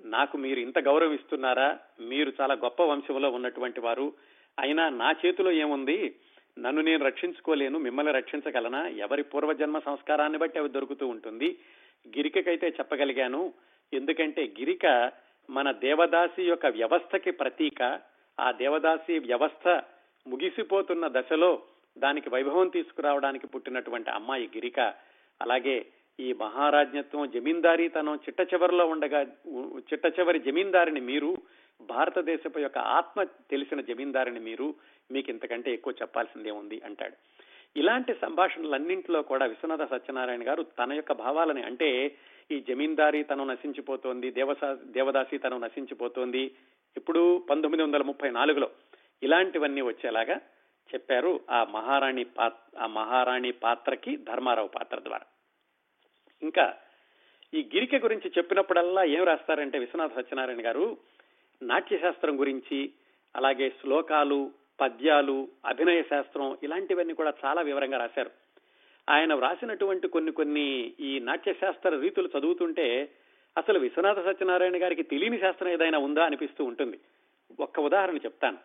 నాకు 0.05 0.37
మీరు 0.37 0.59
ఇంత 0.59 0.79
గౌరవిస్తున్నారా? 0.79 1.79
మీరు 1.99 2.33
చాలా 2.41 2.53
గొప్ప 2.53 2.83
వంశంలో 2.83 3.29
ఉన్నటువంటి 3.29 3.79
వారు. 3.79 4.13
అయినా 4.59 4.89
నా 4.89 5.15
చేతిలో 5.25 5.51
ఏముంది? 5.51 6.15
నన్ను 6.59 6.81
నేను 6.81 7.05
రక్షించుకోలేను 7.05 7.79
మిమ్మల్ని 7.79 8.13
రక్షించగలనా? 8.13 8.87
ఎవరి 8.87 9.23
పూర్వజన్మ 9.23 9.79
సంస్కారాన్ని 9.79 10.37
బట్టి 10.37 10.59
అవి 10.59 10.69
దొరుకుతూ 10.69 11.07
ఉంటుంది. 11.07 11.57
గిరికకైతే 12.07 12.67
చెప్పగలిగాను. 12.67 13.53
ఎందుకంటే 13.93 14.53
గిరిక 14.59 15.11
మన 15.49 15.71
దేవదాసి 15.71 16.43
యొక్క 16.43 16.65
వ్యవస్థకి 16.65 17.31
ప్రతీక. 17.31 17.99
ఆ 18.39 18.51
దేవదాసి 18.51 19.19
వ్యవస్థ 19.19 19.67
ముగిసిపోతున్న 20.27 21.07
దశలో 21.07 21.63
దానికి 21.97 22.29
వైభవం 22.29 22.67
తీసుకురావడానికి 22.67 23.47
పుట్టినటువంటి 23.47 24.09
అమ్మాయి 24.09 24.45
గిరిక. 24.45 24.79
అలాగే 25.41 25.85
ఈ 26.19 26.33
మహారాజ్యత్వం 26.33 27.29
జమీందారీతనం 27.29 28.15
చిట్ట 28.15 28.53
చివరిలో 28.53 28.85
ఉండగా 28.85 29.21
చిట్ట 29.77 30.19
చివరి 30.19 30.39
జమీందారిని 30.39 30.99
మీరు 30.99 31.37
భారతదేశపు 31.81 32.59
యొక్క 32.59 32.77
ఆత్మ 32.77 33.23
తెలిసిన 33.23 33.81
జమీందారిని 33.81 34.39
మీరు 34.39 34.73
మీకు 35.11 35.31
ఇంతకంటే 35.31 35.73
ఎక్కువ 35.73 35.93
చెప్పాల్సిందే 36.01 36.51
ఉంది 36.51 36.81
అంటాడు. 36.85 37.13
ఇలాంటి 37.79 38.13
సంభాషణలన్నింటిలో 38.13 39.21
కూడా 39.21 39.45
విశ్వనాథ 39.45 39.89
సత్యనారాయణ 39.89 40.47
గారు 40.47 40.63
తన 40.63 40.93
యొక్క 40.93 41.11
భావాలని 41.11 41.63
అంటే 41.63 42.17
ఈ 42.51 42.59
జమీందారీ 42.59 43.23
తను 43.23 43.43
నశించిపోతోంది 43.45 44.31
దేవసా 44.31 44.77
దేవదాసి 44.85 45.37
తను 45.37 45.57
నశించిపోతోంది 45.57 46.55
ఇప్పుడు 46.97 47.45
పంతొమ్మిది 47.49 47.83
వందల 47.83 48.03
ముప్పై 48.03 48.29
నాలుగులో 48.29 48.69
ఇలాంటివన్నీ 49.23 49.81
వచ్చేలాగా 49.81 50.35
చెప్పారు 50.93 51.39
ఆ 51.49 51.63
మహారాణి 51.63 52.25
ఆ 52.79 52.87
మహారాణి 52.87 53.51
పాత్రకి 53.51 54.17
ధర్మారావు 54.17 54.67
పాత్ర 54.67 54.99
ద్వారా. 54.99 55.25
ఇంకా 56.41 56.77
ఈ 57.53 57.69
గిరిక 57.75 57.95
గురించి 57.95 58.31
చెప్పినప్పుడల్లా 58.37 59.03
ఏం 59.03 59.23
రాస్తారంటే 59.23 59.79
విశ్వనాథ 59.79 60.15
సత్యనారాయణ 60.15 60.65
గారు 60.65 60.97
నాట్యశాస్త్రం 61.61 62.39
గురించి 62.39 62.91
అలాగే 63.35 63.69
శ్లోకాలు 63.69 64.51
పద్యాలు 64.81 65.47
అభినయ 65.65 66.01
శాస్త్రం 66.01 66.57
ఇలాంటివన్నీ 66.63 67.13
కూడా 67.13 67.33
చాలా 67.45 67.61
వివరంగా 67.61 67.97
రాశారు. 67.97 68.31
ఆయన 69.09 69.33
వ్రాసినటువంటి 69.33 70.07
కొన్ని 70.07 70.31
కొన్ని 70.31 70.93
ఈ 70.99 71.19
నాట్యశాస్త్ర 71.19 71.99
రీతులు 71.99 72.29
చదువుతుంటే 72.39 73.11
అసలు 73.57 73.79
విశ్వనాథ 73.79 74.25
సత్యనారాయణ 74.25 74.83
గారికి 74.83 75.03
తెలియని 75.03 75.39
శాస్త్రం 75.39 75.69
ఏదైనా 75.69 75.97
ఉందా 75.97 76.25
అనిపిస్తూ 76.25 76.63
ఉంటుంది. 76.63 76.99
ఒక్క 77.59 77.79
ఉదాహరణ 77.79 78.17
చెప్తాను. 78.17 78.57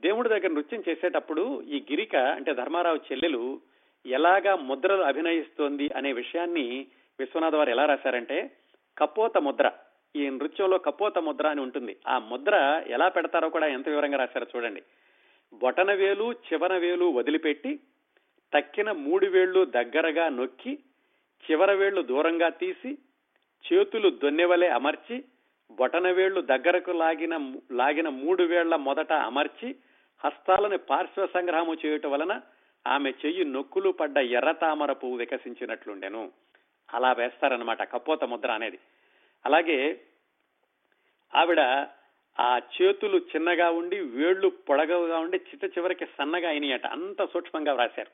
దేవుడి 0.00 0.28
దగ్గర 0.28 0.46
నృత్యం 0.46 0.82
చేసేటప్పుడు 0.88 1.62
ఈ 1.62 1.84
గిరిక 1.90 2.16
అంటే 2.16 2.54
ధర్మారావు 2.54 2.96
చెల్లెలు 2.96 3.60
ఎలాగా 4.06 4.56
ముద్రలు 4.56 5.02
అభినయిస్తోంది 5.02 5.90
అనే 5.96 6.12
విషయాన్ని 6.12 6.86
విశ్వనాథ్ 7.18 7.54
వారు 7.54 7.70
ఎలా 7.70 7.86
రాశారంటే 7.86 8.50
కపోత 8.98 9.38
ముద్ర 9.38 9.72
ఈ 10.16 10.30
నృత్యంలో 10.30 10.78
కపోత 10.78 11.18
ముద్ర 11.18 11.46
అని 11.46 11.60
ఉంటుంది. 11.60 11.96
ఆ 12.08 12.18
ముద్ర 12.18 12.82
ఎలా 12.86 13.08
పెడతారో 13.08 13.48
కూడా 13.48 13.66
ఎంత 13.66 13.88
వివరంగా 13.88 14.18
రాశారో 14.18 14.46
చూడండి. 14.56 14.82
బొటన 15.52 15.92
వేలు 15.92 16.32
చివర 16.32 16.76
వేలు 16.76 17.04
వదిలిపెట్టి 17.04 17.80
తక్కిన 18.54 18.92
మూడు 18.92 19.26
వేళ్ళు 19.26 19.64
దగ్గరగా 19.64 20.28
నొక్కి 20.28 20.72
చివర 21.44 21.72
వేళ్ళు 21.72 22.02
దూరంగా 22.02 22.48
తీసి 22.48 22.98
చేతులు 23.64 24.10
దొన్నెవలే 24.10 24.68
అమర్చి 24.68 25.24
బొటన 25.70 26.10
వేళ్ళు 26.10 26.40
దగ్గరకు 26.40 26.92
లాగిన 26.92 27.34
లాగిన 27.72 28.08
మూడు 28.08 28.42
వేళ్ళ 28.42 28.76
మొదట 28.76 29.12
అమర్చి 29.12 29.76
హస్తాలను 30.24 30.78
పార్శ్వ 30.78 31.26
సంగ్రహము 31.26 31.74
చేయటం 31.86 32.10
వలన 32.10 32.40
ఆమె 32.86 33.10
చెయ్యి 33.10 33.44
నొక్కులు 33.44 33.90
పడ్డ 33.90 34.18
ఎర్ర 34.18 34.52
తామర 34.52 34.92
పువ్వు 34.92 35.16
వికసించినట్లుండెను. 35.16 36.30
అలా 36.94 37.12
వేస్తారనమాట 37.12 37.82
కపోత 37.82 38.24
ముద్ర 38.24 38.50
అనేది. 38.50 38.78
అలాగే 39.46 40.00
ఆవిడ 41.34 41.60
ఆ 42.40 42.60
చేతులు 42.82 43.18
చిన్నగా 43.18 43.70
ఉండి 43.70 44.00
వేళ్ళు 44.00 44.48
పొడగగా 44.48 45.18
ఉండి 45.18 45.36
చిట్ట 45.36 45.78
చివరికి 45.78 46.06
సన్నగా 46.06 46.48
అయినాయట. 46.48 46.86
అంత 46.86 47.24
సూక్ష్మంగా 47.24 47.72
వ్రాశారు. 47.72 48.10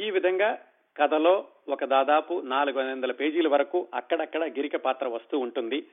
ఈ 0.00 0.10
విధంగా 0.10 0.58
కథలో 0.96 1.48
ఒక 1.68 1.84
దాదాపు 1.84 2.40
నాలుగు 2.40 2.78
వందల 2.78 3.12
పేజీల 3.12 3.48
వరకు 3.48 3.88
అక్కడక్కడ 3.94 4.44
గిరిక 4.44 4.76
పాత్ర 4.76 5.08
వస్తూ 5.08 5.38
ఉంటుంది. 5.38 5.86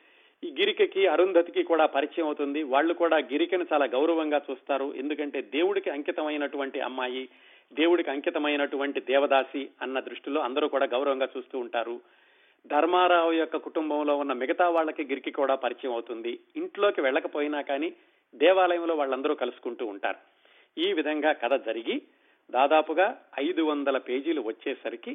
ఈ 0.43 0.55
గిరికకి 0.59 1.07
అరుంధతికి 1.07 1.63
కూడా 1.63 1.85
పరిచయం 1.85 2.25
అవుతుంది. 2.25 2.63
వాళ్ళు 2.63 2.93
కూడా 2.93 3.17
గిరికను 3.17 3.65
చాలా 3.73 3.85
గౌరవంగా 3.85 4.41
చూస్తారు. 4.51 4.93
ఎందుకంటే 4.95 5.41
దేవుడికి 5.41 5.89
అంకితమైనటువంటి 5.89 6.79
అమ్మాయి 6.79 7.29
దేవుడికి 7.73 8.11
అంకితమైనటువంటి 8.11 8.99
దేవదాసి 8.99 9.69
అన్న 9.81 9.99
దృష్టిలో 9.99 10.41
అందరూ 10.41 10.67
కూడా 10.67 10.85
గౌరవంగా 10.85 11.27
చూస్తూ 11.37 11.59
ఉంటారు. 11.59 12.01
ధర్మారావు 12.67 13.31
యొక్క 13.31 13.57
కుటుంబంలో 13.57 14.17
ఉన్న 14.17 14.33
మిగతా 14.33 14.69
వాళ్ళకి 14.69 15.03
గిరికి 15.03 15.31
కూడా 15.31 15.55
పరిచయం 15.55 15.93
అవుతుంది. 15.93 16.39
ఇంట్లోకి 16.55 17.01
వెళ్ళకపోయినా 17.01 17.61
కానీ 17.61 17.93
దేవాలయంలో 18.35 18.95
వాళ్ళందరూ 18.95 19.35
కలుసుకుంటూ 19.35 19.85
ఉంటారు. 19.85 20.17
ఈ 20.77 20.93
విధంగా 20.93 21.31
కథ 21.31 21.65
జరిగి 21.65 22.01
దాదాపుగా 22.51 23.25
ఐదు 23.39 23.61
వందల 23.61 23.97
పేజీలు 23.97 24.41
వచ్చేసరికి 24.41 25.13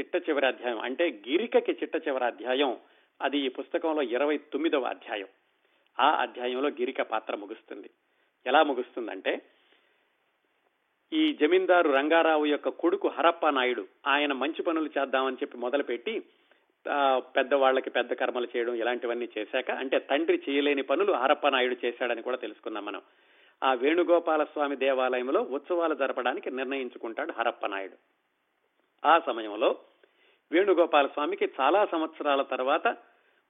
చిట్ట 0.00 0.16
చివరి 0.16 0.46
అధ్యాయం 0.46 0.80
అంటే 0.80 1.22
గిరికకి 1.28 1.72
చిట్ట 1.72 2.08
చివరి 2.08 2.24
అధ్యాయం 2.24 2.76
అది 3.22 3.38
ఈ 3.38 3.48
పుస్తకంలో 3.48 4.02
ఇరవై 4.02 4.38
తొమ్మిదవ 4.38 4.82
అధ్యాయం. 4.82 5.28
ఆ 6.00 6.10
అధ్యాయంలో 6.10 6.68
గిరిక 6.68 7.02
పాత్ర 7.02 7.36
ముగుస్తుంది. 7.36 7.90
ఎలా 8.46 8.62
ముగుస్తుందంటే 8.62 9.42
ఈ 11.12 11.34
జమీందారు 11.34 11.90
రంగారావు 11.90 12.46
యొక్క 12.46 12.68
కొడుకు 12.68 13.08
హరప్ప 13.08 13.48
నాయుడు 13.48 13.86
ఆయన 14.06 14.32
మంచి 14.32 14.62
పనులు 14.62 14.90
చేద్దామని 14.98 15.36
చెప్పి 15.36 15.58
మొదలుపెట్టి 15.58 16.22
పెద్దవాళ్ళకి 17.20 17.90
పెద్ద 17.90 18.12
కర్మలు 18.12 18.48
చేయడం 18.56 18.74
ఇలాంటివన్నీ 18.74 19.28
చేశాక 19.38 19.70
అంటే 19.70 19.98
తండ్రి 19.98 20.42
చేయలేని 20.48 20.82
పనులు 20.82 21.12
హరప్పనాయుడు 21.12 21.76
చేశాడని 21.84 22.22
కూడా 22.22 22.36
తెలుసుకున్నాం 22.36 22.84
మనం. 22.84 23.02
ఆ 23.62 23.74
వేణుగోపాల 23.74 24.44
స్వామి 24.44 24.76
దేవాలయంలో 24.76 25.40
ఉత్సవాలు 25.40 25.94
జరపడానికి 25.94 26.50
నిర్ణయించుకుంటాడు 26.50 27.32
హరప్ప 27.32 27.66
నాయుడు. 27.66 27.96
ఆ 29.04 29.18
సమయంలో 29.18 29.78
వేణుగోపాల 30.52 31.06
స్వామికి 31.06 31.48
చాలా 31.60 31.86
సంవత్సరాల 31.86 32.42
తర్వాత 32.42 32.96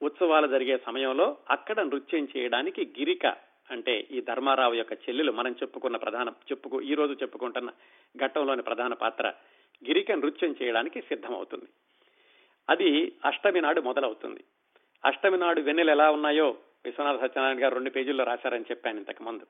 ఉత్సవాలు 0.01 0.47
జరిగే 0.47 0.77
సమయంలో 0.77 1.37
అక్కడ 1.49 1.79
నృత్యం 1.79 2.27
చేయడానికి 2.37 2.93
గిరిక 2.99 3.25
అంటే 3.71 4.07
ఈ 4.11 4.21
ధర్మారావు 4.21 4.73
యొక్క 4.73 4.93
చెల్లెలు 4.93 5.31
మనం 5.31 5.51
చెప్పుకున్న 5.51 5.97
ప్రధాన 5.97 6.29
చెప్పుకు 6.29 6.81
ఈ 6.81 6.93
రోజు 6.93 7.13
చెప్పుకుంటున్న 7.13 7.69
ఘట్టంలోని 8.25 8.61
ప్రధాన 8.61 8.93
పాత్ర 8.93 9.33
గిరిక 9.87 10.11
నృత్యం 10.11 10.55
చేయడానికి 10.61 11.01
సిద్ధమవుతుంది. 11.01 11.65
అది 12.69 13.15
అష్టమి 13.25 13.61
నాడు 13.61 13.81
మొదలవుతుంది. 13.81 14.43
అష్టమి 15.05 15.37
నాడు 15.37 15.61
వెన్నెలు 15.61 15.91
ఎలా 15.91 16.11
ఉన్నాయో 16.11 16.57
విశ్వనాథ 16.85 17.15
సత్యనారాయణ 17.15 17.63
గారు 17.63 17.73
రెండు 17.73 17.89
పేజీల్లో 17.89 18.23
రాశారని 18.23 18.65
చెప్పాను 18.71 18.97
ఇంతకు 18.97 19.23
ముందు. 19.23 19.45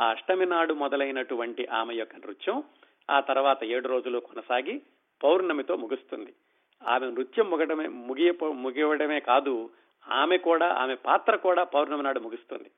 ఆ 0.00 0.10
అష్టమి 0.10 0.46
నాడు 0.46 0.74
మొదలైనటువంటి 0.74 1.66
ఆమె 1.66 1.94
యొక్క 1.94 2.16
నృత్యం 2.16 2.62
ఆ 3.10 3.20
తర్వాత 3.20 3.64
ఏడు 3.64 3.88
రోజులు 3.88 4.18
కొనసాగి 4.18 4.82
పౌర్ణమితో 5.24 5.76
ముగుస్తుంది. 5.76 6.34
ఆమె 6.82 7.10
నృత్యం 7.10 7.50
ముగడమే 7.50 7.88
ముగియ 7.88 8.32
ముగియడమే 8.52 9.20
కాదు 9.20 9.70
ఆమె 10.08 10.38
కూడా 10.38 10.66
ఆమె 10.66 10.94
పాత్ర 10.94 11.36
కూడా 11.36 11.64
పౌర్ణమి 11.64 12.02
నాడు 12.02 12.20
ముగుస్తుంది. 12.20 12.70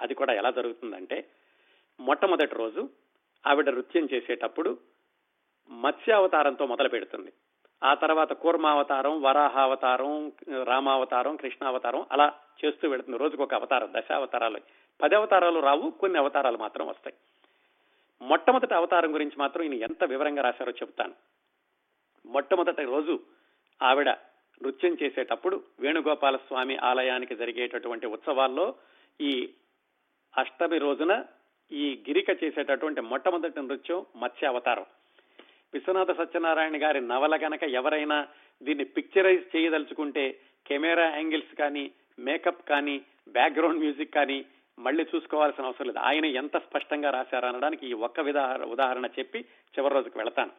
అది 0.00 0.14
కూడా 0.14 0.32
ఎలా 0.32 0.50
జరుగుతుందంటే 0.50 1.28
మొట్టమొదటి 2.00 2.54
రోజు 2.54 2.88
ఆవిడ 3.46 3.70
నృత్యం 3.70 4.08
చేసేటప్పుడు 4.12 4.78
మత్స్యావతారంతో 5.70 6.66
మొదలు 6.66 6.88
పెడుతుంది 6.88 7.32
ఆ 7.82 7.94
తర్వాత 7.94 8.32
కూర్మావతారం 8.32 9.22
వరాహావతారం 9.22 10.32
రామావతారం 10.64 11.36
కృష్ణావతారం 11.36 12.06
అలా 12.12 12.32
చేస్తూ 12.64 12.88
వెళుతుంది. 12.88 13.18
రోజుకు 13.18 13.42
ఒక 13.42 13.54
అవతారం 13.54 13.92
దశావతారాలు. 13.96 14.58
పది 15.02 15.14
అవతారాలు 15.14 15.60
రావు 15.60 15.90
కొన్ని 15.90 16.18
అవతారాలు 16.18 16.58
మాత్రం 16.58 16.86
వస్తాయి. 16.86 17.16
మొట్టమొదటి 18.22 18.74
అవతారం 18.74 19.14
గురించి 19.14 19.32
మాత్రం 19.38 19.62
ఈయన 19.62 19.74
ఎంత 19.74 20.04
వివరంగా 20.04 20.42
రాశారో 20.42 20.72
చెప్తాను. 20.72 21.14
మొట్టమొదటి 22.26 22.84
రోజు 22.84 23.20
ఆవిడ 23.82 24.08
నృత్యం 24.62 24.96
చేసేటప్పుడు 25.02 25.62
వేణుగోపాల 25.80 26.36
స్వామి 26.36 26.76
ఆలయానికి 26.76 27.36
జరిగేటటువంటి 27.36 28.06
ఉత్సవాల్లో 28.06 28.74
ఈ 29.20 29.52
అష్టమి 30.38 30.78
రోజున 30.78 31.24
ఈ 31.72 32.04
గిరిక 32.08 32.44
చేసేటటువంటి 32.44 33.00
మొట్టమొదటి 33.00 33.60
నృత్యం 33.60 34.06
మత్స్య 34.16 34.46
అవతారం 34.46 34.86
విశ్వనాథ 35.74 36.10
సత్యనారాయణ 36.10 36.82
గారి 36.82 37.00
నవల 37.00 37.36
గనక 37.36 37.64
ఎవరైనా 37.64 38.26
దీన్ని 38.62 38.84
పిక్చరైజ్ 38.84 39.56
చేయదలుచుకుంటే 39.56 40.38
కెమెరా 40.66 41.10
యాంగిల్స్ 41.10 41.56
కానీ 41.56 41.90
మేకప్ 42.18 42.68
కానీ 42.68 43.00
బ్యాక్గ్రౌండ్ 43.28 43.78
మ్యూజిక్ 43.78 44.14
కానీ 44.14 44.44
మళ్ళీ 44.78 45.06
చూసుకోవాల్సిన 45.14 45.64
అవసరం 45.64 45.86
లేదు. 45.86 45.98
ఆయన 45.98 46.24
ఎంత 46.24 46.56
స్పష్టంగా 46.56 47.10
రాశారనడానికి 47.10 47.86
ఈ 47.86 47.92
ఒక్క 47.92 48.20
ఉదాహరణ 48.20 49.06
చెప్పి 49.06 49.40
చివరి 49.40 49.94
రోజుకు 49.94 50.18
వెళతాను. 50.18 50.50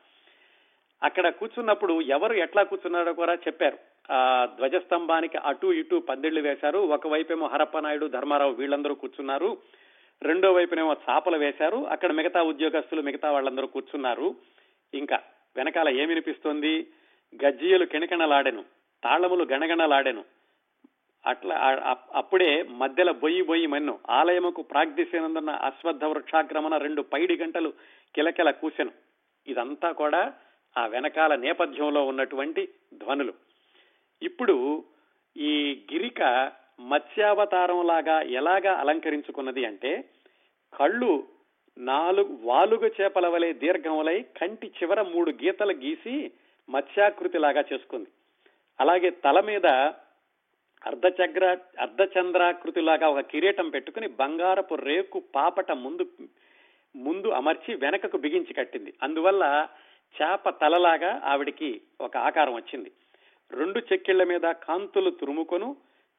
అక్కడ 1.04 1.30
కూర్చున్నప్పుడు 1.30 2.02
ఎవరు 2.02 2.34
ఎట్లా 2.34 2.64
కూర్చున్నారో 2.64 3.14
కూడా 3.14 3.34
చెప్పారు. 3.34 3.78
ఆ 4.12 4.48
ధ్వజస్తంభానికి 4.58 5.38
అటు 5.38 5.68
ఇటు 5.68 5.96
పందిళ్ళు 5.96 6.42
వేశారు. 6.42 6.80
ఒకవైపేమో 6.80 7.48
హరప్పనాయుడు 7.48 8.06
ధర్మారావు 8.06 8.54
వీళ్ళందరూ 8.54 8.96
కూర్చున్నారు. 8.96 9.58
రెండో 10.22 10.54
వైపునేమో 10.54 10.96
చాపలు 11.10 11.38
వేశారు. 11.38 11.88
అక్కడ 11.88 12.12
మిగతా 12.12 12.42
ఉద్యోగస్తులు 12.42 13.02
మిగతా 13.02 13.32
వాళ్ళందరూ 13.32 13.68
కూర్చున్నారు. 13.68 14.36
ఇంకా 14.94 15.18
వెనకాల 15.56 15.90
ఏమినిపిస్తోంది? 15.90 16.88
గజ్జియలు 17.36 17.86
కెణకెణలాడెను 17.86 18.64
తాళములు 19.04 19.44
గణగణలాడెను. 19.44 20.24
అట్లా 21.26 21.56
అప్పుడే 22.14 22.64
మధ్యలో 22.64 23.14
బొయ్యి 23.14 23.42
బొయ్యి 23.42 23.68
మన్ను 23.68 24.00
ఆలయముకు 24.10 24.62
ప్రాగ్దిశేనందున్న 24.62 25.50
అశ్వత్థ 25.50 26.04
వృక్షాక్రమణ 26.04 26.78
రెండు 26.78 27.02
పైడి 27.02 27.36
గంటలు 27.38 27.74
కిలకిల 28.16 28.52
కూసెను. 28.52 28.92
ఇదంతా 29.48 29.92
కూడా 29.92 30.34
ఆ 30.78 30.88
వెనకాల 30.88 31.36
నేపథ్యంలో 31.36 32.06
ఉన్నటువంటి 32.06 32.70
ధ్వనులు. 32.94 33.34
ఇప్పుడు 34.22 34.84
ఈ 35.38 35.52
గిరిక 35.94 36.52
మత్స్యావతారం 36.80 37.88
లాగా 37.88 38.22
ఎలాగా 38.22 38.74
అలంకరించుకున్నది 38.74 39.66
అంటే 39.66 39.92
కళ్ళు 40.74 41.12
నాలుగు 41.82 42.38
వాలుగు 42.42 42.92
చేపల 43.02 43.28
వలె 43.28 43.54
దీర్ఘములై 43.54 44.22
కంటి 44.22 44.68
చివర 44.68 45.02
మూడు 45.02 45.32
గీతలు 45.32 45.74
గీసి 45.74 46.32
మత్స్యాకృతి 46.70 47.38
లాగా 47.38 47.64
చేసుకుంది. 47.74 48.10
అలాగే 48.80 49.10
తల 49.10 49.40
మీద 49.40 49.66
అర్ధచగ్ర 50.86 51.58
అర్ధచంద్రాకృతిలాగా 51.80 53.08
ఒక 53.08 53.20
కిరీటం 53.20 53.70
పెట్టుకుని 53.70 54.08
బంగారపు 54.08 54.76
రేకు 54.76 55.24
పాపట 55.36 55.72
ముందు 55.72 56.06
ముందు 56.96 57.28
అమర్చి 57.28 57.76
వెనకకు 57.76 58.18
బిగించి 58.18 58.54
కట్టింది. 58.54 58.94
అందువల్ల 59.04 59.68
చేప 60.16 60.50
తలలాగా 60.50 61.22
ఆవిడికి 61.26 61.82
ఒక 62.02 62.18
ఆకారం 62.18 62.54
వచ్చింది. 62.54 62.92
రెండు 63.52 63.80
చెక్కిళ్ళ 63.80 64.24
మీద 64.24 64.42
కాంతులు 64.42 65.10
తురుముకొను 65.10 65.76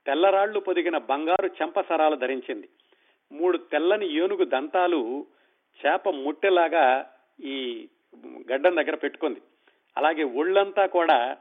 తెల్లరాళ్ళు 0.06 0.60
పొదిగిన 0.60 0.98
బంగారు 0.98 1.46
చెంపసరాలు 1.46 2.16
ధరించింది. 2.16 2.68
మూడు 3.32 3.56
తెల్లని 3.56 4.14
ఏనుగు 4.14 4.44
దంతాలు 4.44 5.26
చేప 5.80 6.08
ముట్టెలాగా 6.08 7.10
ఈ 7.44 7.88
గడ్డం 8.52 8.76
దగ్గర 8.76 8.94
పెట్టుకుంది. 8.94 9.40
అలాగే 9.96 10.22
ఒళ్ళంతా 10.22 10.86
కూడా 10.86 11.36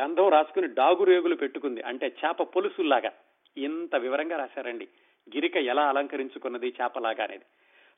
గంధం 0.00 0.28
రాసుకుని 0.28 0.66
డాగు 0.66 1.04
రేగులు 1.04 1.34
పెట్టుకుంది. 1.34 1.82
అంటే 1.82 2.06
చేప 2.06 2.42
పొలుసుల్లాగా. 2.42 3.12
ఇంత 3.56 3.96
వివరంగా 3.96 4.36
రాశారండి. 4.36 4.84
గిరిక 5.34 5.56
ఎలా 5.56 5.88
అలంకరించుకున్నది 5.88 6.74
చేపలాగా 6.82 7.24
అనేది. 7.24 7.44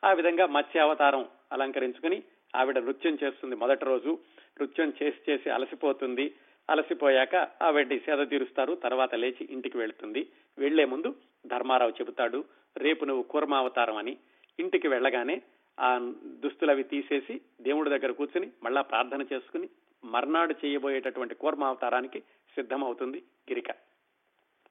ఆ 0.04 0.12
విధంగా 0.12 0.46
మత్స్య 0.46 0.80
అవతారం 0.80 1.28
అలంకరించుకుని 1.52 2.22
ఆవిడ 2.56 2.78
నృత్యం 2.78 3.18
చేస్తుంది 3.24 3.56
మొదటి 3.56 3.84
రోజు. 3.84 4.18
నృత్యం 4.60 4.92
చేసి 5.02 5.30
చేసి 5.30 5.50
అలసిపోతుంది. 5.50 6.34
అలసిపోయాక 6.70 7.36
ఆవిడ్ని 7.62 7.98
సేద 7.98 8.28
తీరుస్తారు. 8.28 8.74
తర్వాత 8.74 9.14
లేచి 9.14 9.48
ఇంటికి 9.50 9.78
వెళుతుంది. 9.78 10.28
వెళ్ళే 10.58 10.84
ముందు 10.84 11.14
ధర్మారావు 11.46 11.90
చెబుతాడు 11.90 12.44
రేపు 12.76 13.04
నువ్వు 13.04 13.22
కూర్మావతారం 13.22 13.96
అని. 13.96 14.16
ఇంటికి 14.60 14.88
వెళ్ళగానే 14.88 15.42
ఆ 15.80 15.98
దుస్తులు 16.24 16.70
అవి 16.70 16.82
తీసేసి 16.82 17.40
దేవుడి 17.60 17.90
దగ్గర 17.90 18.10
కూర్చుని 18.10 18.50
మళ్ళా 18.62 18.82
ప్రార్థన 18.82 19.26
చేసుకుని 19.32 19.68
మర్నాడు 20.04 20.54
చేయబోయేటటువంటి 20.64 21.34
కూర్మావతారానికి 21.34 22.20
సిద్ధమవుతుంది 22.54 23.18
గిరిక. 23.18 23.70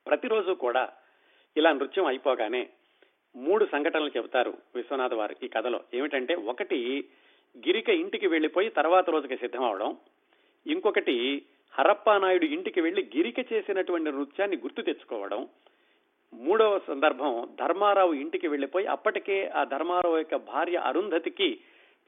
ప్రతిరోజు 0.07 0.51
కూడా 0.51 0.93
ఇలా 1.57 1.73
నృత్యం 1.73 2.05
అయిపోగానే 2.05 2.69
మూడు 3.35 3.65
సంఘటనలు 3.65 4.11
చెబుతారు 4.17 4.57
విశ్వనాథ్ 4.75 5.13
వారు 5.13 5.35
ఈ 5.43 5.47
కథలో. 5.47 5.83
ఏమిటంటే 5.93 6.35
ఒకటి 6.35 7.09
గిరిక 7.57 7.89
ఇంటికి 7.89 8.27
వెళ్ళిపోయి 8.27 8.69
తర్వాత 8.69 9.09
రోజుకి 9.09 9.37
సిద్ధమవడం. 9.37 9.97
ఇంకొకటి 10.67 11.45
హరప్పా 11.79 12.17
నాయుడు 12.17 12.45
ఇంటికి 12.45 12.81
వెళ్ళి 12.81 13.11
గిరిక 13.17 13.53
చేసినటువంటి 13.53 14.11
నృత్యాన్ని 14.11 14.57
గుర్తు 14.57 14.81
తెచ్చుకోవడం. 14.81 15.47
మూడవ 16.33 16.79
సందర్భం 16.87 17.49
ధర్మారావు 17.59 18.13
ఇంటికి 18.13 18.47
వెళ్ళిపోయి 18.47 18.85
అప్పటికే 18.85 19.47
ఆ 19.47 19.63
ధర్మారావు 19.63 20.17
యొక్క 20.17 20.35
భార్య 20.35 20.77
అరుంధతికి 20.77 21.59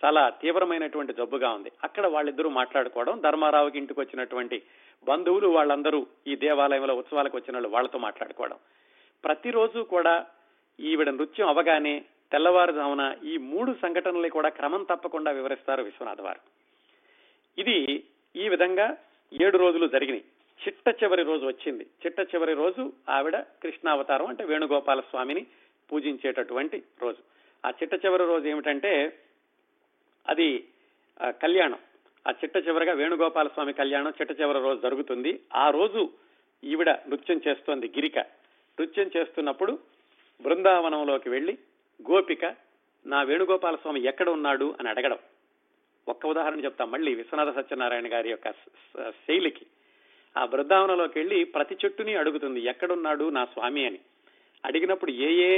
చాలా 0.05 0.29
తీవ్రమైనటువంటి 0.29 1.13
జబ్బుగా 1.13 1.49
ఉంది. 1.49 1.71
అక్కడ 1.83 2.07
వాళ్ళిద్దరూ 2.07 2.49
మాట్లాడుకోవడం 2.49 3.19
ధర్మారావుకి 3.19 3.77
ఇంటికి 3.77 3.99
వచ్చినటువంటి 3.99 4.61
బంధువులు 5.07 5.47
వాళ్ళందరూ 5.47 6.07
ఈ 6.27 6.35
దేవాలయంలో 6.35 6.95
ఉత్సవాలకు 6.95 7.37
వచ్చిన 7.37 7.53
వాళ్ళు 7.53 7.69
వాళ్ళతో 7.69 7.99
మాట్లాడుకోవడం. 7.99 8.57
ప్రతిరోజు 9.23 9.79
కూడా 9.79 10.25
ఈవిడ 10.79 11.09
నృత్యం 11.09 11.47
అవగానే 11.47 12.05
తెల్లవారుజామున 12.31 13.15
ఈ 13.23 13.37
మూడు 13.37 13.75
సంఘటనలు 13.81 14.29
కూడా 14.29 14.49
క్రమం 14.49 14.83
తప్పకుండా 14.83 15.31
వివరిస్తారు 15.31 15.83
విశ్వనాథ్ 15.83 16.21
వారు. 16.21 16.39
ఇది 17.61 18.03
ఈ 18.35 18.49
విధంగా 18.49 18.97
ఏడు 19.41 19.57
రోజులు 19.57 19.87
జరిగినాయి. 19.87 20.23
చిట్ట 20.63 21.03
చివరి 21.03 21.23
రోజు 21.23 21.45
వచ్చింది. 21.45 21.83
చిట్ట 21.83 22.19
చివరి 22.19 22.53
రోజు 22.53 22.93
ఆవిడ 23.09 23.37
కృష్ణావతారం 23.37 24.25
అంటే 24.25 24.43
వేణుగోపాల 24.43 24.99
స్వామిని 24.99 25.45
పూజించేటటువంటి 25.91 26.83
రోజు. 27.01 27.23
ఆ 27.67 27.69
చిట్ట 27.69 28.05
చివరి 28.05 28.23
రోజు 28.23 28.47
ఏమిటంటే 28.47 29.19
అది 30.29 30.67
కళ్యాణం. 31.21 31.79
ఆ 32.27 32.31
చిట్ట 32.31 32.57
చివరిగా 32.57 32.93
వేణుగోపాల 32.93 33.47
స్వామి 33.47 33.73
కళ్యాణం 33.73 34.13
చిట్ట 34.21 34.41
చివరి 34.41 34.59
రోజు 34.59 34.81
జరుగుతుంది. 34.81 35.39
ఆ 35.55 35.69
రోజు 35.69 36.09
ఈవిడ 36.63 36.89
నృత్యం 36.89 37.41
చేస్తోంది 37.47 37.87
గిరిక. 37.87 38.19
నృత్యం 38.79 39.11
చేస్తున్నప్పుడు 39.17 39.79
బృందావనంలోకి 40.41 41.29
వెళ్ళి 41.29 41.57
గోపిక 42.11 42.45
నా 43.05 43.21
వేణుగోపాల 43.21 43.75
స్వామి 43.75 44.03
ఎక్కడ 44.03 44.29
ఉన్నాడు? 44.29 44.75
అని 44.79 44.89
అడగడం. 44.89 45.17
ఒక్క 46.07 46.25
ఉదాహరణ 46.25 46.63
చెప్తాం. 46.63 46.91
మళ్ళీ 46.91 47.15
విశ్వనాథ 47.15 47.55
సత్యనారాయణ 47.55 48.13
గారి 48.13 48.29
యొక్క 48.29 48.51
శైలికి. 49.09 49.65
ఆ 50.37 50.45
బృందావనంలోకి 50.45 51.15
వెళ్ళి 51.19 51.43
ప్రతి 51.45 51.75
చెట్టుని 51.75 52.13
అడుగుతుంది 52.15 52.59
ఎక్కడున్నాడు 52.59 53.29
నా 53.29 53.43
స్వామి 53.45 53.83
అని. 53.85 53.99
అడిగినప్పుడు 54.63 55.11
ఏ 55.11 55.29
ఏ 55.49 55.51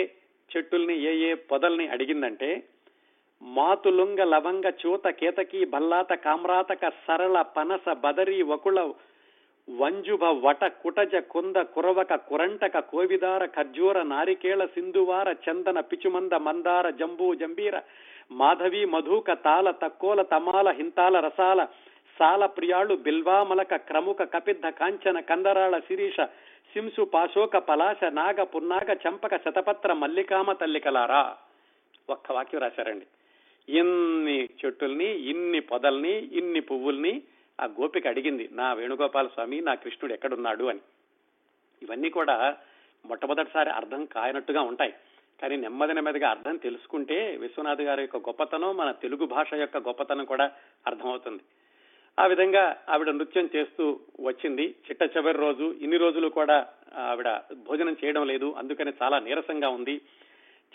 చెట్టుల్ని 0.51 0.95
ఏ 1.01 1.13
ఏ 1.29 1.33
పొదల్ని 1.33 1.87
అడిగిందంటే 1.87 2.49
మాతులుంగ 3.41 4.19
లవంగ 4.23 4.67
చూత 4.81 5.07
కేతకి 5.09 5.65
బల్లాత 5.65 6.13
కామ్రాతక 6.13 6.89
సరళ 7.07 7.41
పనస 7.55 7.87
బదరి 8.03 8.41
వకుళ 8.43 8.79
వంజుభ 9.67 10.25
వట 10.45 10.63
కుటజ 10.81 11.15
కుంద 11.29 11.57
కురవక 11.73 12.15
కురంటక 12.29 12.79
కోవిదార 12.79 13.45
ఖర్జూర 13.45 13.97
నారికేళ 14.03 14.65
సింధువార 14.65 15.29
చందన 15.45 15.79
పిచుమంద 15.79 16.33
మందార 16.45 16.89
జంబూ 16.89 17.27
జంబీర 17.33 17.75
మాధవి 18.31 18.83
మధుక 18.85 19.31
తాల 19.43 19.71
తక్కోల 19.71 20.21
తమాల 20.31 20.69
హింతాల 20.69 21.19
రసాల 21.19 21.61
సాల 22.17 22.43
ప్రియాళు 22.55 22.93
బిల్వామలక 23.05 23.75
క్రముఖ 23.87 24.21
కపిద్ధ 24.33 24.67
కాంచన 24.79 25.17
కందరాళ 25.21 25.75
శిరీష 25.79 26.19
శింసు 26.71 27.03
పాశోక 27.13 27.57
పలాశ 27.67 27.99
నాగ 28.13 28.39
పున్నాగ 28.45 28.89
చంపక 29.03 29.35
శతపత్ర 29.43 29.93
మల్లికామ 29.93 30.53
తల్లికలారా 30.53 31.21
ఒక్క 32.09 32.31
వాక్యం 32.31 32.61
రాశారండి 32.61 33.07
ఇన్ని 33.67 34.37
చెట్టుల్ని 34.59 35.09
ఇన్ని 35.31 35.59
పొదల్ని 35.71 36.15
ఇన్ని 36.39 36.61
పువ్వుల్ని 36.61 37.13
ఆ 37.59 37.67
గోపిక 37.77 38.07
అడిగింది 38.07 38.45
నా 38.53 38.67
వేణుగోపాల 38.73 39.27
స్వామి 39.27 39.57
నా 39.61 39.73
కృష్ణుడు 39.75 40.13
ఎక్కడున్నాడు 40.13 40.65
అని 40.65 40.83
ఇవన్నీ 41.81 42.09
కూడా 42.09 42.35
మొట్టమొదటిసారి 43.05 43.71
అర్థం 43.71 44.01
కాయనట్టుగా 44.15 44.61
ఉంటాయి 44.61 44.93
కానీ 45.39 45.55
నెమ్మది 45.57 45.93
నెమ్మదిగా 45.93 46.27
అర్థం 46.29 46.55
తెలుసుకుంటే 46.57 47.17
విశ్వనాథ్ 47.37 47.81
గారి 47.81 48.01
యొక్క 48.01 48.17
గొప్పతనం 48.27 48.71
మన 48.77 48.89
తెలుగు 49.01 49.25
భాష 49.33 49.49
యొక్క 49.59 49.77
గొప్పతనం 49.87 50.25
కూడా 50.25 50.45
అర్థమవుతుంది 50.85 51.43
ఆ 52.19 52.27
విధంగా 52.27 52.83
ఆవిడ 52.89 53.09
నృత్యం 53.09 53.49
చేస్తూ 53.55 53.99
వచ్చింది. 54.19 54.67
చిట్ట 54.67 55.17
చివరి 55.17 55.37
రోజు 55.37 55.75
ఇన్ని 55.81 55.97
రోజులు 55.97 56.27
కూడా 56.27 56.67
ఆవిడ 56.95 57.29
భోజనం 57.53 57.95
చేయడం 58.05 58.27
లేదు. 58.27 58.55
అందుకని 58.57 58.93
చాలా 59.03 59.19
నీరసంగా 59.19 59.69
ఉంది. 59.69 60.01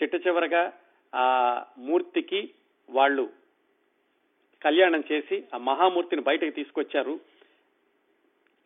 చిట్ట 0.03 0.27
చివరగా 0.27 0.73
ఆ 1.15 1.25
మూర్తికి 1.77 2.49
వాళ్ళు 2.89 3.29
కళ్యాణం 4.63 5.03
చేసి 5.11 5.43
ఆ 5.53 5.57
మహామూర్తిని 5.57 6.21
బయటకు 6.21 6.49
తీసుకొచ్చారు. 6.49 7.19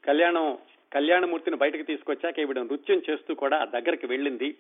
కళ్యాణం 0.06 0.58
కళ్యాణమూర్తిని 0.94 1.58
బయటకు 1.58 1.84
తీసుకొచ్చాక 1.84 2.40
ఈవిడ 2.40 2.60
నృత్యం 2.60 3.02
చేస్తూ 3.10 3.36
కూడా 3.36 3.58
ఆ 3.58 3.66
దగ్గరికి 3.66 4.08
వెళ్ళింది. 4.08 4.56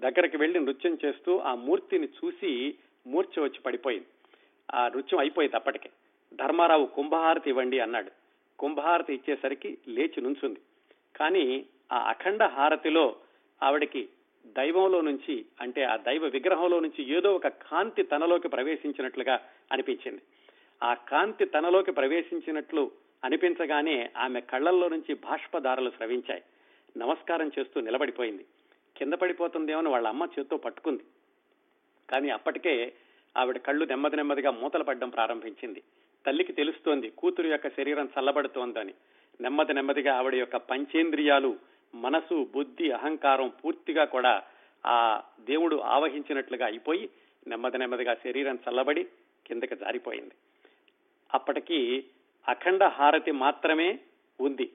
దగ్గరికి 0.00 0.36
వెళ్ళి 0.36 0.60
నృత్యం 0.60 0.98
చేస్తూ 1.04 1.38
ఆ 1.38 1.54
మూర్తిని 1.54 2.08
చూసి 2.08 2.74
మూర్ఛ 3.06 3.42
వచ్చి 3.42 3.60
పడిపోయింది. 3.60 4.06
ఆ 4.74 4.88
నృత్యం 4.88 5.20
అయిపోయింది 5.20 5.56
అప్పటికే. 5.56 5.90
ధర్మారావు 6.32 6.86
కుంభహారతి 6.86 7.50
ఇవ్వండి 7.50 7.80
అన్నాడు. 7.80 8.10
కుంభహారతి 8.58 9.14
ఇచ్చేసరికి 9.14 9.78
లేచి 9.88 10.20
నుంచుంది. 10.20 10.60
కానీ 11.16 11.66
ఆ 11.92 11.98
అఖండ 11.98 12.42
హారతిలో 12.42 13.16
ఆవిడకి 13.62 14.08
దైవంలో 14.46 15.00
నుంచి 15.00 15.44
అంటే 15.60 15.84
ఆ 15.84 15.96
దైవ 15.96 16.26
విగ్రహంలో 16.26 16.80
నుంచి 16.80 17.16
ఏదో 17.16 17.34
ఒక 17.34 17.48
కాంతి 17.48 18.02
తనలోకి 18.02 18.48
ప్రవేశించినట్లుగా 18.48 19.40
అనిపించింది. 19.72 20.22
ఆ 20.82 20.94
కాంతి 20.94 21.44
తనలోకి 21.44 21.92
ప్రవేశించినట్లు 21.92 22.90
అనిపించగానే 23.24 24.10
ఆమె 24.16 24.40
కళ్ళల్లో 24.40 24.88
నుంచి 24.88 25.14
బాష్పధారలు 25.14 25.90
స్రవించాయి. 25.90 26.42
నమస్కారం 26.96 27.50
చేస్తూ 27.58 27.80
నిలబడిపోయింది. 27.80 28.44
కింద 28.96 29.12
పడిపోతుందేమో 29.12 29.90
వాళ్ళ 29.90 30.08
అమ్మ 30.08 30.28
చేత్తో 30.38 30.56
పట్టుకుంది. 30.56 31.02
కానీ 32.10 32.30
అప్పటికే 32.30 32.92
ఆవిడ 33.36 33.58
కళ్ళు 33.58 33.84
నెమ్మది 33.84 34.16
నెమ్మదిగా 34.16 34.50
మూతలు 34.50 34.84
పడ్డం 34.84 35.08
ప్రారంభించింది. 35.08 35.82
తల్లికి 36.26 36.52
తెలుస్తోంది 36.52 37.08
కూతురు 37.08 37.48
యొక్క 37.48 37.68
శరీరం 37.68 38.08
చల్లబడుతోందని. 38.18 38.94
నెమ్మది 39.40 39.74
నెమ్మదిగా 39.74 40.14
ఆవిడ 40.14 40.34
యొక్క 40.34 40.56
పంచేంద్రియాలు 40.56 41.56
మనసు 41.94 42.48
బుద్ధి 42.54 42.90
అహంకారం 42.90 43.52
పూర్తిగా 43.64 44.04
కూడా 44.04 44.42
ఆ 44.86 45.22
దేవుడు 45.40 45.76
ఆవహించినట్లుగా 45.76 46.66
అయిపోయి 46.66 47.08
నెమ్మది 47.48 47.78
నెమ్మదిగా 47.78 48.14
శరీరం 48.14 48.58
చల్లబడి 48.68 49.06
కిందకి 49.46 49.76
జారిపోయింది. 49.76 50.34
అప్పటికి 51.34 52.04
అఖండ 52.48 52.84
హారతి 52.84 53.30
మాత్రమే 53.30 53.98
ఉంది. 54.40 54.70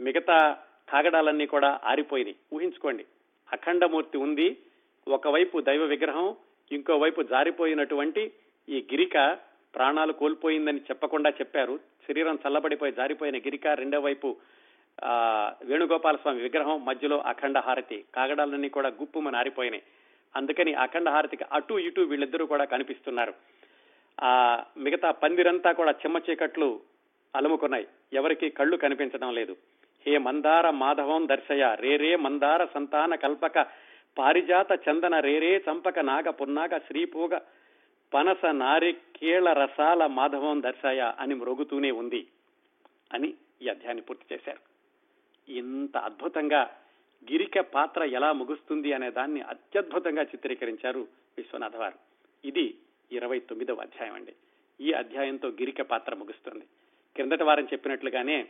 మిగతా 0.00 0.56
కాగడాలన్నీ 0.88 1.46
కూడా 1.46 1.80
ఆరిపోయినాయి. 1.84 2.36
ఊహించుకోండి 2.52 3.04
అఖండమూర్తి 3.52 4.18
ఉంది 4.18 4.56
ఒకవైపు 5.08 5.60
దైవ 5.60 5.84
విగ్రహం 5.84 6.36
ఇంకోవైపు 6.72 7.22
జారిపోయినటువంటి 7.22 8.32
ఈ 8.68 8.86
గిరిక 8.92 9.38
ప్రాణాలు 9.74 10.12
కోల్పోయిందని 10.12 10.78
చెప్పకుండా 10.78 11.30
చెప్పారు. 11.30 11.80
శరీరం 12.08 12.38
చల్లబడిపోయి 12.48 12.92
జారిపోయిన 12.92 13.38
గిరిక 13.38 13.66
రెండో 13.66 14.00
వైపు 14.00 14.36
ఆ 15.04 15.12
వేణుగోపాల 15.64 16.16
స్వామి 16.16 16.42
విగ్రహం 16.42 16.84
మధ్యలో 16.84 17.18
అఖండ 17.18 17.58
హారతి. 17.58 18.04
కాగడాలన్నీ 18.14 18.68
కూడా 18.68 18.88
గుప్పుమని 18.88 19.36
ఆరిపోయినాయి 19.36 19.82
అందుకని 20.36 20.74
అఖండ 20.74 21.08
హారతికి 21.08 21.44
అటు 21.52 21.74
ఇటు 21.74 22.00
వీళ్ళిద్దరూ 22.00 22.46
కూడా 22.46 22.64
కనిపిస్తున్నారు. 22.64 23.34
ఆ 24.22 24.64
మిగతా 24.76 25.10
పందిరంతా 25.10 25.72
కూడా 25.72 25.90
చెమ్మ 25.90 26.20
చీకట్లు 26.30 26.80
అలుముకున్నాయి. 27.36 27.86
ఎవరికి 28.12 28.50
కళ్ళు 28.50 28.76
కనిపించడం 28.76 29.34
లేదు. 29.34 29.56
హే 30.06 30.18
మందార 30.18 30.70
మాధవం 30.70 31.28
దర్శయ 31.28 31.76
రేరే 31.80 32.16
మందార 32.16 32.64
సంతాన 32.64 33.14
కల్పక 33.14 33.66
పారిజాత 34.18 34.72
చందన 34.88 35.20
రేరే 35.20 35.64
చంపక 35.70 35.98
నాగ 35.98 36.30
పున్నాగ 36.30 36.78
శ్రీపూగ 36.78 37.40
పనస 38.14 38.44
నారికేళ 38.44 39.52
రసాల 39.52 40.06
మాధవం 40.06 40.62
దర్శాయ 40.62 41.12
అని 41.18 41.34
మ్రోగుతూనే 41.34 41.90
ఉంది 41.90 42.26
అని 43.12 43.28
ఈ 43.62 43.68
అధ్యాయాన్ని 43.68 44.02
పూర్తి 44.02 44.34
చేశారు. 44.34 44.58
ఇంత 45.52 45.96
అద్భుతంగా 45.96 46.76
గిరిక 47.30 47.60
పాత్ర 47.60 48.02
ఎలా 48.02 48.32
ముగుస్తుంది 48.32 48.92
అనే 48.92 49.10
దాన్ని 49.10 49.40
అత్యద్భుతంగా 49.40 50.22
చిత్రీకరించారు 50.22 51.08
విశ్వనాథ 51.38 51.76
వారు. 51.76 51.98
ఇది 52.44 52.74
ఇరవై 53.12 53.40
తొమ్మిదవ 53.40 53.74
అధ్యాయం 53.74 54.14
అండి. 54.14 54.32
ఈ 54.80 54.92
అధ్యాయంతో 54.92 55.48
గిరిక 55.48 55.82
పాత్ర 55.82 56.14
ముగుస్తుంది. 56.14 56.64
కిందటి 57.16 57.44
వారం 57.44 57.64
చెప్పినట్లుగానే 57.64 58.48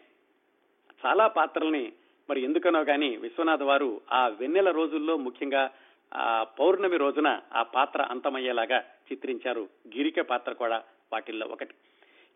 చాలా 1.06 1.26
పాత్రల్ని 1.26 1.92
మరి 2.30 2.40
ఎందుకనో 2.40 2.84
కానీ 2.84 3.16
విశ్వనాథ్ 3.16 3.62
వారు 3.62 4.00
ఆ 4.12 4.28
వెన్నెల 4.28 4.70
రోజుల్లో 4.70 5.16
ముఖ్యంగా 5.16 5.70
ఆ 6.14 6.42
పౌర్ణమి 6.42 6.96
రోజున 6.96 7.40
ఆ 7.52 7.62
పాత్ర 7.62 8.02
అంతమయ్యేలాగా 8.02 8.78
చిత్రించారు 8.80 9.68
గిరిక 9.96 10.20
పాత్ర 10.20 10.52
కూడా 10.52 10.84
వాటిల్లో 11.12 11.46
ఒకటి. 11.46 11.74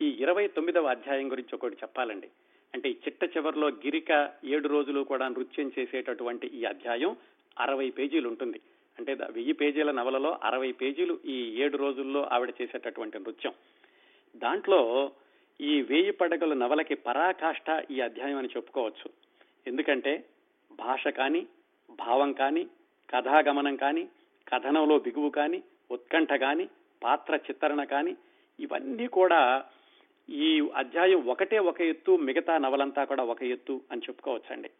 ఈ 0.03 0.09
ఇరవై 0.09 0.49
తొమ్మిదవ 0.49 0.87
అధ్యాయం 0.87 1.31
గురించి 1.31 1.55
ఒకటి 1.55 1.75
చెప్పాలండి. 1.75 2.29
అంటే 2.75 2.89
ఈ 2.89 2.93
చిట్ట 2.93 3.37
చివరిలో 3.37 3.69
గిరిక 3.69 4.33
ఏడు 4.45 4.69
రోజులు 4.69 5.01
కూడా 5.01 5.29
నృత్యం 5.29 5.73
చేసేటటువంటి 5.79 6.47
ఈ 6.47 6.65
అధ్యాయం 6.65 7.17
అరవై 7.61 7.91
పేజీలు 7.91 8.29
ఉంటుంది. 8.29 8.61
అంటే 8.99 9.15
వెయ్యి 9.15 9.53
పేజీల 9.53 9.91
నవలలో 9.91 10.39
అరవై 10.43 10.73
పేజీలు 10.73 11.19
ఈ 11.27 11.63
ఏడు 11.63 11.77
రోజుల్లో 11.77 12.29
ఆవిడ 12.33 12.55
చేసేటటువంటి 12.63 13.19
నృత్యం. 13.19 13.53
దాంట్లో 14.37 15.13
ఈ 15.61 15.83
వేయి 15.83 16.11
పడగల 16.11 16.55
నవలకి 16.55 16.95
పరాకాష్ఠ 16.95 17.85
ఈ 17.91 18.01
అధ్యాయం 18.01 18.39
అని 18.39 18.49
చెప్పుకోవచ్చు. 18.49 19.11
ఎందుకంటే 19.67 20.25
భాష 20.73 21.09
కానీ 21.09 21.47
భావం 21.91 22.33
కానీ 22.33 22.67
కథాగమనం 23.09 23.77
కానీ 23.77 24.05
కథనంలో 24.47 24.99
బిగువు 24.99 25.31
కానీ 25.31 25.63
ఉత్కంఠ 25.91 26.33
కానీ 26.41 26.69
పాత్ర 27.03 27.35
చిత్రణ 27.37 27.85
కానీ 27.85 28.17
ఇవన్నీ 28.59 29.07
కూడా 29.07 29.41
ఈ 30.29 30.49
అధ్యాయం 30.75 31.29
ఒకటే 31.29 31.59
ఒక 31.59 31.81
ఎత్తు 31.81 32.13
మిగతా 32.17 32.59
నవలంతా 32.59 33.05
కూడా 33.05 33.25
ఒక 33.25 33.43
ఎత్తు 33.43 33.81
అని 33.93 34.01
చెప్పుకోవచ్చండి. 34.01 34.71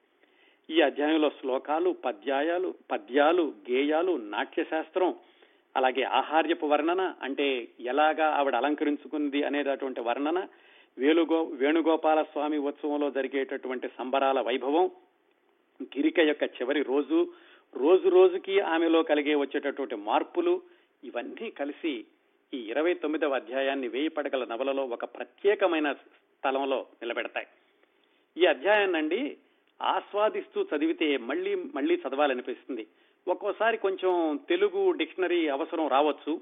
ఈ 0.71 0.81
అధ్యాయంలో 0.81 1.31
శ్లోకాలు 1.31 1.91
పద్యాయాలు 2.05 2.75
పద్యాలు 2.93 3.55
గేయాలు 3.71 4.13
నాట్యశాస్త్రం 4.17 5.15
అలాగే 5.75 6.03
ఆహార్యపు 6.03 6.67
వర్ణన 6.67 7.15
అంటే 7.23 7.47
ఎలాగా 7.81 8.27
ఆవిడ 8.31 8.55
అలంకరించుకుంది 8.55 9.43
అనేటటువంటి 9.43 10.01
వర్ణన 10.01 10.39
వేణుగో 10.99 11.45
వేణుగోపాల 11.55 12.23
స్వామి 12.23 12.59
ఉత్సవంలో 12.59 13.11
జరిగేటటువంటి 13.11 13.89
సంబరాల 13.99 14.41
వైభవం 14.41 14.87
గిరిక 15.81 16.19
యొక్క 16.21 16.43
చివరి 16.43 16.83
రోజు 16.83 17.19
రోజు 17.77 18.09
రోజుకి 18.09 18.61
ఆమెలో 18.61 19.03
కలిగే 19.03 19.35
వచ్చేటటువంటి 19.35 19.95
మార్పులు 19.95 20.63
ఇవన్నీ 21.05 21.51
కలిసి 21.51 22.05
ఈ 22.55 22.57
ఇరవై 22.57 22.95
తొమ్మిదవ 22.95 23.35
అధ్యాయాన్ని 23.35 23.89
వేయి 23.89 24.09
పడగల 24.09 24.45
నవలలో 24.45 24.85
ఒక 24.85 25.05
ప్రత్యేకమైన 25.05 25.93
స్థలంలో 25.93 26.87
నిలబెడతాయి. 27.03 27.47
ఈ 28.37 28.47
అధ్యాయాన్నండి 28.47 29.37
ఆస్వాదిస్తూ 29.83 30.67
చదివితే 30.77 31.17
మళ్ళీ 31.17 31.55
మళ్ళీ 31.55 31.95
చదవాలనిపిస్తుంది. 31.95 32.87
ఒక్కోసారి 33.29 33.77
కొంచెం 33.77 34.41
తెలుగు 34.49 34.91
డిక్షనరీ 34.91 35.49
అవసరం 35.49 35.89
రావచ్చు. 35.89 36.41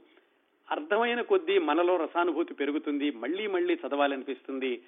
అర్థమైన 0.70 1.20
కొద్దీ 1.20 1.58
మనలో 1.58 1.96
రసానుభూతి 1.96 2.54
పెరుగుతుంది. 2.54 3.10
మళ్ళీ 3.10 3.46
మళ్ళీ 3.46 3.74
చదవాలనిపిస్తుంది. 3.74 4.82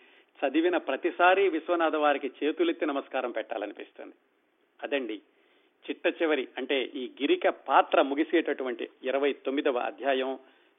చదివిన 0.47 0.77
ప్రతిసారి 0.77 1.49
విశ్వనాథ 1.49 1.95
వారికి 1.95 2.31
చేతులెత్తి 2.45 2.87
నమస్కారం 2.87 3.31
పెట్టాలనిపిస్తుంది. 3.31 4.15
అదండి 4.83 5.21
చిట్ట 5.91 6.23
చివరి 6.23 6.49
అంటే 6.59 6.83
ఈ 6.83 7.11
గిరిక 7.21 7.49
పాత్ర 7.49 8.03
ముగిసేటటువంటి 8.03 8.89
ఇరవై 9.05 9.33
తొమ్మిదవ 9.33 9.79
అధ్యాయం 9.79 10.39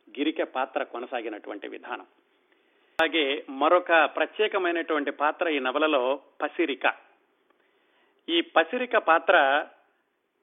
గిరిక 0.09 0.43
పాత్ర 0.43 0.83
కొనసాగినటువంటి 0.83 1.67
విధానం. 1.67 2.05
అలాగే 3.01 3.45
మరొక 3.49 4.05
ప్రత్యేకమైనటువంటి 4.05 5.11
పాత్ర 5.11 5.49
ఈ 5.49 5.59
నవలలో 5.59 6.19
పసిరిక. 6.41 6.93
ఈ 8.29 8.41
పసిరిక 8.41 8.97
పాత్ర 8.97 9.65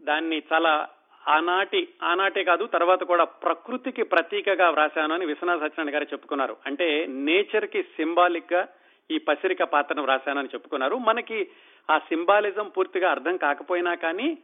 దాన్ని 0.02 0.42
చాలా 0.52 0.88
ఆనాటి 1.28 1.88
ఆనాటే 2.02 2.44
కాదు 2.44 2.64
తర్వాత 2.66 3.02
కూడా 3.02 3.24
ప్రకృతికి 3.24 4.02
ప్రతీకగా 4.02 4.70
వ్రాశాను 4.70 5.14
అని 5.14 5.26
విశ్వనాథ 5.26 5.58
సత్యనారాయణ 5.58 5.94
గారు 5.94 6.04
చెప్పుకున్నారు. 6.04 6.56
అంటే 6.66 7.06
నేచర్కి 7.06 7.82
సింబాలిక్గా 7.82 8.68
ఈ 9.10 9.18
పసిరిక 9.18 9.62
పాత్రను 9.62 10.02
వ్రాశానని 10.02 10.48
చెప్పుకున్నారు. 10.48 10.96
మనకి 10.96 11.50
ఆ 11.90 11.98
సింబాలిజం 11.98 12.68
పూర్తిగా 12.68 13.10
అర్థం 13.10 13.36
కాకపోయినా 13.36 13.94
కానీ 13.94 14.38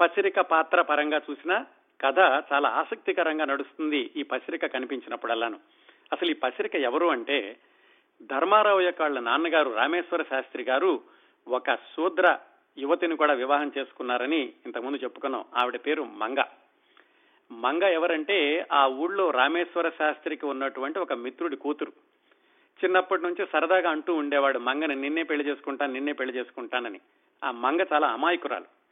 పసిరిక 0.00 0.40
పాత్ర 0.40 0.82
పరంగా 0.82 1.20
చూసిన 1.30 1.64
కథ 2.00 2.18
చాలా 2.52 2.68
ఆసక్తికరంగా 2.68 3.44
నడుస్తుంది 3.44 4.10
ఈ 4.16 4.22
పసిరిక 4.22 4.66
కనిపించినప్పుడల్లాను. 4.66 5.60
అసలు 6.12 6.30
ఈ 6.30 6.32
పసిరిక 6.32 6.74
ఎవరు 6.74 7.06
అంటే 7.06 7.56
ధర్మారావు 8.22 8.80
యొక్క 8.80 9.02
వాళ్ళ 9.02 9.20
నాన్నగారు 9.20 9.70
రామేశ్వర 9.70 10.22
శాస్త్రి 10.22 10.62
గారు 10.62 11.00
ఒక 11.48 11.74
శూద్ర 11.74 12.38
యువతిని 12.78 13.16
కూడా 13.16 13.32
వివాహం 13.32 13.72
చేసుకున్నారని 13.78 14.52
ఇంతకుముందు 14.66 14.96
చెప్పుకున్నాం. 14.96 15.44
ఆవిడ 15.56 15.76
పేరు 15.76 16.02
మంగ. 16.02 16.36
మంగ 17.52 17.82
ఎవరంటే 17.82 18.66
ఆ 18.72 18.86
ఊళ్ళో 18.86 19.30
రామేశ్వర 19.30 19.88
శాస్త్రికి 19.88 20.46
ఉన్నటువంటి 20.46 20.98
ఒక 20.98 21.12
మిత్రుడి 21.12 21.56
కూతురు. 21.56 21.92
చిన్నప్పటి 22.84 23.22
నుంచి 23.22 23.46
సరదాగా 23.52 23.90
అంటూ 23.90 24.14
ఉండేవాడు. 24.14 24.58
మంగని 24.58 24.94
నిన్నే 24.94 25.22
పెళ్ళి 25.22 25.46
చేసుకుంటాను 25.46 25.92
నిన్నే 25.92 26.12
పెళ్ళి 26.12 26.36
చేసుకుంటానని. 26.36 27.00
ఆ 27.44 27.50
మంగ 27.50 27.86
చాలా 27.92 28.08
అమాయకురాలు. 28.08 28.83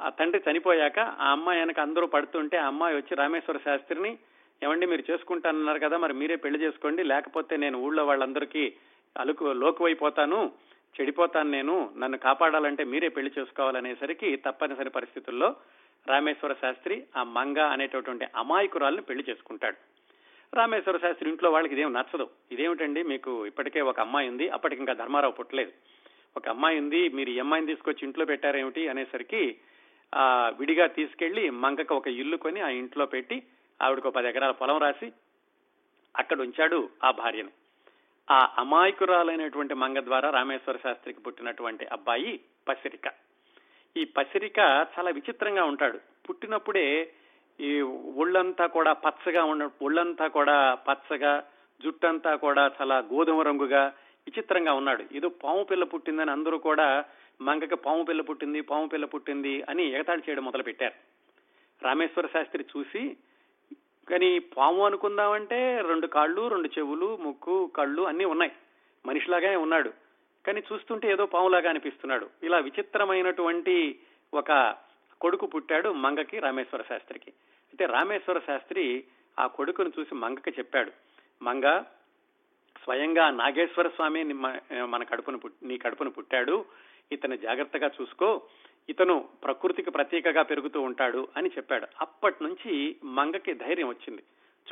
ఆ 0.00 0.08
తండ్రి 0.08 0.40
చనిపోయాక 0.50 0.98
ఆ 0.98 1.30
అమ్మాయి 1.32 1.60
వెనక 1.60 1.80
అందరూ 1.80 2.06
పడుతుంటే 2.06 2.56
ఆ 2.56 2.66
అమ్మాయి 2.66 2.96
వచ్చి 2.96 3.14
రామేశ్వర 3.14 3.58
శాస్త్రిని 3.58 4.18
ఏమండి 4.62 4.86
మీరు 4.86 5.04
చేసుకుంటానన్నారు 5.10 5.78
కదా 5.78 5.96
మరి 5.96 6.14
మీరే 6.14 6.36
పెళ్ళి 6.36 6.58
చేసుకోండి 6.62 7.02
లేకపోతే 7.02 7.56
నేను 7.56 7.78
ఊళ్ళో 7.78 8.04
వాళ్ళందరికీ 8.06 8.72
అలుకు 9.16 9.52
లోకువైపోతాను 9.52 10.52
చెడిపోతాను 10.94 11.50
నేను 11.50 11.90
నన్ను 11.96 12.18
కాపాడాలంటే 12.18 12.84
మీరే 12.84 13.08
పెళ్ళి 13.08 13.30
చేసుకోవాలనేసరికి 13.38 14.36
తప్పనిసరి 14.36 14.90
పరిస్థితుల్లో 14.90 15.56
రామేశ్వర 16.08 16.52
శాస్త్రి 16.52 17.02
ఆ 17.16 17.22
మంగ 17.22 17.58
అనేటటువంటి 17.58 18.26
అమాయకురాల్ని 18.36 19.02
పెళ్ళి 19.02 19.24
చేసుకుంటాడు. 19.28 19.76
రామేశ్వర 20.56 20.96
శాస్త్రి 20.96 21.30
ఇంట్లో 21.30 21.50
వాళ్ళకి 21.50 21.74
ఇదేం 21.74 21.92
నచ్చదు. 21.92 22.30
ఇదేమిటండి 22.52 23.02
మీకు 23.02 23.46
ఇప్పటికే 23.46 23.80
ఒక 23.80 24.00
అమ్మాయి 24.00 24.28
ఉంది 24.28 24.48
అప్పటికి 24.48 24.80
ఇంకా 24.80 24.92
ధర్మారావు 24.92 25.32
పుట్టలేదు. 25.32 25.72
ఒక 26.36 26.48
అమ్మాయి 26.48 26.78
ఉంది 26.78 27.08
మీరు 27.08 27.30
ఈ 27.30 27.38
అమ్మాయిని 27.38 27.66
తీసుకొచ్చి 27.66 28.06
ఇంట్లో 28.06 28.24
పెట్టారేమిటి 28.24 28.88
అనేసరికి 28.88 29.58
ఆ 30.14 30.52
విడిగా 30.58 30.86
తీసుకెళ్ళి 30.86 31.50
మంగక 31.50 31.92
ఒక 31.92 32.08
ఇల్లు 32.08 32.36
కొని 32.36 32.60
ఆ 32.60 32.68
ఇంట్లో 32.68 33.06
పెట్టి 33.06 33.42
ఆవిడకు 33.82 34.10
పది 34.10 34.28
ఎకరాల 34.28 34.50
పొలం 34.50 34.78
రాసి 34.78 35.12
అక్కడ 36.16 36.40
ఉంచాడు 36.40 36.88
ఆ 37.04 37.10
భార్యను. 37.10 37.50
ఆ 38.30 38.54
అమాయకురాలైనటువంటి 38.58 39.74
మంగ 39.74 40.00
ద్వారా 40.00 40.30
రామేశ్వర 40.30 40.76
శాస్త్రికి 40.76 41.20
పుట్టినటువంటి 41.20 41.86
అబ్బాయి 41.86 42.40
పసిరిక. 42.68 43.12
ఈ 43.96 44.04
పసిరిక 44.04 44.58
చాలా 44.98 45.10
విచిత్రంగా 45.10 45.64
ఉంటాడు. 45.64 45.98
పుట్టినప్పుడే 46.28 47.12
ఈ 47.60 47.80
ఒళ్ళంతా 48.16 48.66
కూడా 48.66 48.92
పచ్చగా 48.92 49.44
ఉన్న 49.44 49.70
ఒళ్ళంతా 49.82 50.28
కూడా 50.28 50.74
పచ్చగా 50.74 51.42
జుట్టంతా 51.82 52.36
కూడా 52.36 52.70
చాలా 52.80 52.98
గోధుమ 52.98 53.42
రంగుగా 53.42 53.92
విచిత్రంగా 54.26 54.72
ఉన్నాడు. 54.72 55.04
ఏదో 55.12 55.28
పాము 55.28 55.64
పిల్ల 55.64 55.84
పుట్టిందని 55.84 56.30
అందరూ 56.30 56.58
కూడా 56.58 57.04
మంగకి 57.40 57.76
పాము 57.76 58.02
పిల్ల 58.02 58.22
పుట్టింది 58.22 58.60
పాము 58.60 58.86
పిల్ల 58.86 59.04
పుట్టింది 59.04 59.62
అని 59.68 59.84
ఎగతాళి 59.90 60.22
చేయడం 60.28 60.44
మొదలు 60.44 60.62
పెట్టారు 60.62 60.94
రామేశ్వర 61.82 62.26
శాస్త్రి 62.26 62.64
చూసి 62.76 63.16
కానీ 64.10 64.38
పాము 64.38 64.86
అనుకుందామంటే 64.86 65.80
రెండు 65.88 66.06
కాళ్ళు 66.06 66.48
రెండు 66.48 66.68
చెవులు 66.78 67.16
ముక్కు 67.16 67.66
కళ్ళు 67.66 68.02
అన్నీ 68.02 68.24
ఉన్నాయి. 68.24 68.52
మనిషిలాగానే 69.06 69.56
ఉన్నాడు. 69.56 69.92
కానీ 70.46 70.62
చూస్తుంటే 70.72 71.12
ఏదో 71.12 71.26
పాములాగా 71.26 71.68
అనిపిస్తున్నాడు. 71.70 72.30
ఇలా 72.42 72.58
విచిత్రమైనటువంటి 72.58 73.98
ఒక 74.34 74.76
కొడుకు 75.20 75.46
పుట్టాడు 75.46 75.92
మంగకి 75.92 76.38
రామేశ్వర 76.38 76.82
శాస్త్రికి. 76.82 77.30
అయితే 77.30 77.86
రామేశ్వర 77.86 78.38
శాస్త్రి 78.38 79.04
ఆ 79.38 79.46
కొడుకును 79.46 79.92
చూసి 79.98 80.14
మంగకి 80.14 80.50
చెప్పాడు 80.50 80.92
మంగ 81.42 81.82
స్వయంగా 82.84 83.30
నాగేశ్వర 83.30 83.88
స్వామి 83.88 84.24
మన 84.84 85.02
కడుపును 85.02 85.40
నీ 85.62 85.78
కడుపును 85.78 86.10
పుట్టాడు. 86.10 86.64
ఇతను 87.12 87.36
జాగ్రత్తగా 87.36 87.90
చూసుకో. 88.02 88.42
ఇతను 88.88 89.28
ప్రకృతికి 89.44 89.90
ప్రత్యేకగా 89.90 90.42
పెరుగుతూ 90.42 90.80
ఉంటాడు 90.80 91.28
అని 91.36 91.48
చెప్పాడు. 91.48 91.86
అప్పటి 92.00 92.44
నుంచి 92.44 92.96
మంగకి 93.04 93.54
ధైర్యం 93.54 93.88
వచ్చింది. 93.88 94.22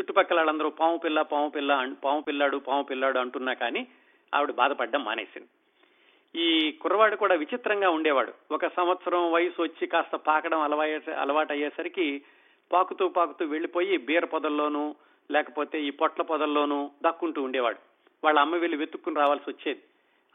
చుట్టుపక్కల 0.00 0.36
వాళ్ళందరూ 0.36 0.70
పాము 0.70 0.96
పిల్ల 0.96 1.22
పాము 1.22 1.48
పిల్ల 1.48 1.94
పాము 2.04 2.20
పిల్లాడు 2.20 2.56
పాము 2.56 2.82
పిల్లాడు 2.82 3.18
అంటున్నా 3.18 3.52
కానీ 3.52 3.86
ఆవిడ 4.34 4.50
బాధపడ్డం 4.50 5.04
మానేసింది. 5.04 5.48
ఈ 6.38 6.72
కుర్రవాడు 6.72 7.16
కూడా 7.16 7.34
విచిత్రంగా 7.34 7.90
ఉండేవాడు. 7.90 8.32
ఒక 8.50 8.66
సంవత్సరం 8.66 9.32
వయసు 9.32 9.62
వచ్చి 9.62 9.86
కాస్త 9.86 10.16
పాకడం 10.16 10.60
అలవాయ 10.60 11.00
అలవాటు 11.18 11.52
అయ్యేసరికి 11.52 12.22
పాకుతూ 12.72 13.08
పాకుతూ 13.08 13.44
వెళ్ళిపోయి 13.44 13.96
బీర 13.96 14.24
పొదల్లోనూ 14.24 14.94
లేకపోతే 15.30 15.82
ఈ 15.82 15.90
పొట్ల 15.90 16.22
పొదల్లోనూ 16.22 16.90
దక్కుంటూ 17.02 17.42
ఉండేవాడు. 17.42 17.78
వాళ్ళ 18.24 18.38
అమ్మ 18.38 18.56
వెళ్ళి 18.56 18.78
వెతుక్కుని 18.78 19.16
రావాల్సి 19.16 19.50
వచ్చేది. 19.50 19.82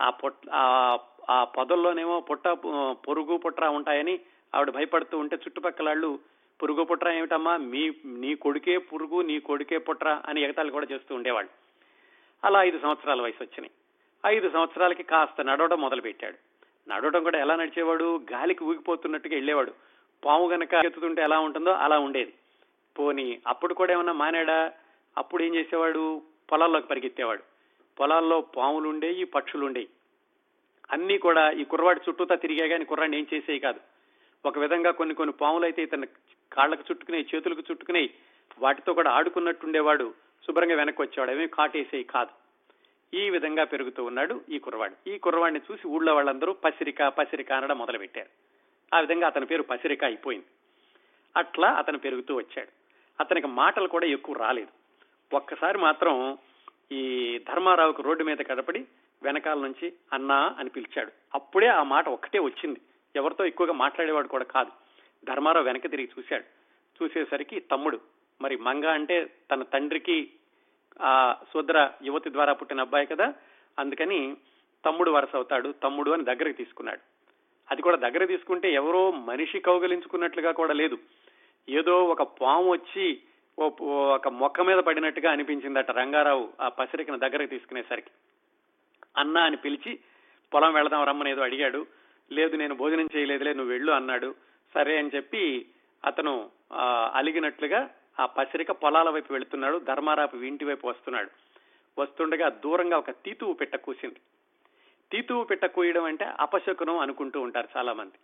ఆ 0.01 0.09
పొట్ 0.09 0.37
ఆ 0.51 0.95
ఆ 1.29 1.43
పొదల్లోనేమో 1.43 2.19
పుట్ట 2.19 2.47
పొరుగు 2.91 3.37
పుట్ర 3.37 3.67
ఉంటాయని 3.67 4.19
ఆవిడ 4.55 4.69
భయపడుతూ 4.69 5.17
ఉంటే 5.17 5.35
చుట్టుపక్కల 5.35 5.87
వాళ్ళు 5.87 6.19
పురుగు 6.63 6.83
పుట్ర 6.83 7.09
ఏమిటమ్మా? 7.09 7.57
మీ 7.57 7.91
నీ 8.05 8.35
కొడుకే 8.35 8.77
పురుగు 8.77 9.21
నీ 9.21 9.39
కొడుకే 9.39 9.77
పుట్ర 9.77 10.21
అని 10.25 10.41
ఎగతాళి 10.41 10.71
కూడా 10.71 10.87
చేస్తూ 10.91 11.15
ఉండేవాళ్ళు. 11.15 11.51
అలా 12.47 12.63
ఐదు 12.63 12.79
సంవత్సరాల 12.79 13.21
వయసు 13.21 13.43
వచ్చినాయి. 13.43 13.71
ఐదు 14.35 14.49
సంవత్సరాలకి 14.49 15.03
కాస్త 15.03 15.41
నడవడం 15.41 15.81
మొదలుపెట్టాడు. 15.81 16.37
నడవడం 16.89 17.23
కూడా 17.23 17.39
ఎలా 17.39 17.55
నడిచేవాడు? 17.55 18.21
గాలికి 18.31 18.63
ఊగిపోతున్నట్టుగా 18.63 19.35
వెళ్ళేవాడు. 19.35 19.73
పాము 20.25 20.47
గనక 20.47 20.73
ఎత్తుతుంటే 20.73 21.21
ఎలా 21.21 21.39
ఉంటుందో 21.39 21.71
అలా 21.71 21.99
ఉండేది. 21.99 22.33
పోని 22.99 23.39
అప్పుడు 23.47 23.73
కూడా 23.73 23.93
ఏమన్నా 23.93 24.13
మానాడా? 24.13 24.71
అప్పుడు 25.17 25.43
ఏం 25.43 25.55
చేసేవాడు? 25.55 26.21
పొలాల్లోకి 26.51 26.87
పరిగెత్తేవాడు. 26.87 27.43
పొలాల్లో 27.99 28.41
పాములు 28.41 28.89
ఉండేవి 28.89 29.23
పక్షులు 29.25 29.65
ఉండేవి 29.65 29.87
అన్నీ 30.91 31.17
కూడా 31.17 31.51
ఈ 31.51 31.63
కుర్రవాడి 31.63 32.01
చుట్టూతా 32.09 32.35
తిరిగా 32.35 32.67
కానీ 32.67 32.85
కుర్రాడిని 32.85 33.17
ఏం 33.17 33.27
చేసేవి 33.33 33.59
కాదు. 33.59 33.79
ఒక 34.45 34.59
విధంగా 34.59 34.91
కొన్ని 34.91 35.15
కొన్ని 35.15 35.33
పాములు 35.41 35.63
అయితే 35.63 35.83
ఇతను 35.83 36.07
కాళ్ళకు 36.53 36.83
చుట్టుకునే 36.91 37.25
చేతులకు 37.35 37.61
చుట్టుకునే 37.71 38.09
వాటితో 38.59 38.93
కూడా 38.93 39.11
ఆడుకున్నట్టుండేవాడు 39.11 40.13
శుభ్రంగా 40.47 40.75
వెనక్కి 40.75 41.01
వచ్చేవాడు 41.01 41.31
ఏమీ 41.31 41.47
కాటేసేవి 41.47 42.03
కాదు. 42.03 42.41
ఈ 43.17 43.29
విధంగా 43.29 43.63
పెరుగుతూ 43.63 44.03
ఉన్నాడు 44.03 44.41
ఈ 44.49 44.59
కుర్రవాడు. 44.59 45.09
ఈ 45.09 45.17
కుర్రవాడిని 45.17 45.61
చూసి 45.71 45.87
ఊళ్ళో 45.87 46.15
వాళ్ళందరూ 46.15 46.53
పసిరిక 46.53 47.03
పసిరిక 47.03 47.51
అనడం 47.51 47.77
మొదలుపెట్టారు. 47.77 48.29
ఆ 48.95 48.99
విధంగా 48.99 49.27
అతని 49.27 49.45
పేరు 49.45 49.63
పసిరిక 49.63 50.03
అయిపోయింది. 50.03 50.45
అట్లా 51.37 51.67
అతను 51.67 51.97
పెరుగుతూ 51.97 52.35
వచ్చాడు. 52.35 52.67
అతనికి 53.19 53.47
మాటలు 53.47 53.87
కూడా 53.87 54.05
ఎక్కువ 54.05 54.35
రాలేదు. 54.35 54.67
ఒక్కసారి 55.35 55.77
మాత్రం 55.77 56.37
ఈ 56.91 57.01
ధర్మారావుకు 57.49 58.01
రోడ్డు 58.01 58.23
మీద 58.23 58.37
కడపడి 58.37 58.85
వెనకాల 59.23 59.59
నుంచి 59.59 59.93
అన్నా 60.13 60.55
అని 60.59 60.69
పిలిచాడు. 60.69 61.11
అప్పుడే 61.33 61.67
ఆ 61.67 61.83
మాట 61.83 62.09
ఒక్కటే 62.09 62.39
వచ్చింది. 62.39 62.81
ఎవరితో 63.15 63.45
ఎక్కువగా 63.45 63.73
మాట్లాడేవాడు 63.73 64.27
కూడా 64.27 64.43
కాదు. 64.43 64.71
ధర్మారావు 65.25 65.65
వెనక్కి 65.65 65.87
తిరిగి 65.87 66.09
చూశాడు. 66.19 66.43
చూసేసరికి 67.03 67.59
తమ్ముడు 67.59 67.99
మరి 68.41 68.57
మంగ 68.57 68.85
అంటే 68.85 69.31
తన 69.51 69.63
తండ్రికి 69.63 70.31
ఆ 71.01 71.35
శూద్ర 71.53 71.91
యువతి 72.03 72.31
ద్వారా 72.31 72.53
పుట్టిన 72.53 72.81
అబ్బాయి 72.81 73.05
కదా 73.05 73.33
అందుకని 73.79 74.37
తమ్ముడు 74.85 75.11
వరస 75.11 75.35
అవుతాడు 75.35 75.71
తమ్ముడు 75.71 76.11
అని 76.11 76.23
దగ్గరికి 76.23 76.57
తీసుకున్నాడు. 76.57 76.99
అది 77.71 77.81
కూడా 77.81 77.97
దగ్గర 77.97 78.25
తీసుకుంటే 78.25 78.73
ఎవరో 78.73 79.11
మనిషి 79.11 79.59
కౌగలించుకున్నట్లుగా 79.59 80.51
కూడా 80.51 80.73
లేదు. 80.73 80.97
ఏదో 81.69 82.05
ఒక 82.05 82.21
పాము 82.21 82.71
వచ్చి 82.71 83.21
ఒక 83.59 84.27
మొక్క 84.27 84.61
మీద 84.61 84.77
పడినట్టుగా 84.77 85.31
అనిపించిందట 85.31 85.91
రంగారావు 85.91 86.49
ఆ 86.61 86.69
పసిరికను 86.69 87.19
దగ్గరకు 87.19 87.49
తీసుకునేసరికి. 87.49 88.09
అన్న 89.17 89.37
అని 89.37 89.57
పిలిచి 89.57 89.99
పొలం 90.53 90.73
వెళదాం 90.73 91.03
రమ్మని 91.03 91.31
ఏదో 91.31 91.41
అడిగాడు. 91.41 91.85
లేదు 92.31 92.55
నేను 92.55 92.75
భోజనం 92.75 93.09
చేయలేదులే 93.15 93.53
నువ్వు 93.53 93.71
వెళ్ళు 93.71 93.91
అన్నాడు. 93.91 94.35
సరే 94.73 94.97
అని 94.97 95.11
చెప్పి 95.15 95.65
అతను 96.05 96.49
అలిగినట్లుగా 97.13 97.89
ఆ 98.19 98.25
పసిరిక 98.25 98.71
పొలాల 98.71 99.09
వైపు 99.09 99.33
వెళుతున్నాడు. 99.33 99.77
ధర్మారాపు 99.79 100.37
ఇంటి 100.37 100.65
వైపు 100.65 100.87
వస్తున్నాడు. 100.87 101.29
వస్తుండగా 101.97 102.49
దూరంగా 102.49 102.97
ఒక 102.97 103.11
తీతువు 103.11 103.53
పెట్ట 103.53 103.75
కూసింది. 103.75 104.19
తీతువు 105.11 105.43
పెట్ట 105.43 105.65
కూయడం 105.65 106.03
అంటే 106.03 106.25
అపశకునం 106.39 106.97
అనుకుంటూ 106.99 107.41
ఉంటారు 107.41 107.67
చాలా 107.77 107.93
మంది 107.93 108.17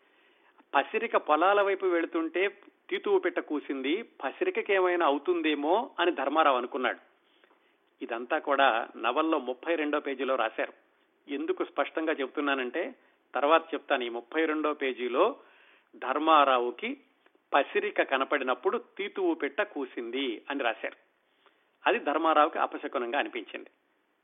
పసిరిక 0.76 1.18
పొలాల 1.18 1.62
వైపు 1.62 1.86
వెళుతుంటే 1.86 2.48
తీతువు 2.90 3.20
పెట్ట 3.20 3.40
కూసింది. 3.40 4.02
పసిరికకి 4.02 4.74
ఏమైనా 4.74 5.06
అవుతుందేమో 5.06 5.92
అని 6.00 6.12
ధర్మారావు 6.12 6.58
అనుకున్నాడు. 6.58 7.00
ఇదంతా 8.02 8.40
కూడా 8.40 8.88
నవల్లో 8.98 9.40
ముప్పై 9.40 9.76
రెండో 9.76 10.00
పేజీలో 10.00 10.36
రాశారు. 10.36 10.74
ఎందుకు 11.28 11.64
స్పష్టంగా 11.64 12.14
చెప్తున్నానంటే 12.14 12.96
తర్వాత 13.36 13.74
చెప్తాను. 13.74 14.04
ఈ 14.04 14.10
ముప్పై 14.10 14.46
రెండో 14.46 14.74
పేజీలో 14.74 15.36
ధర్మారావుకి 15.96 16.98
పసిరిక 17.54 18.02
కనపడినప్పుడు 18.02 18.84
తీతువు 18.98 19.34
పెట్ట 19.34 19.62
కూసింది 19.62 20.42
అని 20.50 20.64
రాశారు. 20.64 20.96
అది 21.88 22.00
ధర్మారావుకి 22.00 22.60
అపశకునంగా 22.60 23.20
అనిపించింది. 23.20 23.70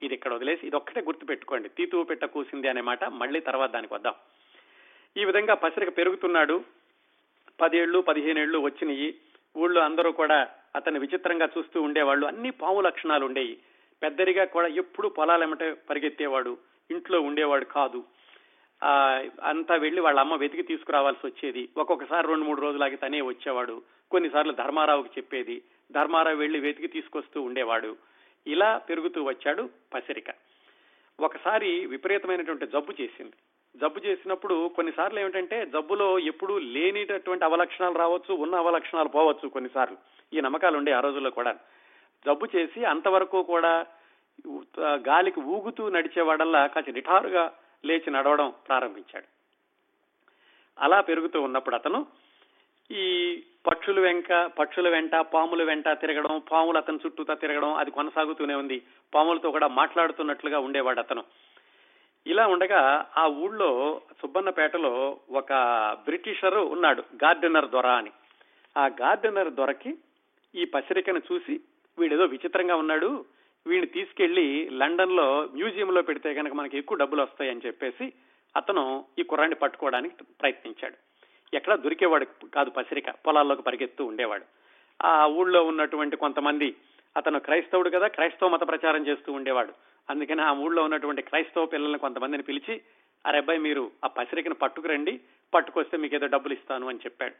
ఇది 0.05 0.13
ఇక్కడ 0.13 0.33
వదిలేసి 0.33 0.67
ఇది 0.67 0.75
ఒక్కటే 0.75 1.01
గుర్తు 1.01 1.25
పెట్టుకోండి 1.25 1.69
తీతువు 1.69 2.03
పెట్ట 2.03 2.25
కూసింది 2.25 2.67
అనే 2.67 2.81
మాట 2.81 3.03
మళ్ళీ 3.03 3.39
తర్వాత 3.39 3.69
దానికి 3.69 3.93
వద్దాం. 3.93 4.13
ఈ 5.17 5.25
విధంగా 5.25 5.53
పసిరిక 5.53 5.97
పెరుగుతున్నాడు. 5.97 6.63
పదేళ్ళు 7.61 7.99
పదిహేనేళ్ళు 7.99 8.59
వచ్చినాయి. 8.59 9.15
ఊళ్ళో 9.57 9.81
అందరూ 9.81 10.11
కూడా 10.11 10.47
అతన్ని 10.75 10.99
విచిత్రంగా 10.99 11.49
చూస్తూ 11.57 11.81
ఉండేవాళ్ళు. 11.81 12.27
అన్ని 12.27 12.51
పాము 12.51 12.81
లక్షణాలు 12.81 13.25
ఉండేవి 13.25 13.57
పెద్దరిగా 14.03 14.45
కూడా 14.45 14.67
ఎప్పుడు 14.67 15.07
పొలాలెమట 15.07 15.63
పరిగెత్తేవాడు. 15.89 16.57
ఇంట్లో 16.91 17.21
ఉండేవాడు 17.21 17.65
కాదు. 17.65 18.03
అంతా 19.43 19.75
వెళ్ళి 19.75 20.01
వాళ్ళ 20.01 20.19
అమ్మ 20.19 20.35
వెతికి 20.35 20.63
తీసుకురావాల్సి 20.63 21.27
వచ్చేది. 21.27 21.69
ఒక్కొక్కసారి 21.77 22.27
రెండు 22.27 22.43
మూడు 22.43 22.61
రోజులకి 22.61 22.95
తనే 22.95 23.21
వచ్చేవాడు. 23.21 23.81
కొన్నిసార్లు 24.11 24.51
ధర్మారావుకి 24.51 25.09
చెప్పేది. 25.09 25.61
ధర్మారావు 25.91 26.37
వెళ్ళి 26.37 26.59
వెతికి 26.59 26.87
తీసుకొస్తూ 26.87 27.41
ఉండేవాడు. 27.41 27.97
ఇలా 28.47 28.77
పెరుగుతూ 28.77 29.23
వచ్చాడు 29.23 29.69
పసిరిక. 29.93 30.25
ఒకసారి 31.19 31.85
విపరీతమైనటువంటి 31.85 32.67
జబ్బు 32.67 32.93
చేసింది. 33.01 33.33
జబ్బు 33.81 33.99
చేసినప్పుడు 34.05 34.55
కొన్నిసార్లు 34.75 35.19
ఏమిటంటే 35.19 35.57
జబ్బులో 35.73 36.07
ఎప్పుడూ 36.31 36.55
లేనిటటువంటి 36.75 37.47
అవలక్షణాలు 37.47 37.97
రావచ్చు 38.03 38.33
ఉన్న 38.43 38.55
అవలక్షణాలు 38.63 39.09
పోవచ్చు 39.17 39.45
కొన్నిసార్లు. 39.55 39.97
ఈ 40.33 40.41
నమ్మకాలు 40.45 40.75
ఉండే 40.79 40.91
ఆ 40.97 40.99
రోజుల్లో 41.05 41.31
కూడా. 41.39 41.53
జబ్బు 42.25 42.45
చేసి 42.55 42.81
అంతవరకు 42.93 43.39
కూడా 43.53 43.73
గాలికి 45.09 45.41
ఊగుతూ 45.55 45.83
నడిచేవాడల్లా 45.95 46.61
కాసి 46.67 46.91
నిఠారుగా 46.97 47.43
లేచి 47.87 48.09
నడవడం 48.15 48.49
ప్రారంభించాడు. 48.67 49.27
అలా 50.77 50.99
పెరుగుతూ 51.09 51.37
ఉన్నప్పుడు 51.47 51.75
అతను 51.75 51.99
ఈ 52.91 53.03
పక్షులు 53.67 53.99
వెంక 54.01 54.31
పక్షుల 54.59 54.87
వెంట 54.89 55.15
పాముల 55.33 55.61
వెంట 55.63 55.87
తిరగడం 56.01 56.33
పాములు 56.51 56.77
అతని 56.77 57.01
చుట్టూతా 57.03 57.33
తిరగడం 57.43 57.71
అది 57.81 57.91
కొనసాగుతూనే 57.97 58.55
ఉంది. 58.63 58.77
పాములతో 59.13 59.51
కూడా 59.55 59.67
మాట్లాడుతున్నట్లుగా 59.81 60.59
ఉండేవాడు 60.67 60.99
అతను. 60.99 61.23
ఇలా 62.27 62.47
ఉండగా 62.47 63.11
ఆ 63.17 63.27
ఊళ్ళో 63.27 64.01
సుబ్బన్నపేటలో 64.21 65.17
ఒక 65.31 65.53
బ్రిటిషరు 66.05 66.59
ఉన్నాడు 66.59 67.03
గార్డెనర్ 67.23 67.69
దొర 67.69 67.87
అని. 67.87 68.11
ఆ 68.77 68.85
గార్డెనర్ 68.85 69.53
దొరకి 69.53 69.97
ఈ 70.55 70.65
పసిరికను 70.65 71.21
చూసి 71.33 71.59
వీడేదో 71.99 72.25
విచిత్రంగా 72.25 72.75
ఉన్నాడు 72.75 73.25
వీడిని 73.67 73.87
తీసుకెళ్ళి 73.87 74.69
లండన్లో 74.69 75.49
మ్యూజియంలో 75.53 76.01
పెడితే 76.01 76.33
కనుక 76.33 76.53
మనకి 76.53 76.77
ఎక్కువ 76.77 76.97
డబ్బులు 76.97 77.21
వస్తాయని 77.21 77.61
చెప్పేసి 77.65 78.13
అతను 78.57 79.05
ఈ 79.19 79.23
కుర్రాన్ని 79.23 79.55
పట్టుకోవడానికి 79.55 80.15
ప్రయత్నించాడు. 80.41 80.95
ఎక్కడా 81.55 81.75
దొరికేవాడు 81.75 82.47
కాదు 82.47 82.69
పసిరిక 82.69 83.09
పొలాల్లోకి 83.09 83.61
పరిగెత్తూ 83.61 84.05
ఉండేవాడు. 84.05 84.43
ఆ 85.05 85.27
ఊళ్ళో 85.27 85.63
ఉన్నటువంటి 85.63 86.15
కొంతమంది 86.15 86.75
అతను 87.17 87.39
క్రైస్తవుడు 87.39 87.89
కదా 87.89 88.07
క్రైస్తవ 88.07 88.49
మత 88.49 88.67
ప్రచారం 88.67 89.07
చేస్తూ 89.07 89.33
ఉండేవాడు. 89.33 89.73
అందుకని 90.09 90.41
ఆ 90.41 90.51
ఊళ్ళో 90.51 90.83
ఉన్నటువంటి 90.83 91.21
క్రైస్తవ 91.21 91.65
పిల్లల్ని 91.65 91.99
కొంతమందిని 91.99 92.43
పిలిచి 92.43 92.81
అరే 93.25 93.37
అబ్బాయి 93.37 93.59
మీరు 93.59 93.91
ఆ 94.05 94.07
పసిరికను 94.07 94.53
పట్టుకురండి 94.53 95.19
పట్టుకొస్తే 95.53 95.97
మీకు 95.97 96.15
ఏదో 96.15 96.27
డబ్బులు 96.27 96.53
ఇస్తాను 96.53 96.89
అని 96.89 96.97
చెప్పాడు. 96.97 97.35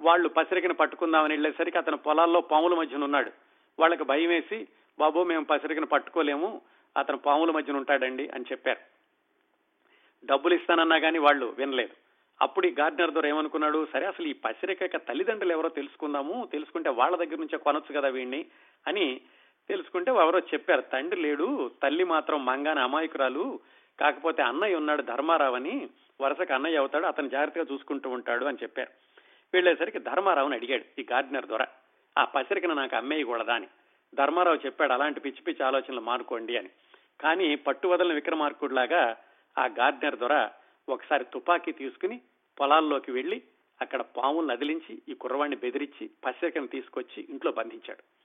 వాళ్ళు 0.00 0.28
పసిరికను 0.28 0.74
పట్టుకుందామని 0.74 1.34
వెళ్ళేసరికి 1.34 1.78
అతను 1.78 1.96
పొలాల్లో 1.96 2.40
పాముల 2.40 2.74
మధ్యన 2.74 3.04
ఉన్నాడు. 3.04 3.32
వాళ్ళకి 3.78 4.04
భయం 4.04 4.28
వేసి 4.28 4.68
బాబు 4.98 5.24
మేము 5.24 5.44
పసిరికను 5.44 5.86
పట్టుకోలేము 5.86 6.62
అతను 6.96 7.18
పాముల 7.18 7.50
మధ్యన 7.50 7.76
ఉంటాడండి 7.76 8.28
అని 8.34 8.44
చెప్పారు. 8.52 8.80
డబ్బులు 10.24 10.54
ఇస్తానన్నా 10.54 10.98
కానీ 10.98 11.18
వాళ్ళు 11.18 11.54
వినలేదు. 11.58 11.92
అప్పుడు 12.42 12.66
ఈ 12.66 12.74
గార్డెనర్ 12.80 13.10
ద్వారా 13.10 13.28
ఏమనుకున్నాడు 13.28 13.86
సరే 13.92 14.06
అసలు 14.06 14.26
ఈ 14.26 14.32
పసిరిక 14.32 14.96
తల్లిదండ్రులు 14.96 15.52
ఎవరో 15.52 15.68
తెలుసుకుందాము 15.68 16.48
తెలుసుకుంటే 16.52 16.90
వాళ్ళ 16.90 17.16
దగ్గర 17.16 17.36
నుంచే 17.36 17.58
కొనొచ్చు 17.58 18.00
కదా 18.00 18.08
వీడిని 18.08 18.46
అని 18.86 19.20
తెలుసుకుంటే 19.70 20.10
ఎవరో 20.10 20.38
చెప్పారు 20.38 20.80
తండ్రి 20.80 21.20
లేడు 21.20 21.70
తల్లి 21.82 22.04
మాత్రం 22.04 22.44
మంగాన 22.44 22.78
అమాయకురాలు 22.78 23.60
కాకపోతే 24.00 24.42
అన్నయ్య 24.42 24.74
ఉన్నాడు 24.74 25.02
ధర్మారావు 25.02 25.54
అని 25.54 25.88
వరుసకు 26.20 26.52
అన్నయ్య 26.54 26.76
అవుతాడు 26.76 27.06
అతను 27.06 27.28
జాగ్రత్తగా 27.28 27.64
చూసుకుంటూ 27.72 28.10
ఉంటాడు 28.10 28.44
అని 28.44 28.58
చెప్పారు. 28.62 28.90
వెళ్ళేసరికి 29.54 29.98
ధర్మారావుని 29.98 30.54
అడిగాడు 30.54 31.00
ఈ 31.00 31.06
గార్డెనర్ 31.12 31.46
ద్వారా 31.46 31.66
ఆ 32.18 32.24
పసిరికను 32.24 32.74
నాకు 32.74 32.96
అమ్మేయకూడదా 32.96 33.54
అని. 33.54 33.68
ధర్మారావు 34.14 34.66
చెప్పాడు 34.66 34.92
అలాంటి 34.92 35.20
పిచ్చి 35.20 35.42
పిచ్చి 35.42 35.66
ఆలోచనలు 35.66 36.00
మానుకోండి 36.00 36.56
అని. 36.56 36.68
కానీ 37.20 37.56
పట్టువదలని 37.56 38.14
విక్రమార్కుడిలాగా 38.14 39.16
ఆ 39.58 39.66
గార్డెనర్ 39.66 40.16
ద్వారా 40.16 40.50
ఒకసారి 40.88 41.24
తుపాకీ 41.24 41.72
తీసుకుని 41.72 42.20
పొలాల్లోకి 42.60 43.12
వెళ్ళి 43.12 43.42
అక్కడ 43.80 44.00
పాములను 44.00 44.46
నదిలించి 44.46 45.02
ఈ 45.08 45.14
కుర్రవాణ్ణి 45.14 45.56
బెదిరించి 45.56 46.10
పసిరికను 46.24 46.66
తీసుకొచ్చి 46.66 47.26
ఇంట్లో 47.30 47.52
బంధించాడు. 47.52 48.19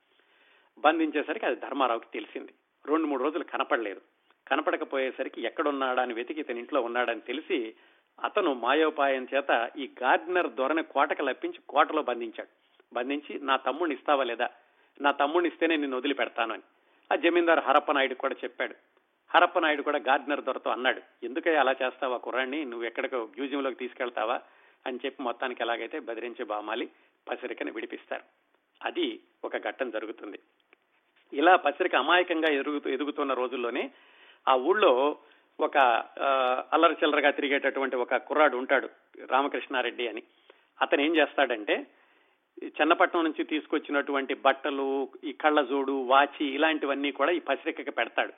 బంధించేసరికి 0.80 1.46
అది 1.46 1.56
ధర్మారావుకి 1.56 2.06
తెలిసింది. 2.14 2.54
రెండు 2.86 3.06
మూడు 3.08 3.24
రోజులు 3.24 3.44
కనపడలేదు. 3.44 4.02
కనపడకపోయేసరికి 4.48 5.42
ఎక్కడున్నాడా 5.42 6.02
అని 6.02 6.14
వెతికి 6.14 6.42
ఇతని 6.42 6.60
ఇంట్లో 6.60 6.82
ఉన్నాడని 6.82 7.20
తెలిసి 7.20 7.76
అతను 8.24 8.54
మాయోపాయం 8.54 9.28
చేత 9.36 9.70
ఈ 9.78 9.90
గార్డెనర్ 10.04 10.48
దొరని 10.48 10.84
కోటకు 10.84 11.22
లప్పించి 11.22 11.60
కోటలో 11.70 12.02
బంధించాడు. 12.02 12.48
బంధించి 12.94 13.40
నా 13.40 13.56
తమ్ముడిని 13.56 13.96
ఇస్తావా 13.96 14.24
లేదా? 14.24 14.50
నా 15.02 15.12
తమ్ముడిని 15.12 15.48
ఇస్తేనే 15.48 15.76
నిన్ను 15.76 15.98
వదిలిపెడతాను 15.98 16.54
అని. 16.54 16.64
ఆ 17.12 17.16
జమీందారు 17.16 17.60
హరప్పనాయుడు 17.60 18.14
కూడా 18.14 18.36
చెప్పాడు. 18.44 18.76
హరప్పనాయుడు 19.36 19.82
కూడా 19.82 19.98
గార్డెనర్ 19.98 20.44
దొరతో 20.44 20.72
అన్నాడు 20.72 21.02
ఎందుకై 21.24 21.56
అలా 21.56 21.72
చేస్తావా 21.72 22.18
కుర్రాన్ని? 22.18 22.66
నువ్వు 22.66 22.88
ఎక్కడికో 22.88 23.18
మ్యూజియంలోకి 23.18 23.76
తీసుకెళ్తావా? 23.76 24.42
అని 24.88 25.00
చెప్పి 25.06 25.24
మొత్తానికి 25.24 25.64
ఎలాగైతే 25.64 26.00
బెదిరించి 26.00 26.46
బామాలి 26.46 26.90
పసిరికని 27.30 27.72
విడిపిస్తారు. 27.72 28.24
అది 28.84 29.20
ఒక 29.46 29.58
ఘట్టం 29.58 29.90
జరుగుతుంది. 29.90 30.40
ఇలా 31.34 31.56
పత్రిక 31.56 31.96
అమాయకంగా 31.96 32.50
ఎదుగుతూ 32.52 32.90
ఎదుగుతున్న 32.90 33.34
రోజుల్లోనే 33.34 33.92
ఆ 34.48 34.56
ఊళ్ళో 34.56 35.18
ఒక 35.60 35.78
అల్లరి 36.74 36.94
చిల్లరగా 36.94 37.30
తిరిగేటటువంటి 37.32 37.96
ఒక 37.96 38.16
కుర్రాడు 38.16 38.58
ఉంటాడు 38.58 38.90
రామకృష్ణారెడ్డి 39.32 40.08
అని. 40.08 40.24
అతను 40.82 41.02
ఏం 41.02 41.16
చేస్తాడంటే 41.16 41.88
ఈ 42.64 42.72
చెన్నపట్నం 42.82 43.24
నుంచి 43.24 43.44
తీసుకొచ్చినటువంటి 43.44 44.34
బట్టలు 44.34 45.10
ఈ 45.24 45.32
కళ్ళజోడు 45.32 45.92
వాచి 45.92 46.46
ఇలాంటివన్నీ 46.46 47.12
కూడా 47.12 47.32
ఈ 47.32 47.40
పసిరికకి 47.40 47.92
పెడతాడు. 47.92 48.34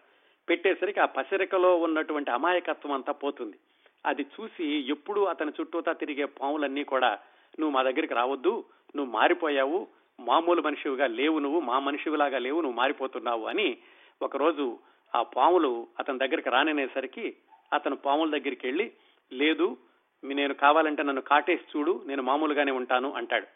పెట్టేసరికి 0.49 0.99
ఆ 0.99 1.05
పసిరికలో 1.05 1.75
ఉన్నటువంటి 1.75 2.31
అమాయకత్వం 2.31 2.91
అంతా 2.91 3.13
పోతుంది. 3.13 3.57
అది 4.05 4.21
చూసి 4.21 4.65
ఎప్పుడు 4.89 5.21
అతని 5.21 5.51
చుట్టూతా 5.61 5.93
తిరిగే 5.93 6.25
పాములన్నీ 6.25 6.83
కూడా 6.83 7.19
నువ్వు 7.59 7.69
మా 7.69 7.83
దగ్గరికి 7.83 8.13
రావద్దు 8.13 8.65
నువ్వు 8.95 9.11
మారిపోయావు 9.11 9.87
మామూలు 10.19 10.61
మనిషివిగా 10.61 11.07
లేవు 11.07 11.39
నువ్వు 11.39 11.59
మా 11.59 11.79
మనిషివిలాగా 11.79 12.37
లేవు 12.37 12.61
నువ్వు 12.61 12.77
మారిపోతున్నావు 12.77 13.45
అని 13.45 13.77
ఒకరోజు 14.21 14.79
ఆ 15.15 15.23
పాములు 15.23 15.87
అతని 15.99 16.17
దగ్గరికి 16.17 16.49
రాననేసరికి 16.49 17.35
అతను 17.73 17.95
పాముల 17.95 18.29
దగ్గరికి 18.29 18.67
వెళ్ళి 18.67 18.91
లేదు 19.31 19.77
నేను 20.23 20.53
కావాలంటే 20.53 21.03
నన్ను 21.03 21.21
కాటేసి 21.21 21.77
చూడు 21.77 22.01
నేను 22.07 22.23
మామూలుగానే 22.23 22.71
ఉంటాను 22.71 23.11
అంటాడు. 23.11 23.47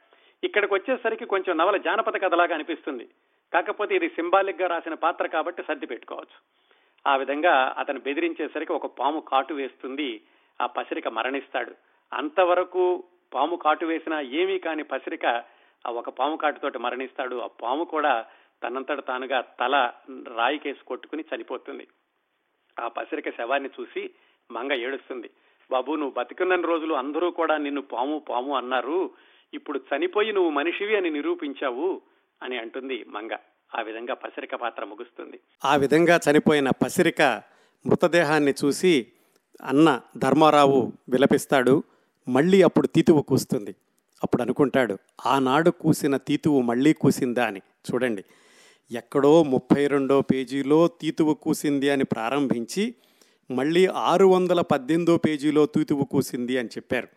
ఇక్కడికి 0.44 0.74
వచ్చేసరికి 0.74 1.26
కొంచెం 1.26 1.58
నవల 1.58 1.78
జానపద 1.78 2.22
కథలాగా 2.22 2.54
అనిపిస్తుంది. 2.54 3.10
కాకపోతే 3.54 3.96
ఇది 3.96 4.10
సింబాలిక్గా 4.10 4.68
రాసిన 4.68 4.94
పాత్ర 4.94 5.28
కాబట్టి 5.28 5.64
సర్ది 5.64 5.86
పెట్టుకోవచ్చు. 5.86 6.38
ఆ 7.08 7.16
విధంగా 7.16 7.76
అతను 7.78 8.00
బెదిరించేసరికి 8.00 8.74
ఒక 8.74 8.86
పాము 8.86 9.20
కాటు 9.20 9.54
వేస్తుంది 9.54 10.22
ఆ 10.62 10.66
పసిరిక 10.66 11.08
మరణిస్తాడు. 11.08 11.76
అంతవరకు 12.14 13.04
పాము 13.34 13.56
కాటు 13.56 13.86
వేసినా 13.86 14.20
ఏమీ 14.20 14.60
కాని 14.60 14.84
పసిరిక 14.84 15.44
ఆ 15.88 15.92
ఒక 15.92 16.10
పాము 16.10 16.36
కాటుతోటి 16.38 16.78
మరణిస్తాడు. 16.78 17.36
ఆ 17.36 17.48
పాము 17.48 17.84
కూడా 17.84 18.26
తనంతట 18.64 19.08
తానుగా 19.08 19.42
తల 19.42 19.92
రాయికేసి 20.36 20.86
కొట్టుకుని 20.88 21.26
చనిపోతుంది. 21.36 21.88
ఆ 22.80 22.88
పసిరిక 22.88 23.30
శవాన్ని 23.30 23.70
చూసి 23.82 24.10
మంగ 24.52 24.74
ఏడుస్తుంది. 24.74 25.30
బాబు 25.72 25.92
నువ్వు 25.92 26.14
బతికున్న 26.18 26.56
రోజులు 26.56 26.94
అందరూ 26.94 27.32
కూడా 27.32 27.58
నిన్ను 27.58 27.82
పాము 27.82 28.20
పాము 28.30 28.56
అన్నారు. 28.56 29.12
ఇప్పుడు 29.54 29.82
చనిపోయి 29.96 30.34
నువ్వు 30.34 30.50
మనిషివి 30.50 30.96
అని 30.96 31.10
నిరూపించావు 31.10 32.02
అని 32.44 32.58
అంటుంది 32.58 33.06
మంగ. 33.08 33.30
ఆ 33.76 33.82
విధంగా 33.82 34.14
పసిరిక 34.14 34.56
పాత్ర 34.56 34.84
ముగుస్తుంది. 34.84 35.40
ఆ 35.66 35.76
విధంగా 35.76 36.20
చనిపోయిన 36.30 36.70
పసిరిక 36.70 37.22
మృతదేహాన్ని 37.86 38.54
చూసి 38.66 39.08
అన్న 39.64 40.02
ధర్మారావు 40.18 40.94
విలపిస్తాడు. 41.10 41.84
మళ్ళీ 42.30 42.62
అప్పుడు 42.62 42.88
తీతువు 42.88 43.22
కూస్తుంది. 43.22 43.76
అప్పుడు 44.24 44.42
అనుకుంటాడు 44.42 44.98
ఆనాడు 45.26 45.70
కూసిన 45.70 46.18
తీతువు 46.18 46.62
మళ్ళీ 46.62 46.94
కూసిందా 46.94 47.46
అని. 47.46 47.62
చూడండి 47.92 48.24
ఎక్కడో 48.92 49.44
ముప్పై 49.44 49.88
రెండో 49.88 50.22
పేజీలో 50.22 50.88
తీతువు 50.88 51.34
కూసింది 51.34 51.90
అని 51.90 52.04
ప్రారంభించి 52.04 52.96
మళ్ళీ 53.52 53.86
ఆరు 53.86 54.26
వందల 54.26 54.62
పద్దెనిమిదో 54.62 55.18
పేజీలో 55.18 55.66
తీతువు 55.66 56.04
కూసింది 56.04 56.58
అని 56.58 56.68
చెప్పారు. 56.68 57.08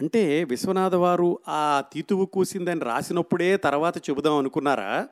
అంటే 0.00 0.44
విశ్వనాథ 0.44 0.94
వారు 0.94 1.38
ఆ 1.48 1.84
తీతువు 1.92 2.26
కూసిందని 2.26 2.80
రాసినప్పుడే 2.80 3.56
తర్వాత 3.56 3.98
చెబుదాం 3.98 4.36
అనుకున్నారా? 4.36 5.08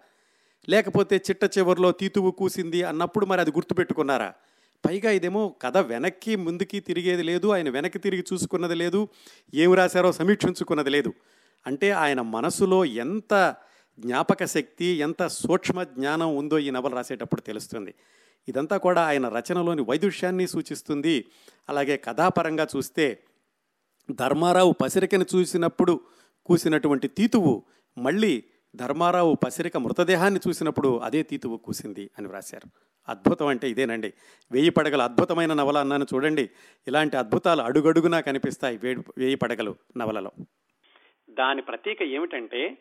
లేకపోతే 0.68 1.16
చిట్ట 1.16 1.59
చివరిలో 1.59 1.93
తీతువు 1.93 2.30
కూసింది 2.30 2.83
అన్నప్పుడు 2.83 3.26
మరి 3.26 3.41
అది 3.41 3.51
గుర్తుపెట్టుకున్నారా? 3.51 4.33
పైగా 4.87 5.11
ఇదేమో 5.11 5.55
కథ 5.62 5.76
వెనక్కి 5.78 6.37
ముందుకి 6.37 6.80
తిరిగేది 6.80 7.22
లేదు 7.22 7.49
ఆయన 7.49 7.70
వెనక్కి 7.70 7.99
తిరిగి 7.99 8.24
చూసుకున్నది 8.33 8.74
లేదు 8.74 9.09
ఏమి 9.55 9.76
రాశారో 9.76 10.12
సమీక్షించుకున్నది 10.12 10.91
లేదు. 10.91 11.12
అంటే 11.66 11.91
ఆయన 11.91 12.20
మనసులో 12.20 12.85
ఎంత 12.85 13.55
జ్ఞాపక 13.99 14.45
శక్తి 14.45 14.85
ఎంత 14.85 15.26
సూక్ష్మ 15.26 15.83
జ్ఞానం 15.83 16.37
ఉందో 16.37 16.59
ఈ 16.59 16.70
నవల 16.70 16.95
రాసేటప్పుడు 16.95 17.41
తెలుస్తుంది. 17.41 17.95
ఇదంతా 18.49 18.76
కూడా 18.76 19.03
ఆయన 19.03 19.28
రచనలోని 19.28 19.83
వైదుష్యాన్ని 19.83 20.47
సూచిస్తుంది. 20.47 21.24
అలాగే 21.68 21.97
కథాపరంగా 21.97 22.66
చూస్తే 22.76 23.22
ధర్మారావు 24.11 24.72
పసిరికను 24.72 25.26
చూసినప్పుడు 25.35 26.01
కూసినటువంటి 26.47 27.09
తీతువు 27.09 27.62
మళ్ళీ 27.99 28.45
ధర్మారావు 28.77 29.35
పసిరిక 29.35 29.77
మృతదేహాన్ని 29.77 30.41
చూసినప్పుడు 30.49 30.99
అదే 30.99 31.23
తీతువు 31.23 31.57
కూసింది 31.57 32.11
అని 32.18 32.27
వ్రాశారు. 32.27 32.70
అద్భుతం 33.09 33.47
అంటే 33.47 33.70
ఇదేనండి. 33.70 34.12
వేయి 34.53 34.70
పడగల 34.70 35.03
అద్భుతమైన 35.03 35.53
నవల 35.53 35.79
అన్నాను 35.79 36.07
చూడండి. 36.14 36.51
ఇలాంటి 36.89 37.16
అద్భుతాలు 37.16 37.62
అడుగడుగునా 37.62 38.20
కనిపిస్తాయి 38.20 38.81
వేడి 38.83 39.03
వేయి 39.18 39.35
పడగలు 39.35 39.75
నవలలో. 39.97 40.31
దాని 41.31 41.62
ప్రతీక 41.62 42.03
ఏమిటంటే 42.03 42.79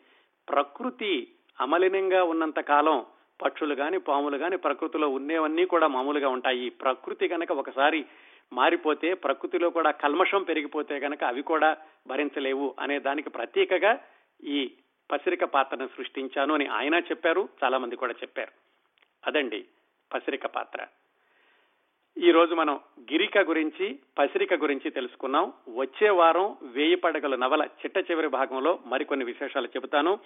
ప్రకృతి 0.48 1.28
అమలినంగా 1.60 2.22
ఉన్నంత 2.24 2.60
కాలం 2.60 3.04
పక్షులు 3.42 3.74
కానీ 3.74 3.98
పాములు 3.98 4.38
కానీ 4.38 4.56
ప్రకృతిలో 4.56 5.08
ఉండేవన్నీ 5.08 5.64
కూడా 5.64 5.86
మామూలుగా 5.86 6.28
ఉంటాయి. 6.28 6.70
ప్రకృతి 6.70 7.28
కనుక 7.28 7.52
ఒకసారి 7.52 8.04
మారిపోతే 8.52 9.14
ప్రకృతిలో 9.14 9.70
కూడా 9.70 9.90
కల్మషం 9.90 10.42
పెరిగిపోతే 10.42 11.00
కనుక 11.00 11.24
అవి 11.24 11.42
కూడా 11.42 11.76
భరించలేవు 12.06 12.74
అనే 12.80 12.98
దానికి 12.98 13.30
ప్రతీకగా 13.30 13.98
ఈ 14.44 14.72
పసిరిక 15.10 15.44
పాత్రను 15.44 15.88
సృష్టించాను 15.96 16.54
అని 16.54 16.66
ఆయన 16.66 16.94
చెప్పారు 16.94 17.48
చాలా 17.64 17.78
మంది 17.78 17.96
కూడా 17.96 18.12
చెప్పారు. 18.12 18.52
అదండి 19.26 19.64
పసిరిక 20.14 20.46
పాత్ర. 20.46 20.86
ఈ 22.18 22.30
రోజు 22.30 22.54
మనం 22.54 22.80
గిరిక 23.00 23.38
గురించి 23.38 23.98
పసిరిక 24.18 24.54
గురించి 24.54 24.90
తెలుసుకున్నాం. 24.90 25.52
వచ్చే 25.68 26.10
వారం 26.10 26.56
వేయి 26.62 26.94
పడగల 26.94 27.34
నవల 27.34 27.62
చిట్ట 27.62 28.10
చివరి 28.10 28.28
భాగంలో 28.28 28.78
మరికొన్ని 28.86 29.24
విశేషాలు 29.26 29.66
చెబుతాను. 29.66 30.18